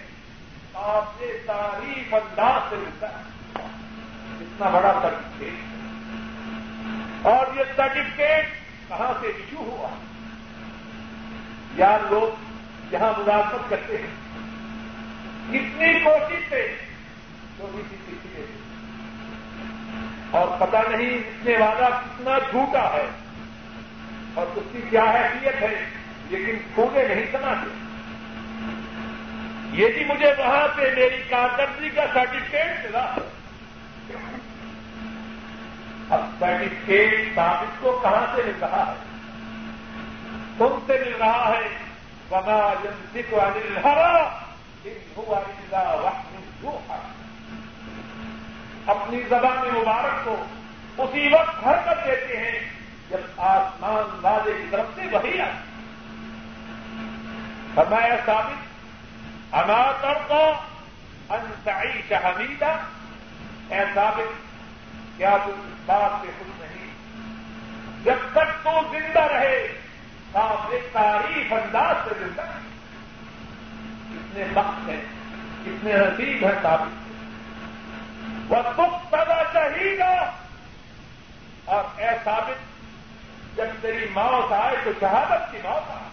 آپ 0.75 1.05
سے 1.19 1.39
تعریف 1.47 2.15
انداز 2.15 2.71
سے 2.71 2.77
ملتا 2.77 3.09
ہے۔ 3.09 3.23
اتنا 4.41 4.69
بڑا 4.69 4.99
سرٹیفکیٹ 5.03 5.53
اور 7.27 7.47
یہ 7.57 7.63
سرٹیفکیٹ 7.77 8.47
کہاں 8.89 9.13
سے 9.21 9.27
ایشو 9.27 9.57
ہوا؟ 9.57 9.89
یا 11.77 11.99
لوگ 12.11 12.45
جہاں 12.91 13.21
مداخلت 13.21 13.71
کرتے 13.71 13.97
ہیں۔ 13.99 14.07
کتنی 15.49 16.01
کوشش 16.01 16.49
سے 16.49 16.77
تو 17.57 17.67
بھی 17.75 17.83
کسی 17.91 18.43
اور 20.31 20.49
پتہ 20.59 20.97
نہیں 20.97 21.19
اس 21.19 21.45
نے 21.45 21.57
وعدہ 21.57 21.89
کتنا 22.05 22.39
جھوٹا 22.51 22.93
ہے 22.93 23.11
اور 24.35 24.47
اس 24.57 24.63
کی 24.73 24.79
کیا 24.91 25.05
حیثیت 25.05 25.63
ہے۔ 25.63 25.85
لیکن 26.33 26.59
پھولے 26.75 27.09
نہیں 27.09 27.25
سناتے 27.33 27.71
یہ 29.83 29.89
جی 29.89 30.05
مجھے 30.05 30.33
وہاں 30.39 30.67
سے 30.77 30.91
میری 30.97 31.23
کارکردگی 31.29 31.89
کا 31.89 32.03
سرٹیفکیٹ 32.15 32.85
ملا 32.85 33.15
اب 36.11 36.21
سرٹیفکیٹ 36.39 37.35
ثابت 37.35 37.81
کو 37.81 38.01
کہاں 38.03 38.27
سے 38.37 38.43
مل 38.47 38.53
رہا 38.61 38.85
ہے؟ 38.87 38.95
تم 40.59 40.79
سے 40.87 40.99
مل 41.07 41.13
رہا 41.19 41.53
ہے۔ 41.57 41.69
بنا 42.29 42.75
جنسک 42.83 43.35
انل 43.35 43.77
ہرا 43.85 44.29
اپنی 48.87 49.23
زبان 49.29 49.69
مبارک 49.75 50.25
کو 50.25 50.37
اسی 50.99 51.29
وقت 51.33 51.67
حرکت 51.67 52.07
دیتے 52.07 52.37
ہیں 52.37 52.59
جب 53.11 53.19
آسمان 53.37 54.19
والے 54.23 54.53
کی 54.53 54.65
طرف 54.71 54.87
سے 54.95 55.01
وہی 55.13 55.41
آئے 55.41 55.72
فرمایا 57.75 58.17
ثابت 58.27 59.55
انا 59.55 59.93
تڑکو 60.01 60.53
انسائی 61.31 62.01
شہمیدہ 62.09 62.77
اے 63.69 63.81
ثابت، 63.95 64.33
کیا 65.17 65.37
تم 65.45 65.51
اس 65.51 65.81
بات 65.87 66.11
سے 66.23 66.31
خوش 66.39 66.61
نہیں؟ 66.61 66.91
جب 68.05 68.15
تک 68.33 68.65
تو 68.65 68.71
زندہ 68.91 69.21
رہے، 69.21 69.79
آپ 70.35 70.71
ایک 70.71 70.93
تعریف 70.93 71.53
انداز 71.53 72.09
سے 72.09 72.15
زندہ 72.19 72.43
ہے 72.43 72.61
کتنے 74.11 74.45
وقت 74.55 74.89
ہے 74.89 75.01
کتنے 75.65 75.93
رسید 75.93 76.43
ہے 76.43 76.53
ثابت۔ 76.63 78.53
وہ 78.53 78.63
دکھ 78.63 79.13
پیدا 79.13 79.43
چاہیے 79.53 79.99
گا 79.99 80.31
اور 81.65 82.01
اے 82.01 82.09
ثابت، 82.25 83.57
جب 83.57 83.65
تیری 83.81 84.07
موت 84.15 84.53
آئے 84.53 84.77
تو 84.85 84.91
شہادت 85.01 85.53
کی 85.53 85.59
موت 85.63 85.91
آئے۔ 85.91 86.12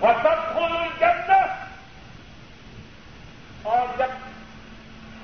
وہ 0.00 0.12
سب 0.22 0.54
خود 0.54 1.00
جنت 1.00 1.30
اور 3.62 3.98
جب 3.98 4.10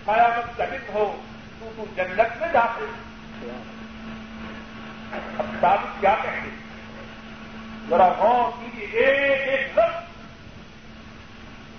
قیامت 0.04 0.56
کا 0.56 0.64
دن 0.64 0.92
ہو 0.94 1.20
تو 1.60 1.70
تو 1.76 1.84
جنت 1.96 2.40
میں 2.40 2.48
جاتے 2.52 2.84
اب 5.38 5.44
ثابت 5.60 6.00
کیا 6.00 6.14
کہیں؟ 6.22 6.40
گے 6.44 6.50
ذرا 7.88 8.08
غور 8.08 8.50
کیجیے 8.60 8.86
ایک 8.86 9.48
ایک 9.48 9.78
لفظ 9.78 10.12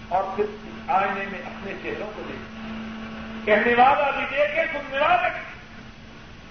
اور 0.10 0.24
پھر 0.36 0.46
آئینے 0.88 1.26
میں 1.32 1.40
اپنے 1.40 1.74
چہروں 1.84 2.12
کو 2.16 2.22
دیکھ 2.28 3.46
کہنے 3.46 3.74
والا 3.74 4.10
بھی 4.10 4.26
دیکھے 4.32 4.64
سننے 4.74 5.00
والا 5.00 5.28
بھی 5.28 5.42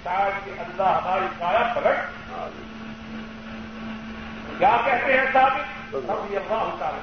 شاید 0.04 0.44
کہ 0.44 0.50
اللہ 0.58 0.98
ہماری 1.02 1.26
کایا 1.38 1.72
پلٹ۔ 1.74 2.30
کیا 4.58 4.76
کہتے 4.84 5.18
ہیں 5.18 5.26
ثابت؟ 5.32 5.81
رضی 5.94 6.36
اللہ 6.36 6.76
تعالی 6.78 7.00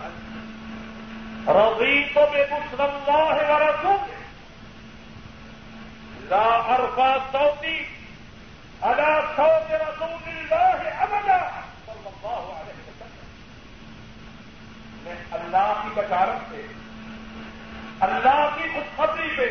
رضی 1.48 2.04
تو 2.14 2.22
بے 2.32 2.46
مسلم 2.52 2.82
اللہ 2.82 3.52
ورسول 3.52 4.18
لا 6.30 6.48
ارفا 6.74 7.16
سوتی 7.32 7.78
الا 8.82 9.20
صوت 9.36 9.72
رسول 9.72 10.28
اللہ 10.28 11.02
ابدا. 11.02 11.38
صلی 11.86 12.08
اللہ 12.08 12.44
علیہ 12.58 12.80
وسلم. 12.88 13.14
میں 15.04 15.16
اللہ 15.32 15.74
کی 15.84 15.90
بشارت 15.96 16.52
سے، 16.52 16.62
اللہ 18.00 18.48
کی 18.58 18.70
خوشخبری 18.74 19.30
پہ 19.38 19.48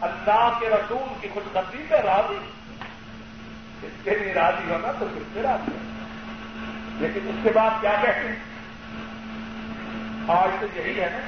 اللہ 0.00 0.56
کے 0.60 0.66
رسول 0.68 1.08
کی 1.20 1.28
خوشخبری 1.34 1.84
پہ 1.88 1.94
راضی 1.94 2.38
اس 3.82 4.02
کے 4.04 4.10
لیے 4.10 4.32
راضی 4.34 4.70
ہونا 4.70 4.92
تو 4.98 5.06
کس 5.14 5.34
سے 5.34 5.42
راضی 5.42 5.72
ہونا 5.72 5.87
لیکن 7.00 7.28
اس 7.28 7.34
کے 7.42 7.50
بعد 7.54 7.70
کیا 7.80 7.92
کہتے 8.02 8.28
ہیں؟ 8.28 8.36
آج 10.28 10.48
تو 10.60 10.66
یہی 10.74 11.00
ہے 11.00 11.08
نا، 11.12 11.18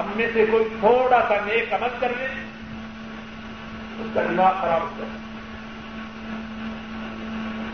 ہم 0.00 0.12
میں 0.16 0.26
سے 0.34 0.46
کوئی 0.50 0.64
تھوڑا 0.80 1.20
سا 1.28 1.34
نیک 1.46 1.72
عمل 1.72 1.88
کر 2.00 2.12
لے 2.18 2.24
اس 3.98 4.06
کا 4.14 4.22
دماغ 4.22 4.52
خراب 4.60 4.80
ہو 4.80 4.88
جائے۔ 4.98 5.10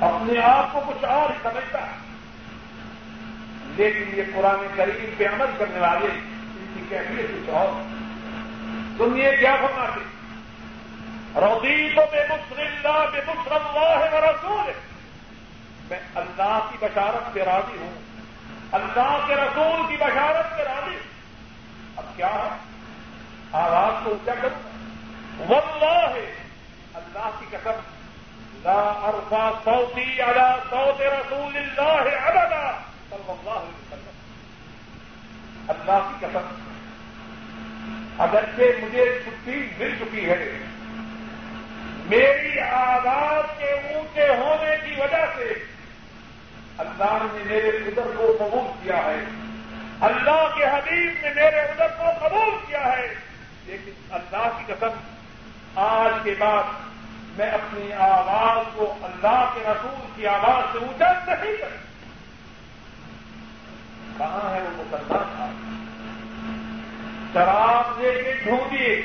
اپنے 0.01 0.41
آپ 0.41 0.73
کو 0.73 0.81
کچھ 0.87 1.05
اور 1.05 1.31
سمجھتا 1.43 1.87
ہے۔ 1.87 1.93
لیکن 3.77 4.19
یہ 4.19 4.23
پرانے 4.35 4.69
قریب 4.77 5.19
پہ 5.19 5.27
عمل 5.27 5.47
کرنے 5.59 5.81
والے، 5.81 6.07
ان 6.07 6.67
کی 6.75 6.83
کیفیت 6.89 7.31
کچھ 7.31 7.51
اور۔ 7.51 7.99
سنیے 8.99 9.37
کیا 9.41 9.57
فرماتے 9.57 10.01
روزی 11.41 11.89
تو 11.95 12.01
بے 12.11 12.21
مسلم 12.31 12.67
بے 13.13 13.21
مسلم 13.27 13.53
اللہ 13.53 14.05
ہے 14.05 14.21
رسول 14.21 14.88
میں 15.91 16.01
اللہ 16.15 16.69
کی 16.71 16.77
بشارت 16.81 17.35
پہ 17.35 17.43
راضی 17.43 17.79
ہوں۔ 17.79 17.95
اللہ 18.73 19.25
کے 19.27 19.35
رسول 19.35 19.87
کی 19.89 19.97
بشارت 19.97 20.57
پہ 20.57 20.63
راضی 20.63 20.95
ہوں۔ 20.95 21.09
اب 21.97 22.05
کیا 22.17 22.29
ہے؟ 22.29 22.57
آواز 23.53 24.05
کو 24.05 24.11
اونچا 24.11 24.33
کروں 24.43 24.79
واللہ 25.39 26.09
ہے 26.15 26.35
اللہ 26.95 27.31
کی 27.39 27.47
قسم، 27.51 27.81
لا 28.63 28.93
ارفا 29.03 29.51
سعودی 29.65 30.23
ادا 30.23 30.57
سعود 30.71 31.01
رسول 31.01 31.57
اللہ 31.57 32.17
ابدا۔ 32.27 32.73
صلی 33.11 33.29
اللہ 33.29 33.51
علیہ 33.51 33.75
وسلم۔ 33.75 34.11
اللہ 35.69 36.11
کی 36.11 36.27
قسم، 36.27 36.55
اگرچہ 38.19 38.85
مجھے 38.85 39.21
چھٹی 39.25 39.69
مل 39.79 39.95
چکی 40.01 40.31
ہے، 40.31 40.59
میری 42.05 42.61
آواز 42.61 43.59
کے 43.59 43.73
اونچے 43.73 44.29
ہونے 44.29 44.77
کی 44.85 45.01
وجہ 45.01 45.25
سے 45.37 45.78
اللہ 46.79 47.27
نے 47.33 47.45
میرے 47.47 47.69
ادھر 47.69 48.17
کو 48.17 48.37
قبول 48.39 48.71
کیا 48.83 48.97
ہے۔ 48.97 49.25
اللہ 50.01 50.57
کے 50.57 50.65
حبیب 50.65 51.13
نے 51.23 51.29
میرے 51.35 51.61
ادھر 51.61 51.87
کو 51.87 52.29
قبول 52.29 52.51
کیا 52.67 52.93
ہے۔ 52.93 53.15
لیکن 53.65 53.91
اللہ 54.11 54.59
کی 54.59 54.73
قسم، 54.73 55.15
آج 55.75 56.13
کے 56.25 56.35
بعد 56.39 56.63
میں 57.39 57.51
اپنی 57.51 57.93
آواز 57.93 58.67
کو 58.75 58.95
اللہ 59.03 59.51
کے 59.55 59.61
رسول 59.67 60.07
کی 60.17 60.27
آواز 60.27 60.73
سے 60.73 60.79
اونچا 60.79 61.13
نہیں 61.27 61.57
کر 61.57 61.69
کہاں 64.19 64.55
ہے 64.55 64.61
وہ 64.63 64.85
مسلمان 64.87 65.25
تھا 65.37 65.51
شراب 67.33 68.01
لے 68.01 68.23
کے 68.23 68.33
ڈھونڈیے 68.45 69.03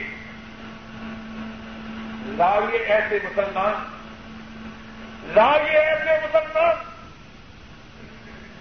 لائیے 2.26 2.80
ایسے 2.80 3.20
مسلمان۔ 3.24 3.74
لائیے 5.36 5.80
ایسے 5.80 6.28
مسلمان۔ 6.28 6.93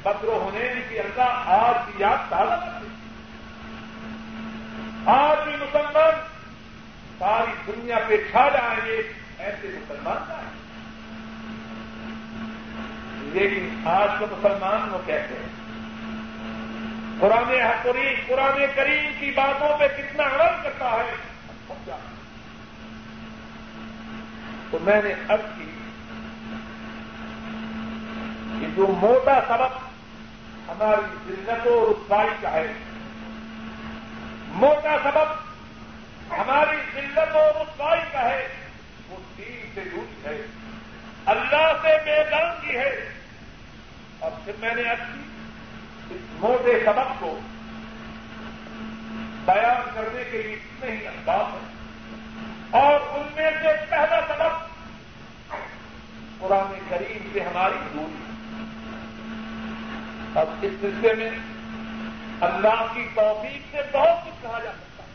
بدر 0.03 0.29
ہونے 0.29 0.69
کی 0.89 0.99
اللہ 0.99 1.43
آج 1.47 1.87
کی 1.87 1.93
یاد 1.99 2.31
تازہ 2.31 2.71
آج 5.11 5.39
بھی 5.45 5.57
مسلمان 5.57 6.15
ساری 7.19 7.53
دنیا 7.67 7.99
پہ 8.09 8.17
چھا 8.31 8.49
جائیں 8.49 8.81
گے، 8.87 9.03
ایسے 9.39 9.69
مسلمان 9.73 10.49
لیکن 13.33 13.89
آج 13.89 14.09
کے 14.19 14.27
مسلمان 14.31 14.89
وہ 14.93 14.99
کہتے 15.07 15.35
ہیں۔ 15.35 15.51
پرانے 17.21 17.63
حقری 17.63 18.15
پرانے 18.27 18.67
کریم 18.75 19.13
کی 19.21 19.31
باتوں 19.31 19.79
پہ 19.79 19.89
کتنا 19.97 20.25
عمل 20.25 20.63
کرتا 20.63 20.91
ہے 20.91 21.15
تو 24.71 24.79
میں 24.81 25.03
نے 25.05 25.15
اب 25.29 25.41
کی 25.57 25.71
کہ 28.61 28.67
جو 28.77 28.87
موٹا 28.87 29.41
سبق 29.49 29.92
ہماری 30.73 31.17
ذلت 31.29 31.67
و 31.67 31.93
رسوائی 31.93 32.31
کا 32.41 32.53
ہے۔ 32.53 32.67
موٹا 34.49 34.97
سبب 35.03 35.33
ہماری 36.41 36.77
ذلت 36.95 37.37
و 37.37 37.63
رسوائی 37.63 38.01
کا 38.13 38.31
ہے۔ 38.31 38.49
وہ 39.09 39.17
دین 39.39 39.71
سے 39.75 39.81
جھوٹ 39.91 40.27
ہے۔ 40.27 40.47
اللہ 41.27 41.73
سے 41.83 41.89
بے 42.05 42.37
کی 42.63 42.79
ہے۔ 42.79 43.09
اور 44.19 44.31
پھر 44.45 44.53
میں 44.61 44.75
نے 44.75 44.83
کی 44.83 46.17
موٹے 46.33 46.85
سبق 46.85 47.21
کو 47.21 47.39
بیان 49.45 49.91
کرنے 49.95 50.25
کے 50.31 50.43
لیے 50.43 50.57
کتنے 50.57 50.97
ہی 50.97 51.07
انداز 51.07 51.55
ہیں۔ 51.55 51.73
اور 52.71 53.01
ان 53.01 53.27
میں 53.35 53.51
سے 53.51 53.85
پہلا 53.91 54.21
سبق 54.29 54.65
قرآن 56.39 56.79
کریم 56.89 57.29
سے 57.33 57.41
ہماری 57.41 57.75
دوری 57.95 58.32
اب 60.35 60.49
اس 60.63 60.73
سلسلے 60.81 61.13
میں 61.15 61.31
اللہ 62.41 62.87
کی 62.95 63.07
توفیق 63.15 63.63
سے 63.71 63.79
بہت 63.93 64.27
کچھ 64.27 64.43
کہا 64.43 64.59
جا 64.65 64.73
سکتا 64.73 65.05
ہے۔ 65.05 65.09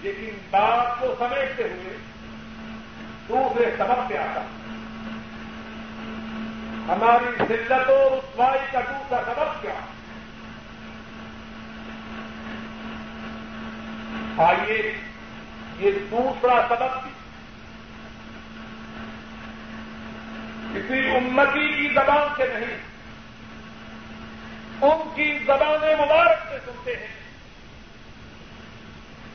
لیکن 0.00 0.38
بات 0.50 1.00
کو 1.00 1.14
سمیٹتے 1.18 1.62
ہوئے 1.62 1.96
دوسرے 3.28 3.74
سبق 3.78 4.08
پہ 4.08 4.16
آتا 4.16 4.40
ہماری 6.88 7.44
ذلت 7.48 7.90
و 7.90 8.14
رسوائی 8.14 8.60
کا 8.72 8.80
دوسرا 8.80 9.22
سبق 9.26 9.62
کیا؟ 9.62 9.74
آئیے 14.48 14.98
یہ 15.78 15.90
دوسرا 16.10 16.66
سبق 16.68 17.04
بھی۔ 17.04 17.10
کسی 20.74 21.16
امتی 21.16 21.68
کی 21.68 21.88
زبان 21.94 22.34
سے 22.36 22.44
نہیں۔ 22.54 22.87
ان 24.82 25.08
کی 25.14 25.38
زبان 25.46 25.80
مبارک 25.82 26.38
سے 26.48 26.58
سنتے 26.64 26.96
ہیں۔ 26.96 27.06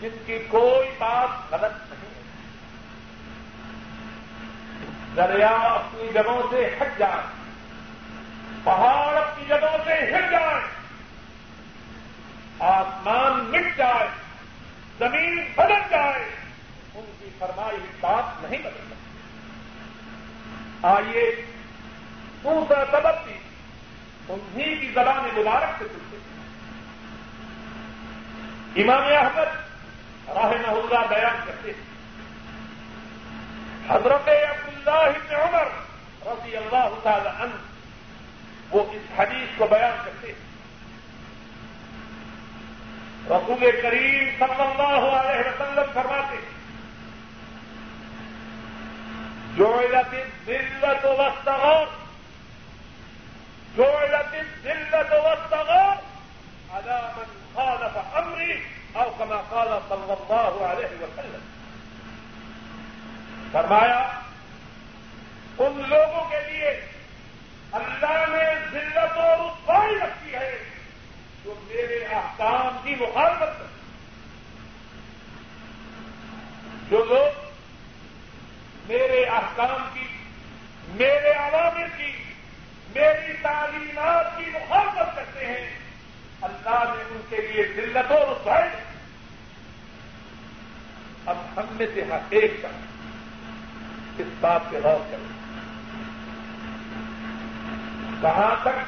جن 0.02 0.18
کی 0.26 0.40
کوئی 0.48 0.90
بات 0.98 1.54
غلط 1.54 1.94
نہیں 1.94 2.16
ہے۔ 2.16 2.22
دریا 5.16 5.50
اپنی 5.50 6.08
جگہوں 6.14 6.44
سے 6.50 6.76
ہٹ 6.82 7.00
جائے۔ 7.00 7.22
پہاڑ 8.64 9.18
اپنی 9.18 9.46
جگہوں 9.48 9.78
سے 9.86 9.94
ہٹ 9.94 10.32
جائے۔ 10.32 10.62
آسمان 12.60 13.52
مٹ 13.52 13.78
جائے۔ 13.78 14.08
زمین 15.00 15.44
بدل 15.56 15.82
جائے۔ 15.90 16.30
ان 16.96 17.12
کی 17.20 17.30
فرمائی 17.40 17.78
بات 18.00 18.44
نہیں 18.44 18.62
بدل 18.62 18.78
سکتی۔ 18.78 18.94
آئیے 20.82 21.46
دوسرا 22.44 22.84
سبب 22.92 23.28
بھی 23.28 23.43
انہیں 24.30 24.82
کی 24.82 24.92
زبان 24.94 25.40
مبارک 25.40 25.70
سے 25.80 25.86
سنتے 25.94 26.18
امام 28.82 29.04
احمد 29.04 29.64
راہ 30.28 30.52
اللہ 30.68 31.08
بیان 31.10 31.36
کرتے 31.46 31.72
ہیں۔ 31.72 31.94
حضرت 33.90 34.30
عبداللہ 34.30 35.36
ابن 35.36 35.36
عمر 35.36 35.68
رضی 36.26 36.58
اللہ 36.58 37.00
تعالی 37.04 37.30
عنہ 37.44 37.56
وہ 38.72 38.84
اس 38.92 39.20
حدیث 39.20 39.58
کو 39.58 39.68
بیان 39.68 40.02
کرتے 40.06 40.28
ہیں۔ 40.28 40.54
رسول 43.30 43.72
کریم 43.84 44.30
صلی 44.40 44.62
اللہ 44.62 45.16
علیہ 45.16 45.40
وسلم 45.40 45.84
فرماتے 45.94 46.36
ہیں 46.36 46.54
جو 49.56 49.82
ذلت 50.46 51.06
وسطغور 51.06 52.03
جو 53.76 53.86
ذلت 54.64 55.12
وسطغور 55.12 55.96
على 56.74 56.98
من 57.16 57.30
خالف 57.56 57.96
امری 58.16 58.56
او 58.94 59.10
كما 59.18 59.42
قال 59.50 59.68
صلی 59.90 60.12
اللہ 60.12 60.64
علیہ 60.66 61.02
وسلم. 61.02 61.42
فرمایا، 63.52 64.00
ان 65.58 65.82
لوگوں 65.90 66.24
کے 66.30 66.40
لیے 66.50 66.70
اللہ 67.72 68.24
نے 68.30 68.46
ذلت 68.72 69.18
و 69.18 69.34
رسوائی 69.42 69.96
رکھی 69.96 70.34
ہے 70.34 70.58
جو 71.44 71.54
میرے 71.68 72.04
احکام 72.06 72.78
کی 72.84 72.96
مخالفت 72.96 73.60
کرتے 73.60 73.72
جو 76.90 77.04
لوگ 77.06 77.42
میرے 78.88 79.24
احکام 79.26 79.82
کی، 79.94 80.08
میرے 80.88 81.32
عوامر 81.32 81.88
کی 81.98 82.12
میری 82.96 83.34
تعلیمات 83.42 84.38
کی 84.38 84.44
مخالفت 84.54 85.16
کرتے 85.16 85.46
ہیں۔ 85.46 85.80
اللہ 86.42 86.84
نے 86.98 87.04
ان 87.10 87.22
کے 87.30 87.38
لیے 87.38 87.64
ذلت 87.76 88.12
و 88.12 88.34
رسوائی 88.34 88.70
اب 91.26 91.38
ہم 91.58 91.64
میں 91.72 91.88
سے 91.94 92.04
ہر 92.04 92.20
ایک 92.30 92.62
کا۔ 92.62 92.68
اس 94.18 94.28
بات 94.40 94.62
پہ 94.70 94.76
غور 94.84 95.12
کریں۔ 95.12 95.44
کہاں 98.22 98.56
تک 98.62 98.80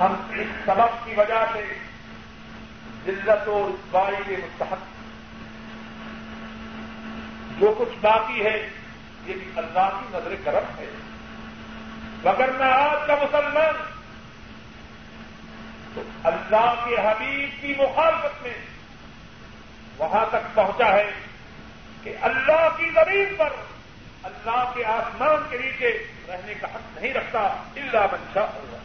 ہم 0.00 0.14
اس 0.30 0.46
سبق 0.64 1.04
کی 1.04 1.14
وجہ 1.16 1.44
سے 1.52 1.74
ذلت 3.06 3.48
و 3.48 3.68
رسوائی 3.68 4.16
کے 4.26 4.36
مستحق 4.36 4.78
جو 7.60 7.74
کچھ 7.78 7.98
باقی 8.00 8.44
ہے 8.44 8.68
یہ 9.26 9.34
بھی 9.34 9.50
اللہ 9.56 10.00
کی 10.00 10.06
نظر 10.08 10.34
کرم 10.44 10.78
ہے۔ 10.78 11.13
مگر 12.24 12.50
میں 12.50 12.72
آج 12.72 13.06
کا 13.06 13.14
مسلمان 13.14 13.74
تو 15.94 16.02
اللہ 16.24 16.74
کے 16.84 16.94
حبیب 16.94 17.62
کی 17.62 17.74
مخالفت 17.78 18.42
میں 18.42 18.54
وہاں 19.98 20.26
تک 20.30 20.54
پہنچا 20.54 20.92
ہے 20.92 21.10
کہ 22.02 22.16
اللہ 22.22 22.68
کی 22.76 22.90
زمین 22.90 23.34
پر 23.36 23.48
اللہ 24.22 24.72
کے 24.74 24.84
آسمان 24.84 25.46
کے 25.50 25.58
نیچے 25.58 26.06
رہنے 26.28 26.54
کا 26.54 26.66
حق 26.74 26.98
نہیں 27.00 27.14
رکھتا 27.14 27.38
اللہ 27.40 28.06
منشا 28.12 28.40
ہوگا 28.40 28.78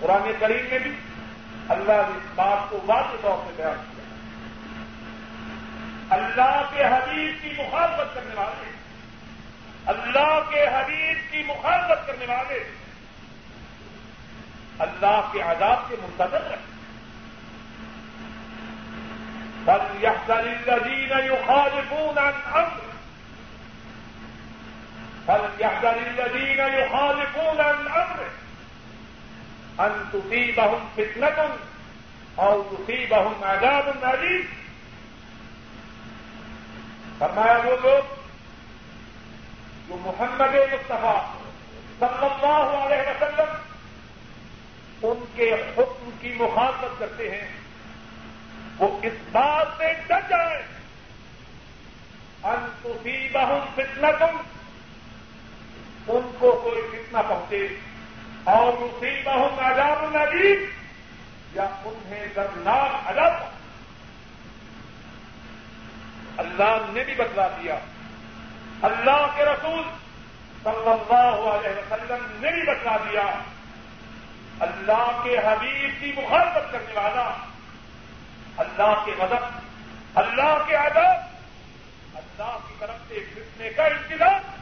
قرآن 0.00 0.32
کریم 0.40 0.66
میں 0.70 0.78
بھی 0.78 0.90
اللہ 1.68 1.92
نے 1.92 2.16
اس 2.16 2.30
بات 2.34 2.70
کو 2.70 2.80
واضح 2.86 3.16
طور 3.22 3.46
سے 3.46 3.52
بیان 3.56 3.76
کیا۔ 3.76 4.04
اللہ 6.10 6.70
کے 6.74 6.84
حبیب 6.84 7.42
کی 7.42 7.62
مخالفت 7.62 8.14
کرنے 8.14 8.34
والے 8.34 8.75
اللہ 9.86 10.38
کے 10.50 10.66
حبیب 10.66 11.18
کی 11.32 11.42
مخالفت 11.46 12.06
کرنے 12.06 12.26
والے، 12.26 12.62
اللہ 14.78 15.20
کے 15.32 15.42
عذاب 15.42 15.88
کے 15.88 15.96
منتظر 16.00 16.42
رہے 16.50 16.64
فليحذر 19.66 20.44
الذين 20.46 21.12
يخالفون 21.28 22.18
عن 22.18 22.34
امره 22.54 22.92
فليحذر 25.26 25.96
الذين 25.96 26.60
يخالفون 26.74 27.60
عن 27.60 27.86
امره 27.86 28.30
ان 29.80 29.96
تصيبهم 30.12 30.88
فتنه 30.96 31.48
او 32.38 32.62
تصيبهم 32.62 33.44
عذاب 33.44 33.88
اليم 34.04 34.46
فرمایا 37.18 37.58
وہ 37.64 37.76
لوگ 37.82 38.15
جو 39.88 39.96
محمد 40.00 40.54
مصطفیٰ 40.54 41.34
صلی 42.00 42.26
اللہ 42.26 42.76
علیہ 42.76 43.10
وسلم 43.10 43.54
ان 45.02 45.24
کے 45.34 45.52
حکم 45.52 46.10
کی 46.20 46.34
مخالفت 46.36 46.98
کرتے 46.98 47.30
ہیں۔ 47.30 47.48
وہ 48.78 48.98
اس 49.02 49.12
بات 49.32 49.66
سے 49.76 49.92
ڈر 50.06 50.20
جائے 50.28 50.62
انتوسی 52.42 53.28
بہن 53.28 53.64
فتنا 53.74 54.10
تم 54.10 54.36
ان 56.08 56.30
کو 56.38 56.60
کوئی 56.64 56.82
فتنا 56.82 57.22
پہنچے۔ 57.22 57.68
اور 58.44 58.72
اسی 58.72 59.22
بہن 59.24 59.64
عذاب 59.64 60.16
ندی 60.16 60.66
یا 61.52 61.68
انہیں 61.84 62.26
درناک 62.36 63.08
عذاب۔ 63.08 63.32
اللہ 66.36 66.86
نے 66.92 67.04
بھی 67.04 67.14
بتلا 67.14 67.48
دیا۔ 67.48 67.78
اللہ 68.82 69.26
کے 69.36 69.44
رسول 69.44 69.82
صلی 70.62 70.90
اللہ 70.90 71.44
علیہ 71.50 71.70
وسلم 71.70 72.26
نے 72.40 72.50
بھی 72.50 72.62
بتلا 72.62 72.96
دیا، 72.96 73.22
اللہ 74.60 75.20
کے 75.24 75.38
حبیب 75.38 76.00
کی 76.00 76.12
مخالفت 76.16 76.72
کرنے 76.72 76.92
والا، 76.94 77.28
اللہ 78.56 79.02
کے 79.04 79.12
مدد 79.18 79.64
اللہ 80.14 80.58
کے 80.66 80.76
ادب 80.76 81.34
اللہ 82.14 82.56
کی 82.68 82.74
طرف 82.78 83.08
سے 83.08 83.24
گھٹنے 83.34 83.70
کا 83.70 83.84
انتظام۔ 83.84 84.54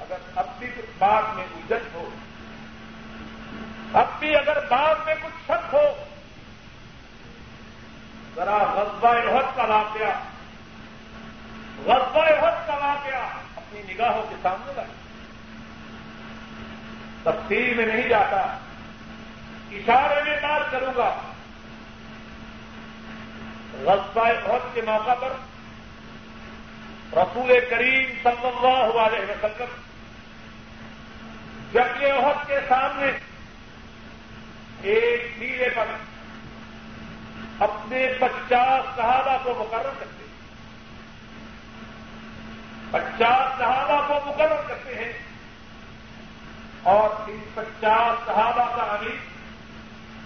اگر 0.00 0.16
اب 0.34 0.46
بھی 0.58 0.66
کچھ 0.76 0.90
بات 0.98 1.34
میں 1.34 1.44
الجھن 1.44 1.88
ہو، 1.94 2.08
اب 3.92 4.06
بھی 4.18 4.36
اگر 4.36 4.58
بعد 4.68 4.94
میں 5.04 5.14
کچھ 5.22 5.44
شک 5.44 5.74
ہو، 5.74 5.84
ذرا 8.34 8.56
غزبہ 8.56 9.08
عہد 9.08 9.56
کا 9.56 9.64
واقعہ 9.64 10.12
غزبہ 11.84 12.22
عہد 12.22 12.66
کا 12.66 12.74
واقعہ 12.74 13.22
اپنی 13.56 13.94
نگاہوں 13.94 14.22
کے 14.28 14.36
سامنے 14.42 14.72
لائے 14.76 14.88
تفصیل 17.22 17.74
میں 17.74 17.86
نہیں 17.86 18.08
جاتا، 18.08 18.36
اشارے 19.72 20.22
میں 20.22 20.36
بات 20.42 20.70
کروں 20.70 20.92
گا۔ 20.96 21.20
غزبہ 23.82 24.26
عہد 24.26 24.74
کے 24.74 24.82
موقع 24.82 25.14
پر 25.14 25.32
رسول 27.12 27.52
کریم 27.70 28.06
صلی 28.22 28.46
اللہ 28.46 28.98
علیہ 29.00 29.30
وسلم 29.30 29.74
جب 31.72 32.02
یہ 32.02 32.12
عہد 32.12 32.46
کے 32.46 32.58
سامنے 32.68 33.10
ایک 34.82 35.38
نیلے 35.38 35.68
پر 35.74 35.84
اپنے 37.58 38.12
پچاس 38.20 38.96
صحابہ 38.96 39.36
کو 39.42 39.54
مقرر 39.58 39.90
کرتے 39.98 40.15
پچاس 42.90 43.58
صحابہ 43.58 44.08
کو 44.08 44.30
مقرر 44.30 44.68
کرتے 44.68 44.94
ہیں۔ 44.94 45.12
اور 46.82 47.30
ان 47.30 47.38
پچاس 47.54 48.26
صحابہ 48.26 48.76
کا 48.76 48.82
امیر 48.82 49.16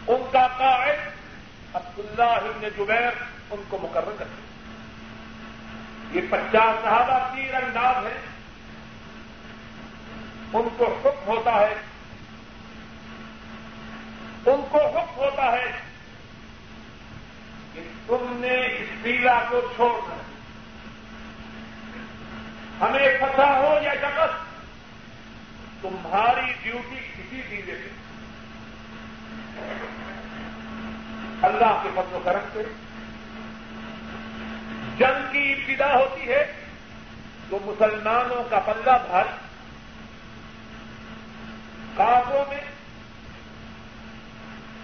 ان 0.07 0.29
کا 0.33 0.49
قائد 0.59 0.99
عبداللہ 1.75 2.23
ابن 2.23 2.69
جبیر 2.77 3.23
ان 3.51 3.63
کو 3.69 3.79
مقرر 3.83 4.11
کرتے 4.19 4.43
ہیں۔ 4.43 4.51
یہ 6.13 6.21
پچاس 6.31 6.85
صحابہ 6.85 7.35
تیر 7.35 7.55
انداز 7.55 8.07
ہیں۔ 8.07 8.21
ان 10.53 10.69
کو 10.77 11.01
حکم 11.05 11.27
ہوتا 11.27 11.55
ہے۔ 11.55 11.75
ان 14.47 14.65
کو 14.71 14.79
حکم 14.79 15.17
ہوتا 15.17 15.53
ہے 15.53 15.79
کہ 17.75 17.81
تم 18.07 18.37
نے 18.37 18.67
اس 18.67 19.03
پیلا 19.03 19.45
کو 19.49 19.61
چھوڑنا 19.77 20.15
ہمیں 22.81 23.19
پتہ 23.21 23.43
ہو 23.43 23.79
یا 23.83 23.95
جگت، 23.95 24.39
تمہاری 25.83 26.53
ڈیوٹی 26.63 26.97
کسی 26.97 27.43
چیزیں 27.49 27.75
سے 27.75 27.89
اللہ 31.43 31.81
کے 31.83 31.89
فضل 31.95 32.15
و 32.15 32.21
کرم 32.25 32.49
سے 32.53 32.63
جنگ 34.99 35.33
کی 35.33 35.53
ابتدا 35.53 35.95
ہوتی 35.95 36.29
ہے 36.29 36.53
تو 37.51 37.59
مسلمانوں 37.65 38.43
کا 38.51 38.59
پلہ 38.59 38.97
بھاری 39.07 39.37
کافوں 41.97 42.45
میں 42.49 42.61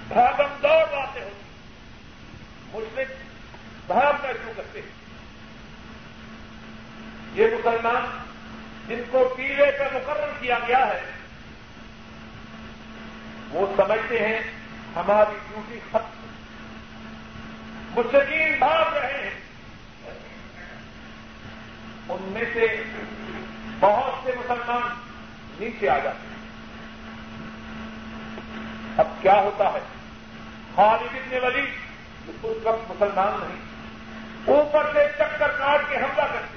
بھاگم 0.09 0.55
دوڑ 0.63 0.85
باتیں 0.93 1.23
ہوتی 1.23 1.45
مسلم 2.73 3.13
بھاگنا 3.87 4.33
شروع 4.33 4.53
کرتے 4.57 4.81
ہیں۔ 4.81 5.06
یہ 7.37 7.47
مسلمان 7.47 8.23
جن 8.89 9.03
کو 9.11 9.35
پیلے 9.37 9.71
پہ 9.79 9.97
مقرر 9.97 10.31
کیا 10.41 10.59
گیا 10.69 10.87
ہے، 10.87 11.01
وہ 13.51 13.67
سمجھتے 13.77 14.19
ہیں 14.19 14.39
ہماری 14.97 15.39
ڈیوٹی 15.49 15.79
ختم 15.91 16.27
مستقین 17.97 18.59
بھاگ 18.59 18.97
رہے 18.97 19.19
ہیں۔ 19.25 19.41
ان 22.09 22.23
میں 22.23 22.45
سے 22.53 22.83
بہت 23.81 24.25
سے 24.25 24.33
مسلمان 24.37 24.95
نیچے 25.61 25.89
آ 25.89 25.99
جاتے 25.99 26.27
ہیں۔ 26.29 26.37
اب 28.97 29.09
کیا 29.23 29.35
ہوتا 29.35 29.73
ہے؟ 29.73 29.79
خالد 30.75 31.17
ابن 31.17 31.45
ولی 31.45 31.67
اس 32.29 32.67
وقت 32.67 32.91
مسلمان 32.91 33.41
نہیں، 33.41 33.63
اوپر 34.57 34.91
سے 34.93 35.07
چکر 35.17 35.49
کاٹ 35.49 35.81
کے 35.89 35.97
حملہ 35.97 36.23
کرتے 36.23 36.56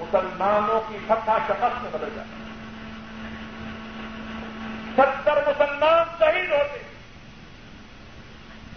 مسلمانوں 0.00 0.80
کی 0.88 0.98
فتح 1.06 1.38
شکست 1.48 1.82
میں 1.82 1.90
بدل 1.90 2.14
جاتی 2.14 2.48
ستر 4.96 5.40
مسلمان 5.46 6.04
شہید 6.18 6.50
ہوتے 6.50 6.88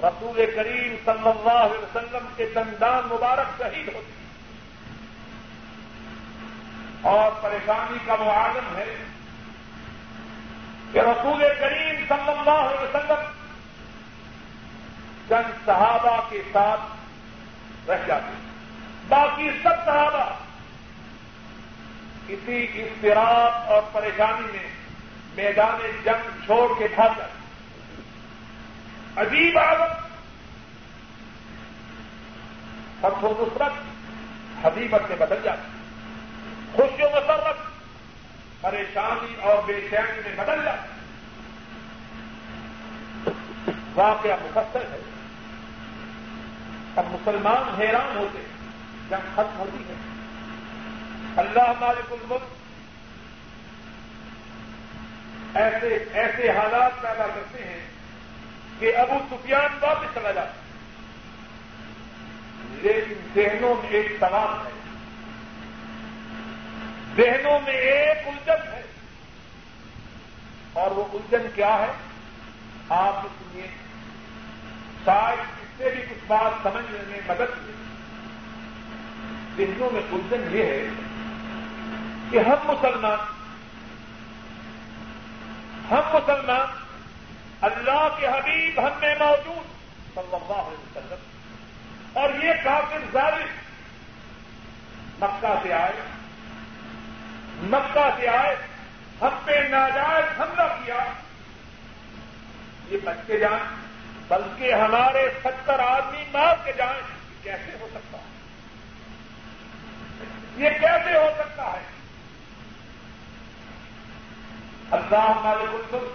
رسول 0.03 0.45
کریم 0.55 0.95
صلی 1.05 1.29
اللہ 1.29 1.59
علیہ 1.59 1.77
وسلم 1.77 2.27
کے 2.35 2.45
دندان 2.55 3.07
مبارک 3.07 3.61
شہید 3.61 3.87
ہوتے 3.87 4.21
اور 7.03 7.31
پریشانی 7.41 7.97
کا 8.05 8.15
وہ 8.19 8.29
عالم 8.31 8.75
ہے 8.75 8.93
کہ 10.93 10.99
رسول 11.01 11.43
کریم 11.59 12.03
صلی 12.07 12.31
اللہ 12.31 12.61
علیہ 12.61 12.81
وسلم 12.81 13.31
چند 15.29 15.65
صحابہ 15.65 16.19
کے 16.29 16.41
ساتھ 16.53 17.89
رہ 17.89 18.07
جاتے 18.07 18.41
باقی 19.07 19.49
سب 19.63 19.85
صحابہ 19.85 20.29
کسی 22.27 22.67
اضطراب 22.75 23.71
اور 23.71 23.81
پریشانی 23.91 24.47
میں 24.51 24.67
میدان 25.35 26.01
جنگ 26.03 26.45
چھوڑ 26.45 26.79
کے 26.79 26.87
بھاگ 26.95 27.09
جاتے 27.17 27.43
عجیب 29.15 29.57
عالم 29.57 30.07
فتح 32.99 33.25
و 33.25 33.47
نصرت 33.47 33.71
حبیبت 34.65 35.01
میں 35.09 35.17
بدل 35.17 35.35
جاتی۔ 35.43 35.71
خوشی 36.75 37.03
و 37.03 37.09
مسرت 37.09 37.57
پریشانی 38.61 39.35
اور 39.41 39.63
بے 39.65 39.87
چینی 39.89 40.21
میں 40.25 40.45
بدل 40.45 40.63
جاتی۔ 40.63 40.87
واقعہ 43.95 44.35
مفصل 44.41 44.79
ہے۔ 44.79 44.99
اب 46.95 47.05
مسلمان 47.07 47.81
حیران 47.81 48.17
ہوتے 48.17 48.39
جب 49.09 49.17
ختم 49.35 49.59
ہوتی 49.59 49.83
ہے۔ 49.89 50.12
اللہ 51.37 51.59
ہمارے 51.59 52.01
الملک 52.11 52.43
ایسے 55.57 56.05
ایسے 56.13 56.49
حالات 56.49 57.01
پیدا 57.01 57.27
کرتے 57.27 57.63
ہیں 57.63 57.79
کہ 58.79 58.97
ابو 58.97 59.13
سفیان 59.31 59.77
واپس 59.81 60.07
چلا 60.13 60.31
جاتا 60.31 60.51
لیکن 62.69 63.13
ذہنوں 63.35 63.75
میں 63.75 63.89
ایک 63.89 64.15
سوال 64.19 64.67
ہے۔ 64.67 64.71
ذہنوں 67.17 67.59
میں 67.59 67.73
ایک 67.73 68.27
الجھن 68.27 68.73
ہے۔ 68.73 68.81
اور 70.73 70.91
وہ 70.91 71.05
الجھن 71.13 71.47
کیا 71.55 71.77
ہے؟ 71.79 71.91
آپ 72.89 73.21
سنیے۔ 73.23 73.67
شاید 75.05 75.39
اس 75.39 75.67
سے 75.77 75.89
بھی 75.89 76.01
کچھ 76.01 76.25
بات 76.27 76.63
سمجھنے 76.63 76.97
میں 77.07 77.19
مدد 77.27 77.39
ملے۔ 77.39 77.73
ذہنوں 79.57 79.89
میں 79.89 80.01
الجھن 80.11 80.57
یہ 80.57 80.63
ہے 80.63 80.87
کہ 82.33 82.37
ہم 82.37 82.55
مسلمان 82.63 83.19
ہم 85.91 86.01
مسلمان 86.13 86.67
اللہ 87.61 88.07
کے 88.19 88.27
حبیب 88.27 88.79
ہم 88.79 88.99
میں 89.01 89.15
موجود 89.19 89.65
صلی 90.15 90.35
اللہ 90.35 90.53
علیہ 90.53 90.97
وسلم۔ 90.97 91.17
اور 92.13 92.29
یہ 92.43 92.53
کافر 92.63 92.97
ظالم 93.13 93.47
مکہ 95.21 95.53
سے 95.63 95.73
آئے، 95.73 95.91
مکہ 97.55 98.09
سے 98.19 98.27
آئے، 98.27 98.55
ہم 99.21 99.37
پہ 99.45 99.59
ناجائز 99.69 100.39
حملہ 100.39 100.75
کیا۔ 100.85 101.05
یہ 102.87 102.97
بچے 103.03 103.39
جائیں 103.39 103.63
بلکہ 104.27 104.73
ہمارے 104.73 105.29
ستر 105.43 105.79
آدمی 105.79 106.23
مار 106.33 106.55
کے 106.63 106.71
جائیں، 106.73 107.01
یہ 107.29 107.43
کیسے 107.43 107.77
ہو 107.81 107.87
سکتا 107.93 108.17
ہے؟ 108.17 108.23
یہ 110.57 110.69
کیسے 110.69 111.17
ہو 111.17 111.29
سکتا 111.37 111.63
ہے؟ 111.63 111.92
اللہ 114.93 115.17
ہمارے 115.17 115.77
کل 115.91 116.07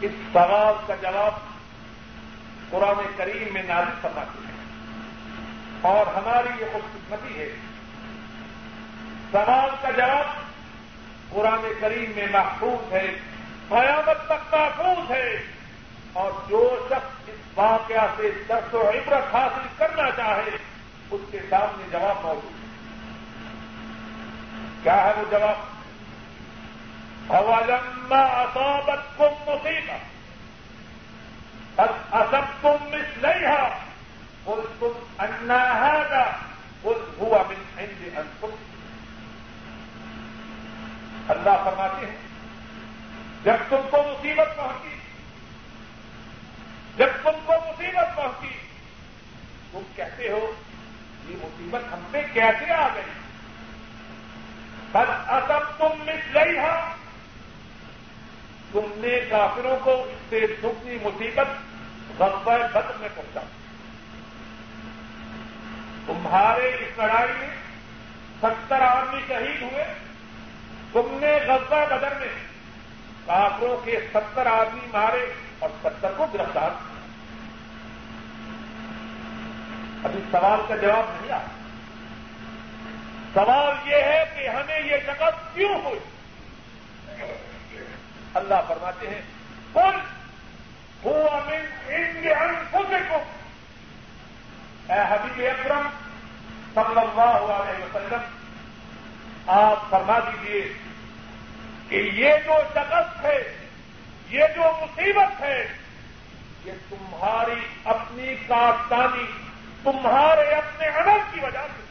اس 0.00 0.10
سوال 0.32 0.74
کا 0.86 0.94
جواب 0.94 1.32
قرآن 2.70 3.06
کریم 3.16 3.52
میں 3.52 3.62
نازک 3.62 4.06
سماتی 4.06 4.38
ہے۔ 4.46 4.52
اور 5.80 6.06
ہماری 6.06 6.48
یہ 6.60 6.64
خوش 6.72 6.82
قسمتی 6.92 7.40
ہے۔ 7.40 7.54
سوال 9.32 9.70
کا 9.82 9.90
جواب 9.90 10.24
قرآن 11.30 11.72
کریم 11.80 12.12
میں 12.16 12.26
محفوظ 12.32 12.92
ہے۔ 12.92 13.18
قیامت 13.68 14.26
تک 14.26 14.54
محفوظ 14.54 15.10
ہے۔ 15.10 15.42
اور 16.12 16.32
جو 16.48 16.86
شخص 16.90 17.28
اس 17.28 17.58
واقعہ 17.58 18.06
سے 18.16 18.30
درس 18.48 18.74
و 18.74 18.90
عبرت 18.90 19.34
حاصل 19.34 19.68
کرنا 19.76 20.10
چاہے، 20.16 20.56
اس 21.10 21.20
کے 21.30 21.38
سامنے 21.50 21.84
جواب 21.92 22.24
موجود 22.24 22.52
ہے۔ 22.52 22.68
کیا 24.82 25.04
ہے 25.04 25.12
وہ 25.16 25.30
جواب؟ 25.30 25.77
لمبا 27.30 28.20
اصابت 28.42 29.18
کم 29.18 29.32
مصیبت 29.46 30.06
اصب 31.80 32.44
تم 32.60 32.84
مس 32.92 33.16
نہیں 33.22 33.42
ہے 33.46 33.68
بول 34.44 34.60
تم 34.78 34.92
انا 35.18 35.62
ہے 35.74 35.98
گا 36.10 36.24
ہوا 36.84 37.42
من 37.48 37.62
عند 37.78 38.02
انفسکم 38.02 38.66
اللہ 41.28 41.56
فرماتے 41.64 42.06
ہیں، 42.06 42.16
جب 43.44 43.56
تم 43.68 43.82
کو 43.90 44.02
مصیبت 44.02 44.56
پہنچی، 44.56 44.96
جب 46.96 47.10
تم 47.22 47.38
کو 47.46 47.52
مصیبت 47.52 48.16
پہنچی، 48.16 48.56
تم 49.72 49.82
کہتے 49.96 50.30
ہو، 50.30 50.52
یہ 51.28 51.36
مصیبت 51.36 51.92
ہم 51.92 52.06
پہ 52.10 52.22
کیسے 52.32 52.72
آ 52.72 52.88
گئی؟ 52.94 53.12
بس 54.92 55.10
اصب 55.28 55.78
تم 55.78 56.04
مس 56.06 56.34
گئی 56.34 56.56
ہے 56.58 56.78
تم 58.72 58.92
نے 58.94 59.20
کافروں 59.30 59.76
کو 59.84 60.04
اس 60.04 60.30
سے 60.30 60.46
دکھنی 60.62 60.98
مصیبت 61.02 61.48
غصہ 62.18 62.50
بدر 62.72 62.98
میں 63.00 63.08
پہنچا 63.14 63.40
تمہارے 66.06 66.68
اس 66.68 66.98
لڑائی 66.98 67.32
میں 67.38 67.48
ستر 68.42 68.80
آدمی 68.80 69.20
شہید 69.28 69.62
ہوئے۔ 69.62 69.84
تم 70.92 71.18
نے 71.20 71.38
غزہ 71.46 71.84
بدر 71.90 72.14
میں 72.18 72.28
کافروں 73.26 73.76
کے 73.84 74.00
ستر 74.12 74.46
آدمی 74.46 74.86
مارے 74.92 75.32
اور 75.58 75.68
ستر 75.82 76.12
کو 76.16 76.26
گرفتار 76.34 76.70
ابھی 80.04 80.20
سوال 80.30 80.60
کا 80.68 80.76
جواب 80.76 81.04
نہیں 81.10 81.32
آیا 81.32 81.46
سوال 83.34 83.88
یہ 83.88 83.96
ہے 83.96 84.24
کہ 84.36 84.48
ہمیں 84.48 84.80
یہ 84.80 84.96
شکست 85.06 85.54
کیوں 85.54 85.74
ہوئی؟ 85.74 85.98
اللہ 88.38 88.54
فرماتے 88.68 89.08
ہیں 89.08 89.20
کون 89.72 89.94
وہ 91.02 91.30
امن 91.30 91.94
ان 91.94 92.22
کے 92.22 92.34
انفسے 92.34 92.96
کو 93.08 93.18
اے 94.92 95.00
حبیب 95.08 95.44
اکرم 95.44 95.88
صلی 96.74 97.00
اللہ 97.00 97.52
علیہ 97.52 97.84
وسلم، 97.84 98.20
آپ 99.46 99.90
فرما 99.90 100.18
دیجیے 100.18 100.72
کہ 101.88 101.94
یہ 101.94 102.32
جو 102.44 102.52
شکست 102.70 103.24
ہے، 103.24 103.66
یہ 104.28 104.44
جو 104.54 104.62
مصیبت 104.62 105.40
ہے، 105.40 105.72
یہ 106.64 106.72
تمہاری 106.88 107.60
اپنی 107.84 108.34
کاستانی 108.46 109.26
تمہارے 109.82 110.50
اپنے 110.50 110.88
عمل 110.88 111.18
کی 111.32 111.40
وجہ 111.40 111.66
سے۔ 111.76 111.82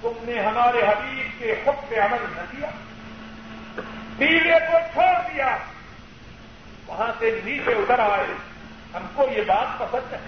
تم 0.00 0.12
نے 0.22 0.40
ہمارے 0.40 0.78
حبیب 0.78 1.38
کے 1.38 1.52
حق 1.52 1.90
پہ 1.90 2.00
عمل 2.00 2.24
نہ 2.36 2.42
کیا۔ 2.50 2.70
پیلے 4.18 4.54
کو 4.72 4.78
چھوڑ 4.92 5.34
دیا۔ 5.34 5.56
وہاں 6.86 7.12
سے 7.18 7.40
نیچے 7.44 7.70
اتر 7.70 7.98
آئے۔ 7.98 8.26
ہم 8.94 9.06
کو 9.14 9.26
یہ 9.36 9.42
بات 9.46 9.78
پسند 9.78 10.12
ہے 10.12 10.18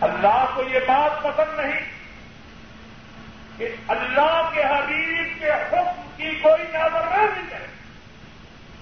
اللہ 0.00 0.44
کو 0.54 0.62
یہ 0.62 0.78
بات 0.78 1.22
پسند 1.22 1.60
نہیں 1.60 1.80
کہ 3.56 3.68
اللہ 3.88 4.50
کے 4.54 4.62
حبیب 4.64 5.38
کے 5.38 5.50
حکم 5.50 6.08
کی 6.16 6.30
کوئی 6.42 6.62
نظر 6.62 7.06
نہیں 7.10 7.50
ہے 7.50 7.66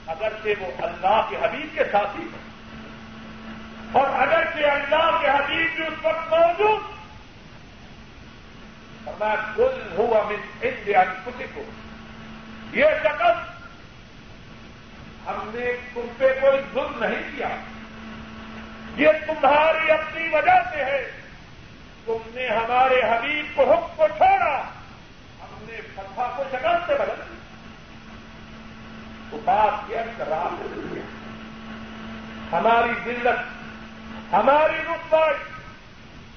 اگرچہ 0.06 0.62
وہ 0.62 0.70
اللہ 0.78 1.26
کے 1.30 1.36
حبیب 1.36 1.66
کے 1.74 1.84
ساتھی 1.92 2.22
ہیں۔ 2.22 2.46
اور 3.92 4.08
اگرچہ 4.08 4.66
اللہ 4.70 5.18
کے 5.20 5.28
حبیب 5.28 5.76
بھی 5.76 5.86
اس 5.86 5.92
وقت 6.02 6.34
موجود۔ 6.34 6.96
میں 9.20 9.36
کل 9.56 9.94
ہوں 9.98 10.20
امن 10.20 10.34
انڈیا 10.60 11.04
کسی 11.04 11.44
کو 11.54 11.62
یہ 12.72 12.84
شکل 13.04 13.32
ہم 15.26 15.50
نے 15.54 15.72
تم 15.94 16.06
پہ 16.18 16.40
کوئی 16.40 16.60
ظلم 16.74 17.04
نہیں 17.04 17.36
کیا۔ 17.36 17.48
یہ 18.96 19.08
تمہاری 19.26 19.90
اپنی 19.90 20.28
وجہ 20.28 20.70
سے 20.70 20.84
ہے۔ 20.84 21.10
تم 22.04 22.16
نے 22.34 22.46
ہمارے 22.48 22.94
حبیب 22.94 23.56
کو 23.56 23.72
حکم 23.72 23.96
کو 23.96 24.06
چھوڑا۔ 24.16 24.62
ہم 25.40 25.64
نے 25.68 25.80
فتح 25.94 26.22
کو 26.36 26.42
شکل 26.52 26.68
سے 26.86 26.94
بدل 26.94 27.22
دی 27.30 27.36
تو 29.30 29.38
بات 29.44 29.90
یہ 29.90 29.96
کر 30.16 30.28
ہماری 32.52 32.92
دلت 33.04 33.56
ہماری 34.32 34.76
رسوائی 34.76 35.34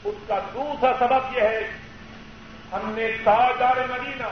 اس 0.03 0.15
کا 0.27 0.39
دوسرا 0.53 0.91
سبب 0.99 1.38
یہ 1.38 1.41
ہے۔ 1.41 1.72
ہم 2.72 2.91
نے 2.95 3.07
تاجار 3.23 3.77
مدینہ، 3.89 4.27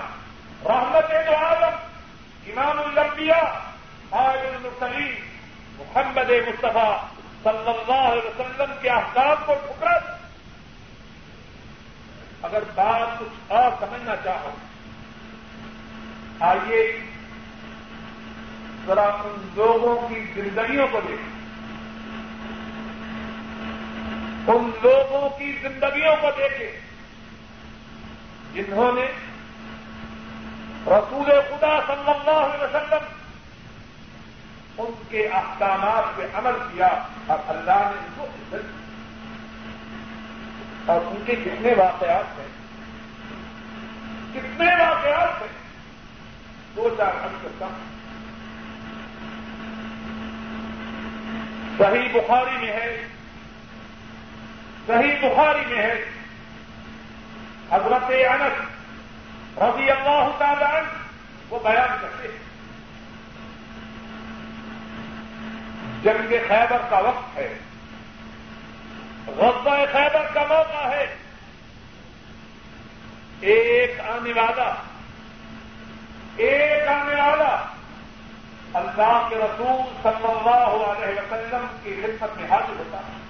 رحمت 0.66 1.12
عالم 1.14 1.87
الانبیاء 3.18 3.72
آج 4.12 4.38
المرسلین، 4.38 5.14
محمد 5.78 6.30
مصطفیٰ 6.48 7.04
صلی 7.44 7.70
اللہ 7.70 8.02
علیہ 8.12 8.28
وسلم 8.28 8.74
کے 8.82 8.90
احکام 8.90 9.44
کو 9.46 9.54
ٹھکرا 9.54 9.98
اگر 12.42 12.64
بات 12.76 13.20
کچھ 13.20 13.52
اور 13.52 13.72
سمجھنا 13.80 14.16
چاہو، 14.24 14.52
آئیے 16.40 17.02
ذرا 18.86 19.06
ان 19.06 19.50
لوگوں 19.56 20.10
کی 20.10 20.24
زندگیوں 20.34 20.88
کو 20.92 21.02
دیکھیں۔ 21.08 21.36
ان 24.48 24.72
لوگوں 24.84 25.30
کی 25.30 25.52
زندگیوں 25.62 26.16
کو 26.22 26.28
دیکھیں 26.38 26.72
جنہوں 28.54 28.92
نے 28.92 29.06
رسول 30.88 31.26
خدا 31.26 31.80
صلی 31.88 32.12
اللہ 32.12 32.32
علیہ 32.32 32.64
وسلم 32.64 33.06
ان 34.78 35.04
کے 35.10 35.28
احکامات 35.28 36.18
پہ 36.18 36.38
عمل 36.38 36.52
کیا 36.74 36.90
اور 37.28 37.40
اللہ 37.48 37.72
نے 37.72 38.08
ان 38.08 38.14
کو 38.18 38.24
عزت 38.24 38.66
اور 40.90 41.02
ان 41.02 41.24
کے 41.26 41.36
کتنے 41.36 41.74
واقعات 41.74 42.40
ہیں؟ 42.40 42.48
کتنے 44.34 44.76
واقعات 44.76 45.42
ہیں؟ 45.42 45.58
دو 46.76 46.96
چار 46.98 47.26
حل 47.26 47.36
کرتا 47.42 47.66
ہوں 47.66 47.98
صحیح 51.78 52.08
بخاری 52.14 52.58
میں 52.58 52.74
ہے. 52.74 53.08
صحیح 54.88 55.14
بخاری 55.22 55.66
میں 55.68 55.78
ہے. 55.78 56.06
حضرت 57.72 58.04
انس 58.10 58.77
رضی 59.62 59.92
اللہ 59.92 60.30
تعالی 60.38 60.86
وہ 61.50 61.60
بیان 61.64 61.98
کرتے 62.02 62.28
ہیں۔ 62.28 62.48
جنگ 66.04 66.34
خیبر 66.48 66.78
کا 66.90 66.98
وقت 66.98 67.38
ہے۔ 67.38 67.60
غزہ 69.28 69.86
خیبر 69.92 70.26
کا 70.34 70.42
موقع 70.50 70.88
ہے۔ 70.88 71.16
ایک 73.42 74.00
آنے 74.00 74.34
والا، 74.36 74.74
ایک 76.36 76.88
آنے 76.88 77.16
والا 77.16 77.66
اللہ 78.74 79.28
کے 79.30 79.36
رسول 79.36 79.94
صلی 80.04 80.26
اللہ 80.26 80.84
علیہ 80.92 81.22
وسلم 81.22 81.68
کی 81.84 82.02
خدمت 82.04 82.38
میں 82.38 82.52
حاضر 82.52 82.80
ہوتا 82.80 82.98
ہے۔ 82.98 83.27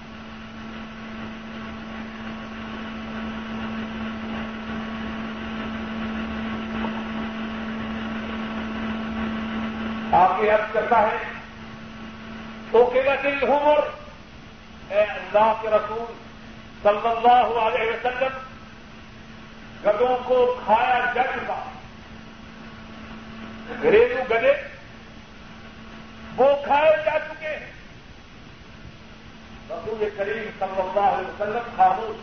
آپ 10.18 10.32
کے 10.40 10.50
عرض 10.50 10.72
کرتا 10.72 11.02
ہے 11.02 11.16
تو 12.70 12.90
کہنا 12.94 13.28
عمر، 13.42 13.78
اے 14.88 15.02
اللہ 15.02 15.52
کے 15.60 15.68
رسول 15.68 16.12
صلی 16.82 17.08
اللہ 17.08 17.58
علیہ 17.58 17.90
وسلم، 17.90 18.38
گدوں 19.86 20.16
کو 20.24 20.60
کھایا 20.64 21.12
جا 21.14 21.22
چکا۔ 21.22 21.64
گھریلو 23.82 24.22
گدے 24.30 24.52
وہ 26.36 26.48
کھائے 26.64 26.96
جا 27.04 27.18
چکے 27.18 27.48
ہیں۔ 27.48 27.72
رسول 29.70 30.08
کریم 30.16 30.50
صلی 30.58 30.80
اللہ 30.80 31.00
علیہ 31.00 31.28
وسلم 31.28 31.70
خاموش 31.76 32.16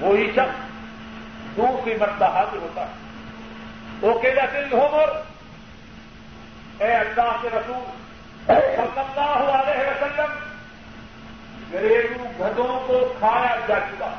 وہی 0.00 0.30
شخص 0.32 1.56
دوسری 1.56 1.94
مرتبہ 2.00 2.26
حاضر 2.26 2.56
ہوتا 2.56 2.82
ہے۔ 2.82 2.94
وہ 4.00 4.18
کہنا 4.18 4.42
دل 4.52 4.72
عمر 4.72 5.29
اے 6.80 6.94
اللہ 6.94 7.36
کے 7.42 7.48
رسول، 7.52 7.90
صلی 8.46 9.00
اللہ 9.00 9.50
علیہ 9.54 9.82
وسلم 9.86 10.38
گھریلو 11.72 12.24
گدوں 12.40 12.86
کو 12.86 13.14
کھایا 13.18 13.56
جا 13.66 13.78
چکا۔ 13.80 14.14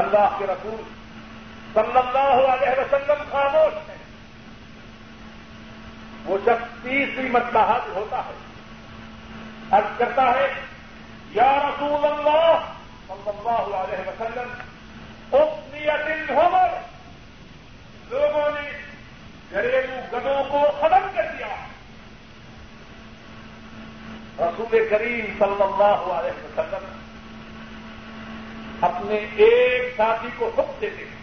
اللہ 0.00 0.36
کے 0.38 0.46
رسول، 0.46 0.82
صلی 1.74 1.98
اللہ 1.98 2.52
علیہ 2.52 2.80
وسلم 2.80 3.22
خاموش 3.30 3.88
ہے 3.88 3.96
وہ 6.24 6.38
شخص 6.44 6.82
تیسری 6.82 7.28
مرتبہ 7.28 7.60
حاضر 7.60 7.96
ہوتا 7.96 8.18
ہے۔ 8.18 8.34
ارد 9.72 9.98
کرتا 9.98 10.30
ہے، 10.30 10.52
یا 11.30 11.52
رسول 11.56 12.04
اللہ، 12.04 12.58
صلی 13.06 13.30
اللہ 13.36 13.74
علیہ 13.76 14.08
وسلم 14.08 14.48
اس 15.32 16.30
عمر 16.30 16.68
لوگوں 18.08 18.50
نے 18.50 18.89
گھریلو 19.52 20.18
گدوں 20.18 20.44
کو 20.44 20.66
ختم 20.78 21.06
کر 21.14 21.22
دیا۔ 21.38 21.66
رسول 24.38 24.88
کریم 24.90 25.26
صلی 25.38 25.62
اللہ 25.62 26.12
علیہ 26.12 26.44
وسلم 26.44 26.98
اپنے 28.80 29.26
ایک 29.36 29.94
ساتھی 29.96 30.28
کو 30.36 30.50
حکم 30.58 30.72
دیتے 30.80 31.04
ہیں۔ 31.04 31.20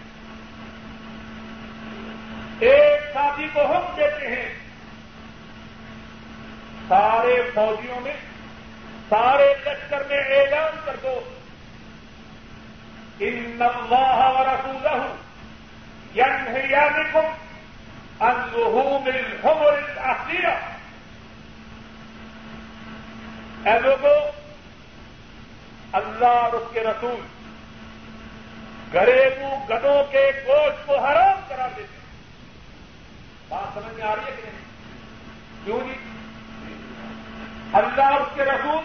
ایک 2.59 3.13
ساتھی 3.13 3.47
کو 3.53 3.61
حکم 3.61 3.95
دیتے 3.97 4.27
ہیں۔ 4.27 4.55
سارے 6.87 7.49
فوجیوں 7.53 8.01
میں، 8.01 8.15
سارے 9.09 9.53
لشکر 9.65 10.03
میں 10.09 10.17
اعلان 10.17 10.79
کر 10.85 10.95
دو۔ 11.03 11.19
ان 13.19 13.61
اللہ 13.61 14.39
و 14.39 14.43
رسولہ 14.43 15.13
یعنی 16.13 16.49
ینہیانکم 16.49 17.46
الحمر 18.19 19.73
الاخیرہ 19.73 20.55
اے 23.65 23.79
لوگوں 23.79 24.31
اللہ 25.93 26.25
اور 26.25 26.53
اس 26.53 26.67
کے 26.73 26.79
رسول. 26.79 27.19
گھریلو 28.93 29.65
گدوں 29.69 30.03
کے 30.11 30.31
گوشت 30.47 30.87
کو 30.87 30.97
حرام 30.97 31.41
کرا 31.47 31.67
دیتے 31.77 31.97
بات 33.47 33.73
سمجھ 33.73 33.93
میں 33.93 34.03
آ 34.03 34.15
رہی 34.15 34.31
ہے 34.31 34.35
کہ 34.35 34.49
نہیں؟ 34.51 34.63
کیوں 35.63 35.79
جی؟ 35.79 35.93
اللہ 37.73 38.01
اس 38.01 38.27
کے 38.35 38.43
رسول 38.45 38.83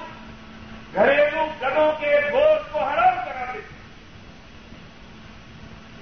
گھریلو 0.95 1.47
گدوں 1.63 1.93
کے 2.01 2.21
گوشت 2.33 2.73
کو 2.73 2.79
حرام 2.79 3.15
کرا 3.25 3.45
دیتے 3.53 3.81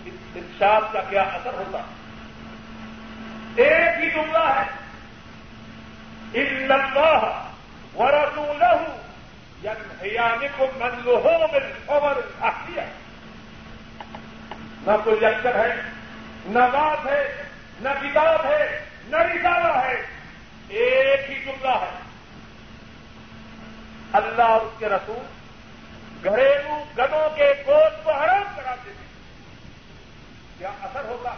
اس 0.04 0.36
ارشاد 0.36 0.92
کا 0.92 1.00
کیا 1.10 1.22
اثر 1.22 1.54
ہوتا؟ 1.54 1.78
ہے 1.78 1.99
ایک 3.62 4.04
ہی 4.04 4.10
جملہ 4.10 4.38
ہے۔ 4.38 4.64
ان 6.34 6.72
اللہ 6.72 7.48
ورسولہ 7.94 8.74
کو 10.56 10.66
منلوہوں 10.78 11.38
میں 11.38 11.60
خبر 11.86 12.20
آخری 12.40 12.80
نہ 14.86 14.96
کوئی 15.04 15.24
اکثر 15.24 15.54
ہے، 15.54 15.82
نہ 16.46 16.58
بات 16.58 17.06
ہے، 17.06 17.42
نہ 17.80 17.88
کتاب 18.02 18.46
ہے، 18.46 18.84
نہ 19.06 19.16
رسالہ 19.16 19.78
ہے۔ 19.84 20.06
ایک 20.68 21.30
ہی 21.30 21.34
جملہ 21.44 21.70
ہے۔ 21.70 21.98
اللہ 24.12 24.42
اور 24.42 24.60
اس 24.60 24.72
کے 24.78 24.88
رسول 24.88 25.26
گھریلو 26.24 26.84
گدوں 26.98 27.36
کے 27.36 27.52
گوشت 27.66 28.04
کو 28.04 28.12
حرام 28.12 28.42
کراتے 28.56 28.90
تھے 28.90 29.06
کیا 30.58 30.70
اثر 30.82 31.04
ہوگا 31.04 31.34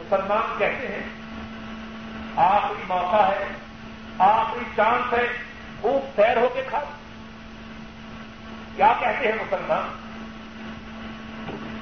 مسلمان 0.00 0.58
کہتے 0.58 0.88
ہیں 0.88 1.02
آخری 2.36 2.82
موقع 2.88 3.16
ہے 3.16 3.44
آخری 4.18 4.64
چانس 4.76 5.12
ہے، 5.12 5.26
خوب 5.80 6.16
سیر 6.16 6.36
ہو 6.36 6.48
کے 6.54 6.62
کھا۔ 6.66 6.84
کیا 8.76 8.92
کہتے 9.00 9.28
ہیں 9.28 9.34
مسلمان؟ 9.34 9.96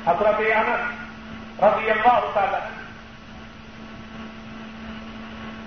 حضرت 0.06 0.34
انس 0.38 1.62
رضی 1.62 1.90
اللہ 1.90 2.30
تعالی 2.34 2.56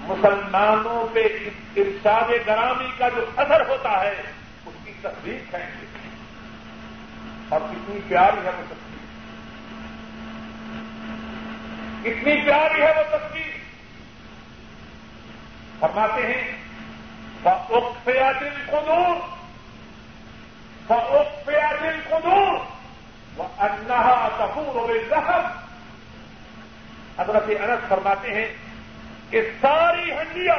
مسلمانوں 0.02 1.16
پہ 1.16 1.50
ارشاد 1.76 2.48
گرامی 2.48 2.92
کا 2.98 3.10
جو 3.10 3.26
اثر 3.38 3.70
ہوتا 3.70 4.02
ہے، 4.02 4.22
اس 4.66 4.74
کی 4.86 4.92
تصدیق 5.02 5.56
ہے۔ 5.56 5.72
اور 7.50 7.60
کتنی 7.60 8.00
پیاری 8.08 8.46
ہے 8.46 8.50
وہ 8.50 8.64
تصویر 8.70 8.92
کتنی 12.04 12.42
پیاری 12.46 12.82
ہے 12.82 12.92
وہ 12.98 13.18
تصویر۔ 13.18 13.60
فرماتے 15.80 16.22
ہیں 16.22 16.58
فیا 18.04 18.32
دل 18.40 18.50
قدور 18.68 19.16
فیا 21.46 21.72
دل 21.82 22.00
قدور 22.10 22.60
وہ 23.36 23.44
انہا 23.60 24.30
کپور 24.38 24.76
و 24.76 24.88
حضرت 27.18 27.44
انس 27.48 27.88
فرماتے 27.88 28.34
ہیں 28.34 28.48
کہ 29.30 29.42
ساری 29.62 30.12
ہنڈیاں 30.12 30.56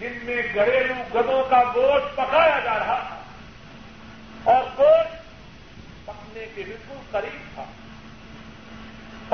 جن 0.00 0.18
میں 0.22 0.42
گھریلو 0.54 0.94
گدوں 1.14 1.42
کا 1.50 1.62
گوشت 1.74 2.16
پکایا 2.16 2.58
جا 2.58 2.78
رہا 2.78 3.02
تھا 3.08 3.16
اور 4.44 4.64
گوشت 4.78 5.16
پکنے 6.04 6.46
کے 6.54 6.62
بالکل 6.66 6.98
قریب 7.10 7.54
تھا۔ 7.54 7.64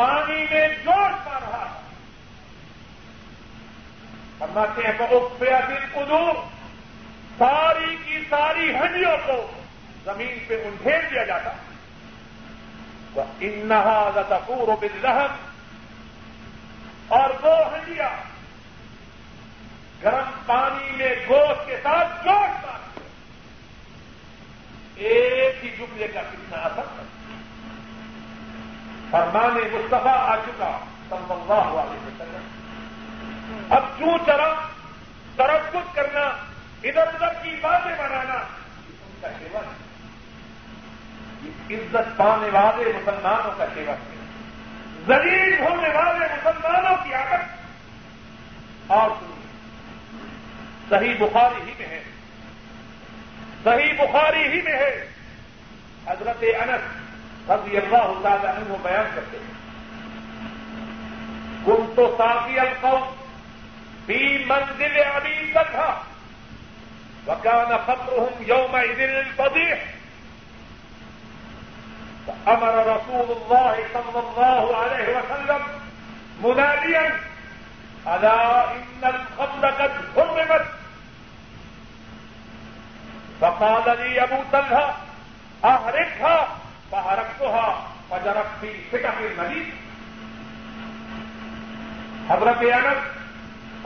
پانی 0.01 0.45
میں 0.51 0.69
جوش 0.69 1.15
پا 1.25 1.39
رہا 1.41 1.81
فرماتے 4.39 4.83
ہیں 4.83 4.93
بہت 4.99 5.39
پیا 5.39 5.61
دن 5.69 5.87
قدور 5.93 6.35
ساری 7.39 7.97
کی 8.05 8.19
ساری 8.31 8.75
ہنڈیوں 8.75 9.17
کو 9.27 9.51
زمین 10.05 10.39
پہ 10.47 10.63
انڈھیر 10.65 11.01
دیا 11.11 11.25
جاتا۔ 11.25 11.51
وہ 13.15 13.23
انہا 13.41 14.11
تپور 14.29 14.77
بلحم 14.81 15.37
اور 17.09 17.31
وہ 17.43 17.55
ہنڈیا 17.73 18.11
گرم 20.03 20.31
پانی 20.47 20.91
میں 20.97 21.15
گوشت 21.29 21.67
کے 21.67 21.77
ساتھ 21.83 22.25
چوٹ 22.25 22.65
مار 22.67 23.01
ایک 24.97 25.65
ہی 25.65 25.71
جملے 25.79 26.09
کا 26.09 26.21
کتنا 26.21 26.59
اثر 26.59 26.83
ہے۔ 26.83 27.20
فرمان 29.11 29.55
مصطفیٰ 29.55 30.16
آ 30.16 30.37
چکا، 30.37 30.78
صلی 31.11 31.32
اللہ 31.32 31.81
علیہ 31.81 32.07
وسلم۔ 32.07 32.49
اب 33.70 33.85
چوں 33.99 34.19
چرا 34.27 34.55
ترقت 35.37 35.95
کرنا، 35.95 36.20
ادھر 36.82 37.07
ادھر 37.07 37.43
کی 37.43 37.51
باتیں 37.61 37.93
بنانا، 37.99 38.35
ان 38.35 39.15
کا 39.20 39.28
سیوا 39.39 39.61
ہے 39.61 39.91
عزت 41.70 42.16
پانے 42.16 42.51
والے 42.53 42.93
مسلمانوں 42.97 43.53
کا 43.57 43.66
سیوک 43.74 43.89
ہے 43.89 44.20
زلیل 45.07 45.61
ہونے 45.61 45.89
والے 45.89 46.27
مسلمانوں 46.45 46.97
کی 47.05 47.15
عادت۔ 47.15 47.61
اور 48.87 49.11
صحیح 50.91 51.15
بخاری 51.19 51.70
ہی 51.70 51.74
میں 51.78 51.87
ہے۔ 51.87 52.03
صحیح 53.65 53.93
بخاری 53.93 54.43
ہی 54.43 54.62
میں 54.62 54.73
ہے۔ 54.73 55.09
حضرت 56.07 56.45
انس 56.61 57.00
رضی 57.51 57.77
اللہ 57.77 58.21
تعالی 58.23 58.47
عنہ 58.47 58.77
بیان 58.83 59.11
کرتے 59.15 59.37
ہیں۔ 59.37 59.61
گم 61.67 61.93
تو 61.97 62.15
ساقی 62.19 62.61
القوم 62.61 63.15
بھی 64.07 64.45
منزل 64.47 65.01
ابھی 65.15 65.51
تک 65.53 65.71
تھا 65.71 66.03
وکان 67.27 67.77
فقرهم 67.87 68.43
یوم 68.47 68.77
دل 68.97 69.23
الفضیح۔ 69.27 69.75
امر 72.47 72.73
رسول 72.73 73.29
الله 73.31 73.75
صلى 73.93 74.19
الله 74.19 74.77
عليه 74.83 75.09
وسلم 75.17 75.63
مناديا 76.41 77.03
الا 78.05 78.61
ان 78.71 79.01
الخمر 79.03 79.71
قد 79.71 80.19
حرمت؟ 80.19 80.63
فقال 83.41 83.99
لي 83.99 84.21
ابو 84.21 84.43
طلحه 84.51 84.91
احرقها 85.63 86.60
فحرقتها 86.93 87.69
فجرت 88.11 88.47
في 88.61 88.71
فتح 88.93 89.15
المدينه 89.19 89.73
حضرت 92.31 92.62
انس 92.62 93.01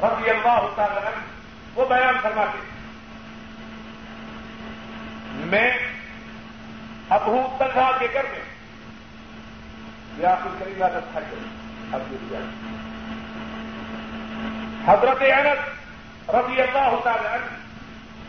رضی 0.05 0.31
اللہ 0.31 0.63
تعالی 0.77 0.99
عنہ 0.99 1.21
وہ 1.75 1.85
بیان 1.89 2.17
فرماتے 2.23 2.59
میں 5.53 5.71
ابو 7.17 7.37
تنہا 7.59 7.91
کے 7.99 8.07
گھر 8.13 8.25
میں 8.33 8.43
یا 10.19 10.35
پھر 10.43 10.59
کری 10.59 10.83
عادت 10.83 11.13
تھا 11.13 11.21
حضرت 14.87 15.23
انس 15.23 16.31
رضی 16.35 16.61
اللہ 16.63 16.87
ہوتا 16.93 17.13
عنہ 17.13 17.53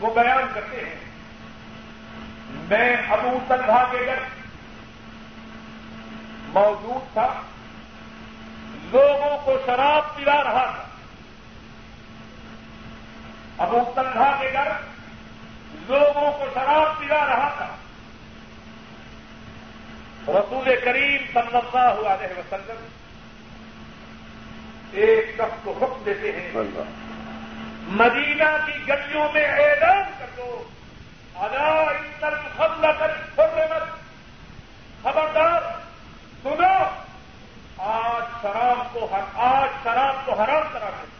وہ 0.00 0.14
بیان 0.14 0.44
کرتے 0.54 0.84
ہیں۔ 0.84 0.94
میں 2.68 2.88
ابو 3.16 3.38
تنہا 3.48 3.82
کے 3.92 3.98
گھر 4.06 4.18
موجود 6.56 7.12
تھا 7.12 7.40
لوگوں 8.92 9.38
کو 9.44 9.58
شراب 9.66 10.16
پلا 10.16 10.44
رہا 10.44 10.70
تھا۔ 10.76 10.84
ابو 13.58 13.92
تنہا 13.94 14.36
کے 14.40 14.52
گھر 14.52 14.68
لوگوں 15.88 16.32
کو 16.32 16.44
شراب 16.54 16.98
پلا 16.98 17.26
رہا 17.26 17.54
تھا۔ 17.56 17.66
رسول 20.28 20.68
کریم 20.84 21.26
صلی 21.34 21.56
اللہ 21.56 22.08
علیہ 22.08 22.38
وسلم 22.38 22.86
ایک 24.92 25.34
شخص 25.36 25.64
کو 25.64 25.78
حکم 25.82 26.02
دیتے 26.06 26.32
ہیں 26.32 26.50
مدینہ 27.82 28.66
کی 28.66 28.88
گلیوں 28.88 29.28
میں 29.34 29.44
اعلان 29.44 30.02
کر 30.18 30.26
دو۔ 30.36 30.64
ادا 31.34 31.92
کر 32.20 32.34
خبردار۔ 35.02 35.86
سنو، 36.46 36.84
آج 37.78 38.42
شراب 38.42 38.92
کو 38.92 39.08
آج 39.34 39.68
شراب 39.82 40.26
کو 40.26 40.32
حرام 40.32 40.62
کرا 40.72 40.90
دیں 40.90 41.16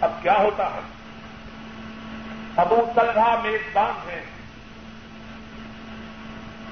اب 0.00 0.12
کیا 0.22 0.34
ہوتا 0.38 0.66
ہے؟ 0.66 0.80
ابو 2.56 2.92
طلحہ 2.94 3.40
میزبان 3.42 4.10
ہیں 4.10 4.22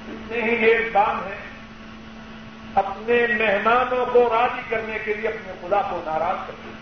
اتنے 0.08 0.42
ہی 0.42 0.64
ایک 0.64 0.92
کام 0.92 1.24
ہے۔ 1.24 1.36
اپنے 2.74 3.26
مہمانوں 3.26 4.06
کو 4.06 4.28
راضی 4.32 4.60
کرنے 4.68 4.98
کے 5.04 5.14
لیے 5.14 5.28
اپنے 5.28 5.52
خدا 5.60 5.82
کو 5.90 6.02
ناراض 6.04 6.36
کرتے 6.46 6.68
ہیں۔ 6.68 6.80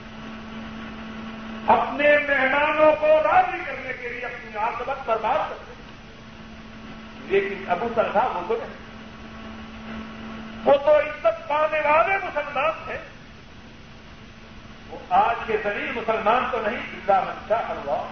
اپنے 1.66 2.12
مہمانوں 2.18 2.92
کو 3.00 3.06
راضی 3.06 3.58
کرنے 3.66 3.92
کے 4.00 4.08
لیے 4.08 4.20
اپنی 4.20 4.56
آسبت 4.56 5.08
برباد 5.08 5.50
کرتے 5.50 5.72
ہیں۔ 5.72 5.82
لیکن 7.28 7.70
ابو 7.70 7.88
سرخا 7.94 8.26
وہ 8.26 8.48
تو 8.48 8.56
نہیں۔ 8.56 8.87
وہ 10.64 10.76
تو 10.76 10.98
عزت 10.98 11.48
پانے 11.48 11.80
والے 11.80 12.16
مسلمان 12.16 12.70
تھے۔ 12.84 12.96
وہ 14.88 14.98
آج 15.10 15.36
کے 15.46 15.56
ذریعے 15.64 15.92
مسلمان 15.92 16.44
تو 16.50 16.60
نہیں 16.60 16.76
اللہ 16.76 17.20
منشا 17.20 17.56
اللہ۔ 17.56 18.06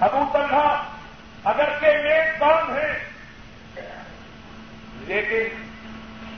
ابو 0.00 0.30
طلحہ 0.32 0.84
اگر 1.44 1.68
کہ 1.80 1.86
میزبان 1.86 2.76
ہیں 2.76 2.98
لیکن 5.00 5.62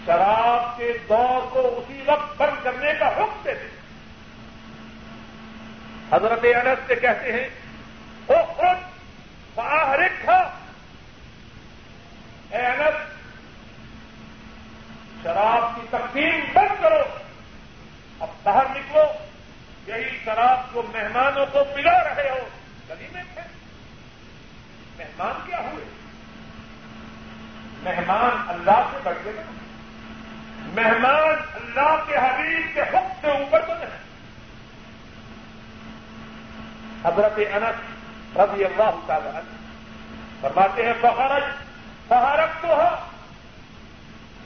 شراب 0.07 0.77
کے 0.77 0.93
دور 1.09 1.47
کو 1.51 1.75
اسی 1.77 2.03
وقت 2.07 2.37
بند 2.37 2.65
کرنے 2.65 2.93
کا 2.99 3.09
حکم 3.09 3.41
دیتے 3.45 3.69
حضرت 6.13 6.41
انس 6.43 6.79
سے 6.87 6.95
کہتے 6.95 7.33
ہیں، 7.33 7.49
وہ 8.27 8.35
خود 8.47 8.77
باہر 9.55 10.01
تھا 10.25 10.37
اے 12.51 12.67
انس 12.67 13.16
شراب 15.27 15.81
کی 15.81 15.87
تقسیم 15.91 16.41
بند 16.55 16.83
کرو۔ 16.83 17.19
اب 18.21 18.29
باہر 18.43 18.65
نکلو۔ 18.71 19.03
یہی 19.87 20.19
شراب 20.25 20.73
کو 20.73 20.83
مہمانوں 20.83 21.47
کو 21.53 21.65
پلا 21.75 22.05
رہے 22.05 22.31
ہو۔ 22.31 22.49
گلی 22.91 23.07
میں 23.13 23.23
تھے۔ 23.35 23.43
مہمان 24.99 25.47
کیا 25.47 25.61
ہوئے؟ 25.61 25.85
مہمان 27.83 28.49
اللہ 28.49 28.89
سے 28.91 28.99
بڑھ 29.03 29.17
گئے۔ 29.25 29.43
مہمان 30.57 31.35
اللہ 31.55 32.05
کے 32.07 32.17
حبیب 32.17 32.75
کے 32.75 32.81
حق 32.81 33.21
سے 33.21 33.31
اوپر 33.31 33.61
تو 33.61 33.75
نہیں 33.75 33.91
حضرت 37.05 37.33
انس 37.37 37.97
رضی 38.37 38.65
اللہ 38.65 38.91
تعالی 39.07 39.41
فرماتے 40.41 40.87
ہیں 40.87 40.93
بہارج 41.01 41.43
بہارت 42.09 42.63
تو 42.63 42.69
ہو 42.69 43.06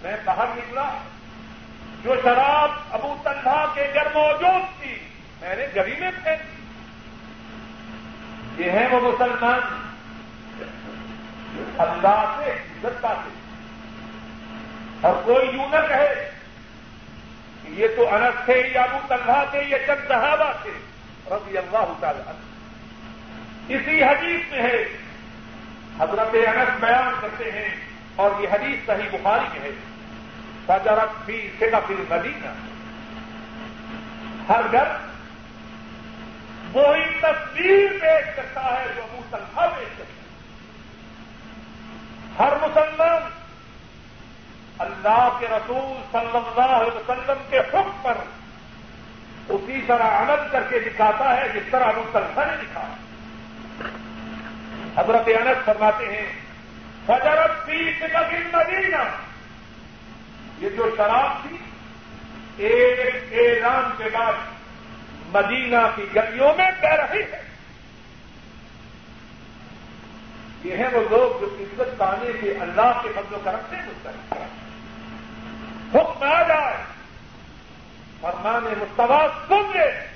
میں 0.02 0.16
باہر 0.24 0.44
نکلا۔ 0.56 0.98
جو 2.02 2.14
شراب 2.22 2.70
ابو 2.90 3.16
تنہا 3.24 3.66
کے 3.74 3.90
گھر 3.94 4.06
موجود 4.14 4.82
تھی، 4.82 4.98
میں 5.40 5.56
نے 5.56 5.66
گلی 5.76 5.94
میں 6.00 6.10
پھینک 6.24 6.40
یہ 8.60 8.70
ہیں 8.70 8.88
وہ 8.88 9.12
مسلمان۔ 9.12 9.90
اللہ 11.78 12.36
سے، 12.38 12.50
عزت 12.50 13.00
پاتے 13.00 13.30
اور 15.00 15.14
کوئی 15.24 15.48
یوں 15.48 15.68
نہ 15.68 15.76
کہے 15.88 16.30
کہ 17.62 17.72
یہ 17.72 17.88
تو 17.96 18.14
انس 18.14 18.44
تھے 18.44 18.70
یا 18.74 18.82
ابو 18.82 18.98
تنہا 19.08 19.44
تھے، 19.50 19.62
یہ 19.62 19.76
چند 19.86 20.08
صحابہ 20.08 20.52
تھے، 20.62 20.70
رضی 21.26 21.58
اللہ 21.58 21.92
تعالی 22.00 22.32
اسی 23.74 24.04
حدیث 24.04 24.52
میں 24.52 24.62
ہے۔ 24.62 24.84
حضرت 26.00 26.34
انس 26.34 26.80
بیان 26.80 27.14
کرتے 27.20 27.52
ہیں 27.52 27.68
اور 28.16 28.30
یہ 28.40 28.48
حدیث 28.52 28.86
صحیح 28.86 29.08
بخاری 29.12 29.58
میں 29.58 29.68
ہے۔ 29.68 29.89
فجرت 30.70 31.24
بھی 31.24 31.50
صرف 31.58 31.90
المدینہ۔ 31.90 32.48
ہر 34.48 34.60
گھر 34.72 34.88
وہی 36.72 37.04
تصویر 37.20 37.90
پیش 38.00 38.36
کرتا 38.36 38.80
ہے 38.80 38.86
جو 38.96 39.02
ابو 39.02 39.36
پیش 39.54 39.88
کرتا 39.98 40.04
ہے۔ 40.04 40.20
ہر 42.38 42.52
مسلمان 42.68 43.22
اللہ 44.78 45.36
کے 45.40 45.46
رسول 45.50 46.02
صلی 46.12 46.36
اللہ 46.36 46.74
علیہ 46.74 46.96
وسلم 46.96 47.42
کے 47.50 47.58
حکم 47.58 47.90
پر 48.02 48.14
اسی 49.48 49.80
طرح 49.86 50.22
عمل 50.22 50.48
کر 50.50 50.62
کے 50.68 50.78
دکھاتا 50.78 51.36
ہے 51.36 51.48
جس 51.48 51.62
طرح 51.70 51.84
ابو 51.84 52.02
تنہا 52.12 52.44
نے 52.44 52.56
دکھا۔ 52.62 52.94
حضرت 54.96 55.22
انس 55.26 55.64
فرماتے 55.64 56.06
ہیں، 56.06 56.26
فجرت 57.06 57.66
فی 57.66 57.90
صرف 58.00 58.14
المدینہ۔ 58.14 59.29
یہ 60.60 60.68
جو 60.68 60.94
شراب 60.96 61.48
تھی، 61.48 61.56
ایک 62.56 63.32
اعلان 63.32 63.90
کے 63.98 64.04
بعد 64.12 64.32
مدینہ 65.32 65.76
کی 65.96 66.04
گلیوں 66.16 66.54
میں 66.56 66.70
بہ 66.82 66.88
رہی 66.88 67.22
ہے۔ 67.22 67.42
یہ 70.64 70.76
ہیں 70.76 70.88
وہ 70.92 71.00
لوگ 71.10 71.40
جو 71.40 71.56
عزت 71.60 71.98
پانے 71.98 72.30
کے 72.40 72.50
اللہ 72.60 73.00
کے 73.02 73.08
فضل 73.14 73.34
و 73.34 73.38
کرم 73.44 73.58
سے 73.70 73.76
مستقل 73.76 74.38
حکم 75.94 76.22
آ 76.22 76.42
جائے۔ 76.42 76.76
فرمان 78.20 78.64
مستوا 78.78 79.26
سن 79.48 79.78
لے۔ 79.78 80.06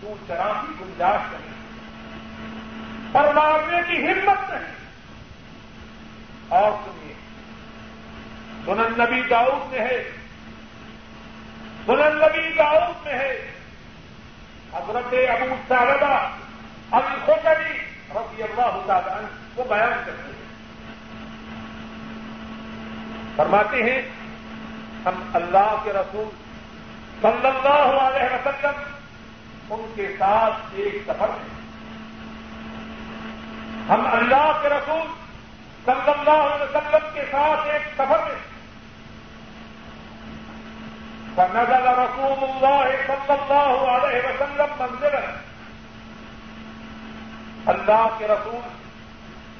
تو 0.00 0.14
چرا 0.26 0.52
کی 0.60 0.72
گنجائش 0.80 1.32
نہیں۔ 1.32 1.54
پر 3.12 3.34
مارنے 3.34 3.80
کی 3.88 4.06
ہمت 4.06 4.50
نہیں۔ 4.50 4.74
اور 6.48 6.72
سنیے 6.84 7.03
سنن 8.66 9.02
نبی 9.02 9.22
داؤد 9.30 9.72
میں 9.72 9.80
ہے۔ 9.80 10.10
سنن 11.86 12.16
نبی 12.16 12.52
داؤد 12.52 13.06
میں 13.06 13.14
ہے۔ 13.14 13.50
حضرت 14.72 15.14
ابو 15.28 15.54
ساردا 15.68 16.28
ابھی 16.90 17.16
خوشی 17.26 17.78
رضی 18.10 18.42
اللہ 18.42 18.82
تعالی 18.86 19.08
عنہ 19.08 19.26
وہ 19.56 19.64
بیان 19.68 20.02
کرتے 20.06 20.22
ہیں۔ 20.22 20.34
فرماتے 23.36 23.82
ہیں، 23.82 24.02
ہم 25.04 25.30
اللہ 25.34 25.76
کے 25.84 25.92
رسول 25.92 26.28
صلی 27.22 27.46
اللہ 27.46 28.00
علیہ 28.00 28.34
وسلم 28.34 28.82
ان 29.70 29.92
کے 29.94 30.16
ساتھ 30.18 30.54
ایک 30.72 31.02
سفر 31.06 31.28
میں 31.28 31.54
ہم 33.88 34.06
اللہ 34.06 34.58
کے 34.62 34.68
رسول 34.68 35.06
صلی 35.86 36.10
اللہ 36.10 36.30
علیہ 36.30 36.64
وسلم 36.64 37.08
کے 37.14 37.22
ساتھ 37.30 37.68
ایک 37.68 37.82
سفر 37.94 38.18
میں 38.18 38.53
فنزل 41.36 41.86
رسول 41.86 42.44
اللہ 42.48 42.90
صلی 43.06 43.32
اللہ 43.32 43.90
علیہ 43.90 44.20
وسلم 44.26 44.74
منزل 44.78 45.16
اللہ 47.66 48.06
کے 48.18 48.28
رسول 48.28 48.60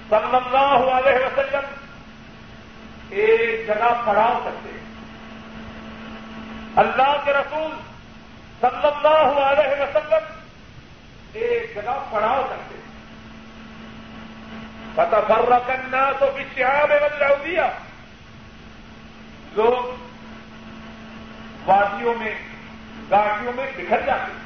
صلی 0.08 0.36
اللہ 0.36 0.84
علیہ 0.92 1.24
وسلم 1.26 1.72
ایک 3.10 3.66
جگہ 3.66 4.02
پڑاؤ 4.04 4.40
کرتے 4.44 4.68
ہیں. 4.68 4.84
اللہ 6.76 7.16
کے 7.24 7.32
رسول 7.32 7.70
صلی 8.60 8.86
اللہ 8.86 9.40
علیہ 9.40 9.82
وسلم 9.82 10.32
ایک 11.32 11.74
جگہ 11.74 11.98
پڑاؤ 12.10 12.42
کرتے 12.48 12.74
ہیں. 12.74 12.82
پتہ 14.94 15.16
فر 15.28 15.58
کرنا 15.66 16.10
تو 16.18 16.26
بچیاب 16.34 16.88
بدلاؤ 16.88 17.34
دیا 17.44 17.68
لوگ 19.52 20.03
وادیوں 21.66 22.14
میں 22.18 22.34
گاڑیوں 23.10 23.52
میں 23.56 23.66
بکھر 23.76 24.00
جاتے 24.06 24.32
ہیں۔ 24.32 24.44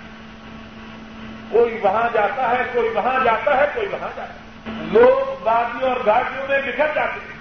کوئی 1.51 1.79
وہاں 1.83 2.09
جاتا 2.13 2.51
ہے، 2.51 2.63
کوئی 2.73 2.89
وہاں 2.89 3.25
جاتا 3.25 3.57
ہے، 3.57 3.67
کوئی 3.75 3.87
وہاں 3.87 4.09
جاتا 4.17 4.33
ہے۔ 4.33 4.39
لوگ 4.67 5.47
وادیوں 5.47 5.91
اور 5.91 6.01
گاڑیوں 6.07 6.47
میں 6.49 6.61
بکھر 6.61 6.87
جاتے 6.95 7.21
ہیں۔ 7.21 7.39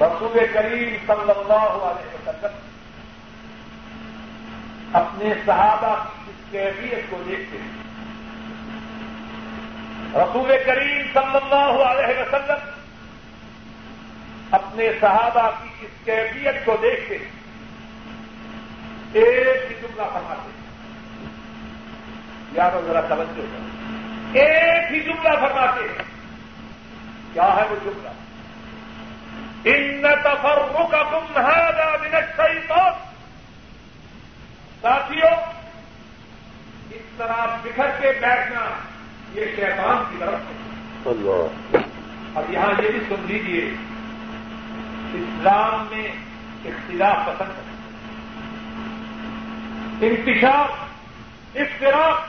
رسول 0.00 0.46
کریم 0.52 0.96
صلی 1.06 1.30
اللہ 1.30 1.62
علیہ 1.62 2.28
وسلم 2.28 2.58
اپنے 4.92 5.34
صحابہ 5.46 6.04
کی 6.04 6.30
اس 6.30 6.50
کیفیت 6.50 7.10
کو 7.10 7.22
دیکھتے 7.28 7.58
ہیں۔ 7.58 7.82
رسول 10.14 10.52
کریم 10.66 11.02
صلی 11.14 11.38
اللہ 11.42 11.84
علیہ 11.84 12.20
وسلم 12.20 12.81
اپنے 14.52 14.88
صحابہ 15.00 15.50
کی 15.50 15.68
اس 15.80 15.90
کیفیت 16.04 16.64
کو 16.64 16.76
دیکھتے 16.82 17.18
ہیں 17.18 17.30
ایک 19.12 19.70
ہی 19.70 19.76
جملہ 19.82 20.02
فرماتے 20.12 20.50
ہیں۔ 20.50 20.62
یار 22.52 22.70
ذرا 22.86 23.00
توجہ 23.00 23.42
ایک 24.32 24.92
ہی 24.92 25.00
جملہ 25.00 25.28
فرماتے 25.40 25.80
ہیں۔ 25.80 26.02
کیا 27.32 27.56
ہے 27.56 27.62
وہ 27.70 27.76
جملہ؟ 27.84 28.08
ان 29.64 30.02
تفرق 30.24 30.90
تم 30.90 31.40
ہے 31.40 31.86
منٹ 32.00 32.36
صحیح 32.36 32.72
ساتھیوں 34.80 35.30
اس 36.90 37.02
طرح 37.16 37.46
بکھر 37.62 37.90
کے 38.00 38.12
بیٹھنا 38.20 38.60
یہ 39.34 39.44
شیطان 39.56 40.04
کی 40.10 40.16
طرف۔ 40.20 40.40
ہے 41.06 41.78
اب 42.34 42.52
یہاں 42.52 42.82
یہ 42.82 42.90
بھی 42.90 43.00
سن 43.08 43.24
لیجیے 43.26 43.91
اسلام 45.14 45.86
میں 45.90 46.08
اختلاف 46.64 47.16
پسند 47.26 47.50
ہے 47.50 47.70
انتشار 50.06 50.68
اختلاف 51.58 52.20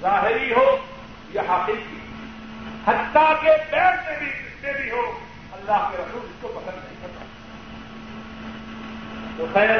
ظاہری 0.00 0.52
ہو 0.52 0.76
یا 1.30 1.42
حقیقی، 1.48 1.98
حتیٰ 2.86 3.32
کے 3.40 3.50
پیر 3.70 3.94
سے 4.04 4.16
بھی 4.18 4.30
سے 4.60 4.72
بھی 4.82 4.90
ہو، 4.90 5.18
اللہ 5.52 5.88
کے 5.90 5.96
رسول 5.98 6.20
اس 6.24 6.36
کو 6.40 6.48
پسند 6.48 6.84
نہیں 6.84 6.96
کرتا 7.02 7.24
تو 9.36 9.46
خیر، 9.52 9.78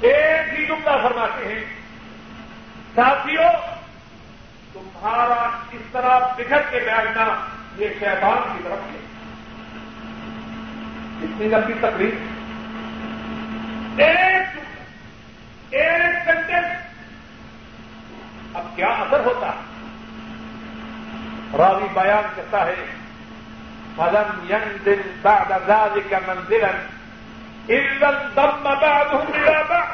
ایک 0.00 0.58
ہی 0.58 0.66
جملہ 0.66 0.96
فرماتے 1.02 1.54
ہیں 1.54 1.64
ساتھیوں 2.94 3.50
تمہارا 4.72 5.40
اس 5.72 5.82
طرح 5.92 6.18
بکھر 6.18 6.62
کے 6.70 6.78
بیٹھنا 6.78 7.46
یہ 7.76 7.88
شیطان 7.98 8.52
کی 8.52 8.64
طرف 8.64 8.92
ہے۔ 8.92 9.11
اتنی 11.20 11.48
لمبی 11.48 11.72
تقریب 11.80 12.14
ایک 14.00 14.48
ایک 15.70 16.14
سینٹینس 16.24 16.70
اب 18.54 18.64
کیا 18.76 18.88
اثر 18.88 19.20
ہوتا؟ 19.24 19.48
ہے 19.48 19.70
راوی 21.58 21.88
بیان 21.94 22.24
کرتا 22.36 22.60
ہے، 22.66 22.84
فلم 23.96 24.28
ينزل 24.48 25.00
بعد 25.22 25.50
ذلك 25.68 26.14
منزلا 26.28 26.74
إلا 27.68 28.08
انضم 28.08 28.64
بعضهم 28.64 29.26
إلى 29.34 29.64
بعض 29.68 29.88